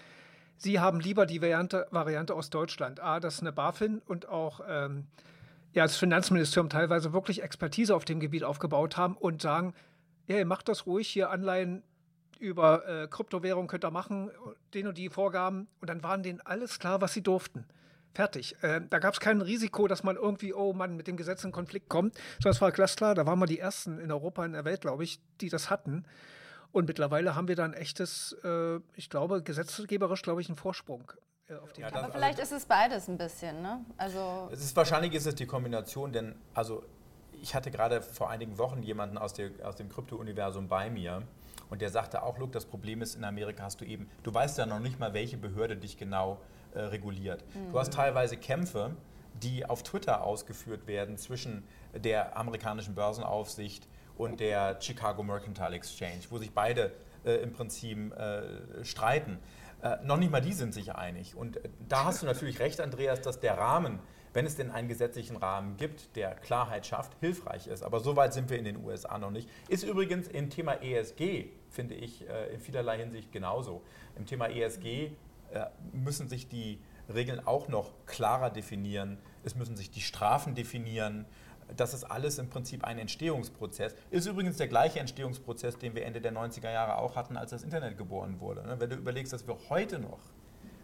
Sie 0.58 0.80
haben 0.80 1.00
lieber 1.00 1.26
die 1.26 1.42
Variante, 1.42 1.88
Variante 1.92 2.34
aus 2.34 2.50
Deutschland. 2.50 3.00
A, 3.00 3.20
dass 3.20 3.42
eine 3.42 3.52
BaFin 3.52 4.02
und 4.06 4.28
auch 4.28 4.62
ähm, 4.68 5.06
ja, 5.74 5.84
das 5.84 5.98
Finanzministerium 5.98 6.70
teilweise 6.70 7.14
wirklich 7.14 7.44
Expertise 7.44 7.96
auf 7.96 8.06
dem 8.06 8.20
Gebiet 8.20 8.44
aufgebaut 8.44 8.98
haben 8.98 9.16
und 9.16 9.42
sagen, 9.42 9.74
ja, 10.28 10.38
ihr 10.38 10.46
macht 10.46 10.68
das 10.68 10.86
ruhig, 10.86 11.08
hier 11.08 11.30
Anleihen 11.30 11.84
über 12.40 12.88
äh, 12.88 13.08
Kryptowährung 13.08 13.68
könnt 13.68 13.86
ihr 13.86 13.92
machen, 13.92 14.32
den 14.74 14.88
und 14.88 14.98
die 14.98 15.10
Vorgaben. 15.10 15.68
Und 15.80 15.90
dann 15.90 16.04
waren 16.04 16.24
denen 16.24 16.42
alles 16.42 16.80
klar, 16.80 17.02
was 17.02 17.14
sie 17.14 17.22
durften. 17.22 17.66
Fertig. 18.14 18.56
Äh, 18.62 18.82
da 18.90 19.00
gab 19.00 19.14
es 19.14 19.20
kein 19.20 19.42
Risiko, 19.42 19.88
dass 19.88 20.04
man 20.04 20.16
irgendwie, 20.16 20.54
oh 20.54 20.74
Mann, 20.74 20.96
mit 20.96 21.08
dem 21.08 21.18
Gesetz 21.18 21.44
in 21.44 21.52
Konflikt 21.52 21.90
kommt. 21.90 22.16
So, 22.42 22.50
das 22.50 22.62
war 22.62 22.72
glasklar. 22.72 23.16
Da 23.16 23.26
waren 23.26 23.40
wir 23.40 23.46
die 23.46 23.60
Ersten 23.60 24.00
in 24.00 24.12
Europa, 24.12 24.46
in 24.46 24.54
der 24.54 24.66
Welt, 24.66 24.82
glaube 24.82 25.04
ich, 25.04 25.20
die 25.42 25.50
das 25.50 25.70
hatten. 25.70 26.06
Und 26.72 26.88
mittlerweile 26.88 27.36
haben 27.36 27.48
wir 27.48 27.56
da 27.56 27.66
ein 27.66 27.74
echtes, 27.74 28.36
äh, 28.44 28.80
ich 28.96 29.10
glaube, 29.10 29.42
gesetzgeberisch, 29.42 30.22
glaube 30.22 30.42
ich, 30.42 30.50
einen 30.50 30.58
Vorsprung. 30.58 31.12
Äh, 31.48 31.54
ja, 31.80 31.88
Aber 31.94 32.12
vielleicht 32.12 32.40
also, 32.40 32.56
ist 32.56 32.62
es 32.64 32.66
beides 32.66 33.08
ein 33.08 33.18
bisschen, 33.18 33.62
ne? 33.62 33.86
Also 33.98 34.50
es 34.52 34.62
ist, 34.62 34.76
wahrscheinlich 34.76 35.14
ist 35.14 35.26
es 35.26 35.36
die 35.36 35.46
Kombination, 35.46 36.12
denn 36.12 36.36
also 36.54 36.84
ich 37.42 37.56
hatte 37.56 37.72
gerade 37.72 38.02
vor 38.02 38.30
einigen 38.30 38.58
Wochen 38.58 38.84
jemanden 38.84 39.18
aus, 39.18 39.34
der, 39.34 39.52
aus 39.64 39.76
dem 39.76 39.90
Krypto-Universum 39.90 40.68
bei 40.68 40.90
mir 40.90 41.24
und 41.70 41.82
der 41.82 41.90
sagte 41.90 42.24
auch, 42.24 42.38
Luke, 42.38 42.52
das 42.52 42.66
Problem 42.66 43.02
ist, 43.02 43.16
in 43.16 43.24
Amerika 43.24 43.64
hast 43.64 43.82
du 43.82 43.86
eben, 43.86 44.10
du 44.24 44.34
weißt 44.34 44.58
ja 44.58 44.66
noch 44.66 44.80
nicht 44.80 45.00
mal, 45.00 45.14
welche 45.14 45.38
Behörde 45.38 45.78
dich 45.78 45.98
genau 45.98 46.40
äh, 46.74 46.80
reguliert. 46.80 47.44
Mhm. 47.54 47.72
Du 47.72 47.80
hast 47.80 47.94
teilweise 47.94 48.38
Kämpfe, 48.38 48.96
die 49.42 49.66
auf 49.66 49.84
Twitter 49.84 50.24
ausgeführt 50.24 50.88
werden 50.88 51.18
zwischen 51.18 51.64
der 51.94 52.36
amerikanischen 52.38 52.96
Börsenaufsicht 52.96 53.88
und 54.18 54.40
der 54.40 54.78
Chicago 54.82 55.24
Mercantile 55.24 55.76
Exchange, 55.76 56.22
wo 56.30 56.38
sich 56.38 56.52
beide 56.52 56.92
äh, 57.26 57.36
im 57.38 57.52
Prinzip 57.52 58.14
äh, 58.14 58.84
streiten. 58.84 59.40
Äh, 59.82 59.98
noch 60.04 60.18
nicht 60.18 60.32
mal 60.32 60.42
die 60.42 60.54
sind 60.54 60.74
sich 60.74 60.96
einig. 60.96 61.36
Und 61.36 61.58
äh, 61.58 61.70
da 61.88 62.06
hast 62.06 62.22
du 62.22 62.26
natürlich 62.26 62.60
recht, 62.60 62.82
Andreas, 62.82 63.22
dass 63.22 63.40
der 63.40 63.58
Rahmen, 63.58 64.00
wenn 64.34 64.46
es 64.46 64.56
denn 64.56 64.72
einen 64.72 64.88
gesetzlichen 64.88 65.38
Rahmen 65.38 65.78
gibt, 65.78 66.16
der 66.16 66.36
Klarheit 66.36 66.86
schafft, 66.86 67.14
hilfreich 67.20 67.68
ist. 67.68 67.84
Aber 67.84 68.00
so 68.00 68.16
weit 68.16 68.34
sind 68.34 68.50
wir 68.50 68.58
in 68.58 68.66
den 68.66 68.78
USA 68.84 69.18
noch 69.18 69.32
nicht. 69.32 69.50
Ist 69.68 69.84
übrigens 69.84 70.28
im 70.28 70.50
Thema 70.50 70.82
ESG, 70.82 71.50
finde 71.70 71.96
ich, 71.96 72.28
äh, 72.28 72.54
in 72.54 72.60
vielerlei 72.60 72.98
Hinsicht 72.98 73.32
genauso. 73.32 73.84
Im 74.16 74.26
Thema 74.26 74.48
ESG 74.48 75.12
äh, 75.52 75.66
müssen 75.94 76.28
sich 76.28 76.48
die 76.48 76.80
Regeln 77.14 77.46
auch 77.46 77.68
noch 77.68 77.94
klarer 78.06 78.50
definieren. 78.50 79.18
Es 79.44 79.56
müssen 79.56 79.78
sich 79.78 79.92
die 79.92 80.02
Strafen 80.02 80.56
definieren. 80.56 81.26
Das 81.76 81.94
ist 81.94 82.06
alles 82.06 82.40
im 82.40 82.50
Prinzip 82.50 82.84
ein 82.84 82.98
Entstehungsprozess. 82.98 83.96
Ist 84.10 84.26
übrigens 84.26 84.58
der 84.58 84.68
gleiche 84.68 85.00
Entstehungsprozess, 85.00 85.78
den 85.78 85.96
wir 85.96 86.06
Ende 86.06 86.22
der 86.22 86.34
90er 86.34 86.72
Jahre 86.72 86.98
auch 86.98 87.16
hatten, 87.16 87.36
als 87.36 87.52
das 87.52 87.64
Internet 87.64 87.98
geboren 87.98 88.40
wurde. 88.40 88.64
Ne? 88.66 88.80
Wenn 88.80 88.90
du 88.90 88.96
überlegst, 88.96 89.34
dass 89.34 89.46
wir 89.48 89.58
heute 89.70 90.00
noch 90.00 90.20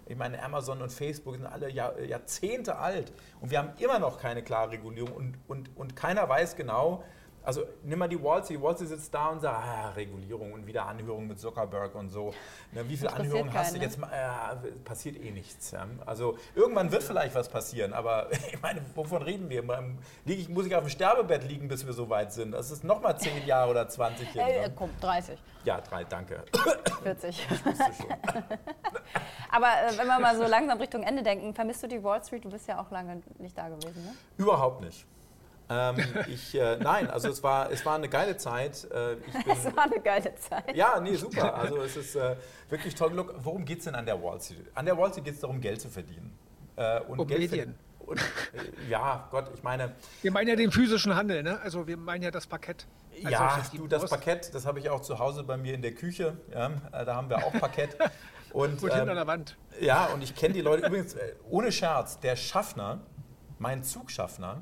ich 0.06 0.18
meine, 0.18 0.44
Amazon 0.44 0.82
und 0.82 0.92
Facebook 0.92 1.36
sind 1.36 1.46
alle 1.46 1.72
Jahr, 1.72 2.00
Jahrzehnte 2.02 2.78
alt 2.78 3.14
und 3.40 3.52
wir 3.52 3.60
haben 3.60 3.72
immer 3.80 4.00
noch 4.00 4.20
keine 4.20 4.44
klare 4.44 4.72
Regulierung 4.72 5.14
und, 5.14 5.38
und, 5.48 5.78
und 5.78 5.96
keiner 5.96 6.28
weiß 6.28 6.56
genau, 6.56 7.04
also 7.44 7.64
nimm 7.84 8.00
mal 8.00 8.08
die 8.08 8.22
Walsey. 8.22 8.62
Walsey 8.62 8.88
sitzt 8.88 9.14
da 9.14 9.28
und 9.30 9.42
sagt, 9.42 9.58
ah, 9.58 9.90
Regulierung 9.90 10.54
und 10.54 10.66
wieder 10.66 10.86
Anhörung 10.86 11.28
mit 11.28 11.40
Zuckerberg 11.40 11.94
und 11.96 12.10
so. 12.10 12.34
Na, 12.72 12.88
wie 12.88 12.96
viele 12.96 13.12
Anhörungen 13.12 13.54
hast 13.54 13.76
du 13.76 13.80
jetzt? 13.80 13.98
Mal? 13.98 14.10
Ja, 14.12 14.62
passiert 14.86 15.18
eh 15.18 15.32
nichts. 15.32 15.72
Ja. 15.72 15.86
Also 16.06 16.38
irgendwann 16.56 16.92
wird 16.92 17.04
vielleicht 17.04 17.36
was 17.36 17.50
passieren, 17.50 17.94
aber 17.94 18.32
ich 18.32 18.62
meine, 18.62 18.82
wovon 18.96 19.22
reden 19.22 19.50
wir? 19.50 19.64
Ich, 20.26 20.50
muss 20.50 20.66
ich 20.66 20.76
auf 20.76 20.84
dem 20.84 20.90
Sterbebett 20.90 21.44
liegen, 21.44 21.68
bis 21.68 21.86
wir 21.86 21.94
so 21.94 22.10
weit 22.10 22.32
sind? 22.32 22.52
Das 22.52 22.72
ist 22.72 22.84
nochmal 22.84 23.18
10 23.18 23.46
Jahre 23.46 23.72
oder 23.72 23.88
20 23.88 24.34
Jahre. 24.36 24.52
Äh, 24.52 24.70
komm, 24.76 24.90
30. 25.02 25.38
Ja, 25.66 25.82
drei, 25.82 26.04
danke. 26.04 26.44
40. 27.04 27.48
Ich 27.52 27.66
wusste 27.66 27.84
schon. 27.98 28.08
aber 29.52 29.68
äh, 29.68 29.98
wenn 29.98 30.08
wir 30.08 30.20
mal 30.20 30.36
so 30.38 30.44
langsam 30.44 30.78
Richtung 30.80 31.04
Ende 31.04 31.24
denken, 31.24 31.54
vermisst 31.54 31.84
du 31.84 31.88
die 31.88 32.04
Wall 32.04 32.24
Street? 32.24 32.46
Du 32.46 32.50
bist 32.50 32.68
ja 32.68 32.82
auch 32.82 32.90
lange 32.92 33.22
nicht 33.38 33.58
da 33.58 33.68
gewesen, 33.68 34.04
ne? 34.04 34.14
Überhaupt 34.38 34.82
nicht. 34.82 35.06
Ähm, 35.70 35.98
ich, 36.28 36.56
äh, 36.56 36.78
nein, 36.78 37.10
also 37.10 37.30
es 37.30 37.42
war, 37.42 37.72
es 37.72 37.86
war 37.86 37.96
eine 37.96 38.10
geile 38.10 38.38
Zeit. 38.38 38.86
Äh, 38.86 39.16
bin, 39.16 39.52
es 39.52 39.66
war 39.76 39.84
eine 39.84 40.00
geile 40.00 40.36
Zeit. 40.36 40.76
Ja, 40.76 41.00
nee, 41.00 41.16
super. 41.16 41.56
Also 41.56 41.82
es 41.82 41.96
ist 41.96 42.16
äh, 42.16 42.36
wirklich 42.70 42.96
toll. 42.96 43.14
Look, 43.14 43.34
worum 43.40 43.66
geht 43.66 43.80
es 43.80 43.86
denn 43.86 43.96
an 43.96 44.06
der 44.06 44.22
Wall 44.22 44.40
Street? 44.42 44.70
An 44.76 44.86
der 44.86 44.98
Wall 44.98 45.10
Street 45.10 45.26
geht 45.26 45.36
es 45.36 45.40
darum, 45.40 45.62
Geld 45.62 45.82
zu 45.82 45.90
verdienen. 45.90 46.38
Äh, 46.76 47.02
und 47.02 47.20
um 47.20 47.28
Geld 47.28 47.52
Medien. 47.52 47.76
Und, 48.00 48.20
äh, 48.20 48.90
ja, 48.90 49.28
Gott, 49.32 49.50
ich 49.54 49.64
meine. 49.64 49.96
Wir 50.22 50.32
meinen 50.32 50.50
ja 50.50 50.56
den 50.56 50.72
physischen 50.72 51.16
Handel, 51.16 51.42
ne? 51.44 51.60
Also 51.62 51.88
wir 51.88 51.98
meinen 51.98 52.24
ja 52.24 52.32
das 52.32 52.48
Parkett. 52.48 52.86
Also 53.16 53.30
ja, 53.30 53.64
du, 53.76 53.88
das 53.88 54.10
Parkett, 54.10 54.54
das 54.54 54.66
habe 54.66 54.80
ich 54.80 54.90
auch 54.90 55.02
zu 55.02 55.20
Hause 55.20 55.44
bei 55.44 55.56
mir 55.56 55.74
in 55.74 55.82
der 55.82 55.94
Küche. 55.94 56.38
Ja, 56.52 56.72
äh, 56.92 57.06
da 57.06 57.16
haben 57.16 57.30
wir 57.30 57.38
auch 57.38 57.54
Parkett. 57.54 57.96
Und, 58.54 58.84
und 58.84 58.94
ähm, 58.94 59.10
an 59.10 59.16
der 59.16 59.26
Wand. 59.26 59.58
Ja, 59.82 60.06
und 60.14 60.22
ich 60.22 60.36
kenne 60.36 60.54
die 60.54 60.62
Leute 60.62 60.86
übrigens, 60.86 61.16
ohne 61.50 61.72
Scherz, 61.72 62.20
der 62.20 62.36
Schaffner, 62.36 63.00
mein 63.58 63.82
Zugschaffner, 63.82 64.62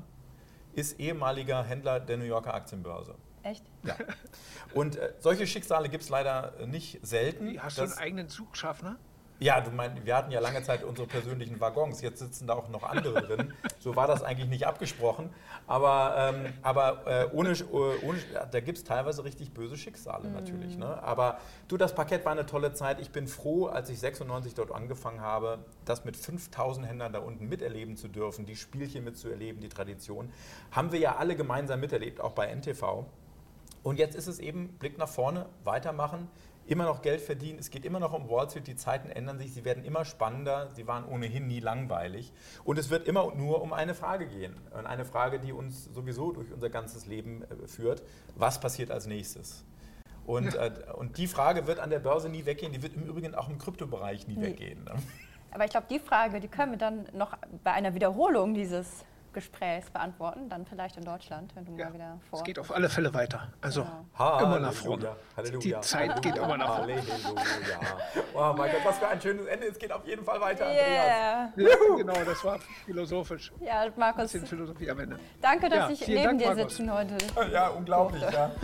ist 0.74 0.98
ehemaliger 1.00 1.62
Händler 1.64 2.00
der 2.00 2.16
New 2.16 2.24
Yorker 2.24 2.54
Aktienbörse. 2.54 3.14
Echt? 3.42 3.64
Ja. 3.82 3.96
Und 4.74 4.96
äh, 4.96 5.14
solche 5.18 5.46
Schicksale 5.46 5.88
gibt 5.88 6.04
es 6.04 6.08
leider 6.08 6.52
nicht 6.66 7.04
selten. 7.04 7.60
Hast 7.62 7.78
du 7.78 7.82
einen 7.82 7.92
eigenen 7.94 8.28
Zugschaffner? 8.28 8.98
Ja, 9.42 9.60
du 9.60 9.72
meinst, 9.72 10.06
wir 10.06 10.16
hatten 10.16 10.30
ja 10.30 10.38
lange 10.38 10.62
Zeit 10.62 10.84
unsere 10.84 11.08
persönlichen 11.08 11.60
Waggons, 11.60 12.00
jetzt 12.00 12.20
sitzen 12.20 12.46
da 12.46 12.54
auch 12.54 12.68
noch 12.68 12.84
andere 12.84 13.22
drin. 13.22 13.52
So 13.80 13.96
war 13.96 14.06
das 14.06 14.22
eigentlich 14.22 14.48
nicht 14.48 14.68
abgesprochen. 14.68 15.30
Aber, 15.66 16.14
ähm, 16.16 16.52
aber 16.62 17.04
äh, 17.06 17.26
ohne, 17.32 17.50
äh, 17.50 17.64
ohne, 18.06 18.18
da 18.52 18.60
gibt 18.60 18.78
es 18.78 18.84
teilweise 18.84 19.24
richtig 19.24 19.52
böse 19.52 19.76
Schicksale 19.76 20.28
mhm. 20.28 20.34
natürlich. 20.34 20.78
Ne? 20.78 21.02
Aber 21.02 21.38
du, 21.66 21.76
das 21.76 21.92
Parkett 21.92 22.24
war 22.24 22.30
eine 22.30 22.46
tolle 22.46 22.72
Zeit. 22.72 23.00
Ich 23.00 23.10
bin 23.10 23.26
froh, 23.26 23.66
als 23.66 23.90
ich 23.90 23.98
96 23.98 24.54
dort 24.54 24.70
angefangen 24.70 25.20
habe, 25.20 25.58
das 25.84 26.04
mit 26.04 26.16
5000 26.16 26.86
Händlern 26.86 27.12
da 27.12 27.18
unten 27.18 27.48
miterleben 27.48 27.96
zu 27.96 28.06
dürfen, 28.06 28.46
die 28.46 28.54
Spielchen 28.54 29.02
mitzuerleben, 29.02 29.60
die 29.60 29.68
Tradition. 29.68 30.32
Haben 30.70 30.92
wir 30.92 31.00
ja 31.00 31.16
alle 31.16 31.34
gemeinsam 31.34 31.80
miterlebt, 31.80 32.20
auch 32.20 32.32
bei 32.32 32.46
NTV. 32.46 33.06
Und 33.82 33.98
jetzt 33.98 34.14
ist 34.14 34.28
es 34.28 34.38
eben 34.38 34.68
Blick 34.78 34.98
nach 34.98 35.08
vorne, 35.08 35.46
weitermachen 35.64 36.28
immer 36.66 36.84
noch 36.84 37.02
Geld 37.02 37.20
verdienen. 37.20 37.58
Es 37.58 37.70
geht 37.70 37.84
immer 37.84 38.00
noch 38.00 38.12
um 38.12 38.28
Wall 38.28 38.48
Street. 38.48 38.66
Die 38.66 38.76
Zeiten 38.76 39.10
ändern 39.10 39.38
sich. 39.38 39.52
Sie 39.52 39.64
werden 39.64 39.84
immer 39.84 40.04
spannender. 40.04 40.70
Sie 40.74 40.86
waren 40.86 41.04
ohnehin 41.04 41.46
nie 41.46 41.60
langweilig. 41.60 42.32
Und 42.64 42.78
es 42.78 42.90
wird 42.90 43.06
immer 43.06 43.34
nur 43.34 43.62
um 43.62 43.72
eine 43.72 43.94
Frage 43.94 44.26
gehen. 44.26 44.54
Und 44.76 44.86
eine 44.86 45.04
Frage, 45.04 45.38
die 45.38 45.52
uns 45.52 45.84
sowieso 45.92 46.32
durch 46.32 46.52
unser 46.52 46.70
ganzes 46.70 47.06
Leben 47.06 47.42
äh, 47.42 47.66
führt. 47.66 48.02
Was 48.36 48.60
passiert 48.60 48.90
als 48.90 49.06
nächstes? 49.06 49.64
Und, 50.24 50.54
äh, 50.54 50.70
und 50.94 51.18
die 51.18 51.26
Frage 51.26 51.66
wird 51.66 51.80
an 51.80 51.90
der 51.90 51.98
Börse 51.98 52.28
nie 52.28 52.46
weggehen. 52.46 52.72
Die 52.72 52.82
wird 52.82 52.94
im 52.94 53.02
Übrigen 53.02 53.34
auch 53.34 53.48
im 53.48 53.58
Kryptobereich 53.58 54.28
nie 54.28 54.40
weggehen. 54.40 54.84
Ne? 54.84 54.92
Aber 55.50 55.64
ich 55.64 55.70
glaube, 55.70 55.86
die 55.90 55.98
Frage, 55.98 56.40
die 56.40 56.48
können 56.48 56.72
wir 56.72 56.78
dann 56.78 57.06
noch 57.12 57.36
bei 57.62 57.72
einer 57.72 57.94
Wiederholung 57.94 58.54
dieses 58.54 59.04
Gesprächs 59.32 59.90
beantworten, 59.90 60.48
dann 60.48 60.66
vielleicht 60.66 60.96
in 60.96 61.04
Deutschland, 61.04 61.54
wenn 61.54 61.64
du 61.64 61.76
ja, 61.76 61.86
mal 61.86 61.94
wieder 61.94 62.20
vor. 62.28 62.38
Es 62.38 62.44
geht 62.44 62.58
auf 62.58 62.72
alle 62.72 62.88
Fälle 62.88 63.12
weiter. 63.14 63.52
Also 63.60 63.86
ja. 64.18 64.40
immer 64.40 64.60
nach 64.60 64.72
vorne. 64.72 65.16
Halleluja. 65.36 65.80
Die 65.80 65.86
Zeit 65.86 66.22
geht 66.22 66.36
immer 66.36 66.56
nach 66.56 66.76
vorne. 66.76 66.94
Halleluja. 66.96 67.80
Oh 68.34 68.54
mein 68.56 68.72
Gott, 68.72 68.80
was 68.84 68.98
für 68.98 69.08
ein 69.08 69.20
schönes 69.20 69.46
Ende. 69.46 69.66
Es 69.66 69.78
geht 69.78 69.92
auf 69.92 70.06
jeden 70.06 70.24
Fall 70.24 70.40
weiter, 70.40 70.66
yeah. 70.66 71.44
Andreas. 71.46 71.78
Ja, 71.90 71.96
genau, 71.96 72.24
das 72.24 72.44
war 72.44 72.58
philosophisch. 72.84 73.52
Ja, 73.60 73.86
Markus. 73.96 74.34
Ein 74.34 74.46
Philosophie 74.46 74.90
am 74.90 74.98
Ende. 75.00 75.18
Danke, 75.40 75.68
dass 75.68 75.90
ich 75.90 76.06
neben 76.06 76.24
Dank, 76.24 76.38
dir 76.38 76.54
Markus. 76.54 76.76
sitzen 76.76 76.92
heute. 76.92 77.16
Ja, 77.52 77.68
unglaublich, 77.68 78.22
ja. 78.22 78.50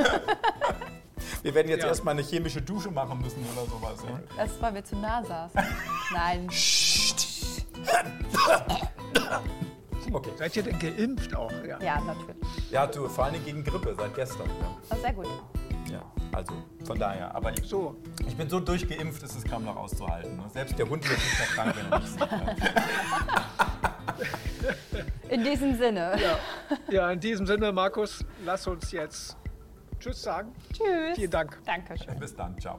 Wir 1.43 1.55
werden 1.55 1.69
jetzt 1.69 1.83
ja. 1.83 1.89
erstmal 1.89 2.13
eine 2.13 2.23
chemische 2.23 2.63
Dusche 2.63 2.91
machen 2.91 3.21
müssen 3.21 3.45
oder 3.53 3.67
sowas. 3.67 4.03
Ja? 4.09 4.21
Das 4.37 4.51
ist, 4.53 4.63
weil 4.63 4.75
wir 4.75 4.85
zu 4.85 4.97
nah 4.97 5.23
saßen. 5.25 5.61
Nein. 6.13 6.49
Okay. 10.13 10.31
Seid 10.37 10.57
ihr 10.57 10.63
denn 10.63 10.79
geimpft 10.79 11.35
auch? 11.35 11.53
Ja, 11.67 11.81
ja 11.81 12.01
natürlich. 12.01 12.37
Ja, 12.71 12.87
du, 12.87 13.09
vor 13.09 13.25
allem 13.25 13.45
gegen 13.45 13.63
Grippe 13.65 13.95
seit 13.97 14.15
gestern. 14.15 14.49
Ja. 14.49 14.77
Oh, 14.91 14.97
sehr 15.01 15.13
gut. 15.13 15.27
Ja, 15.91 16.03
also 16.33 16.55
von 16.85 16.99
daher. 16.99 17.35
Aber 17.35 17.53
ich, 17.53 17.65
so. 17.65 17.97
ich 18.27 18.37
bin 18.37 18.49
so 18.49 18.61
durchgeimpft, 18.61 19.23
ist 19.23 19.37
es 19.37 19.45
kaum 19.45 19.65
noch 19.65 19.77
auszuhalten. 19.77 20.37
Ne? 20.37 20.45
Selbst 20.53 20.79
der 20.79 20.89
Hund 20.89 21.09
wird 21.09 21.19
nicht 21.19 21.39
mehr 21.39 21.49
krank, 21.49 21.75
wenn 21.77 21.93
er 21.93 21.99
nicht 21.99 22.13
sieht. 22.13 22.29
In 25.31 25.45
diesem 25.45 25.77
Sinne. 25.77 26.17
Ja. 26.21 26.39
ja, 26.91 27.11
in 27.11 27.21
diesem 27.21 27.47
Sinne, 27.47 27.71
Markus, 27.71 28.25
lass 28.45 28.67
uns 28.67 28.91
jetzt 28.93 29.37
Tschüss 30.01 30.23
sagen. 30.23 30.53
Tschüss. 30.73 31.17
Vielen 31.17 31.31
Dank. 31.31 31.59
Dankeschön. 31.65 32.19
Bis 32.19 32.35
dann. 32.35 32.59
Ciao. 32.59 32.79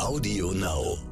Audio 0.00 0.52
Now. 0.52 1.09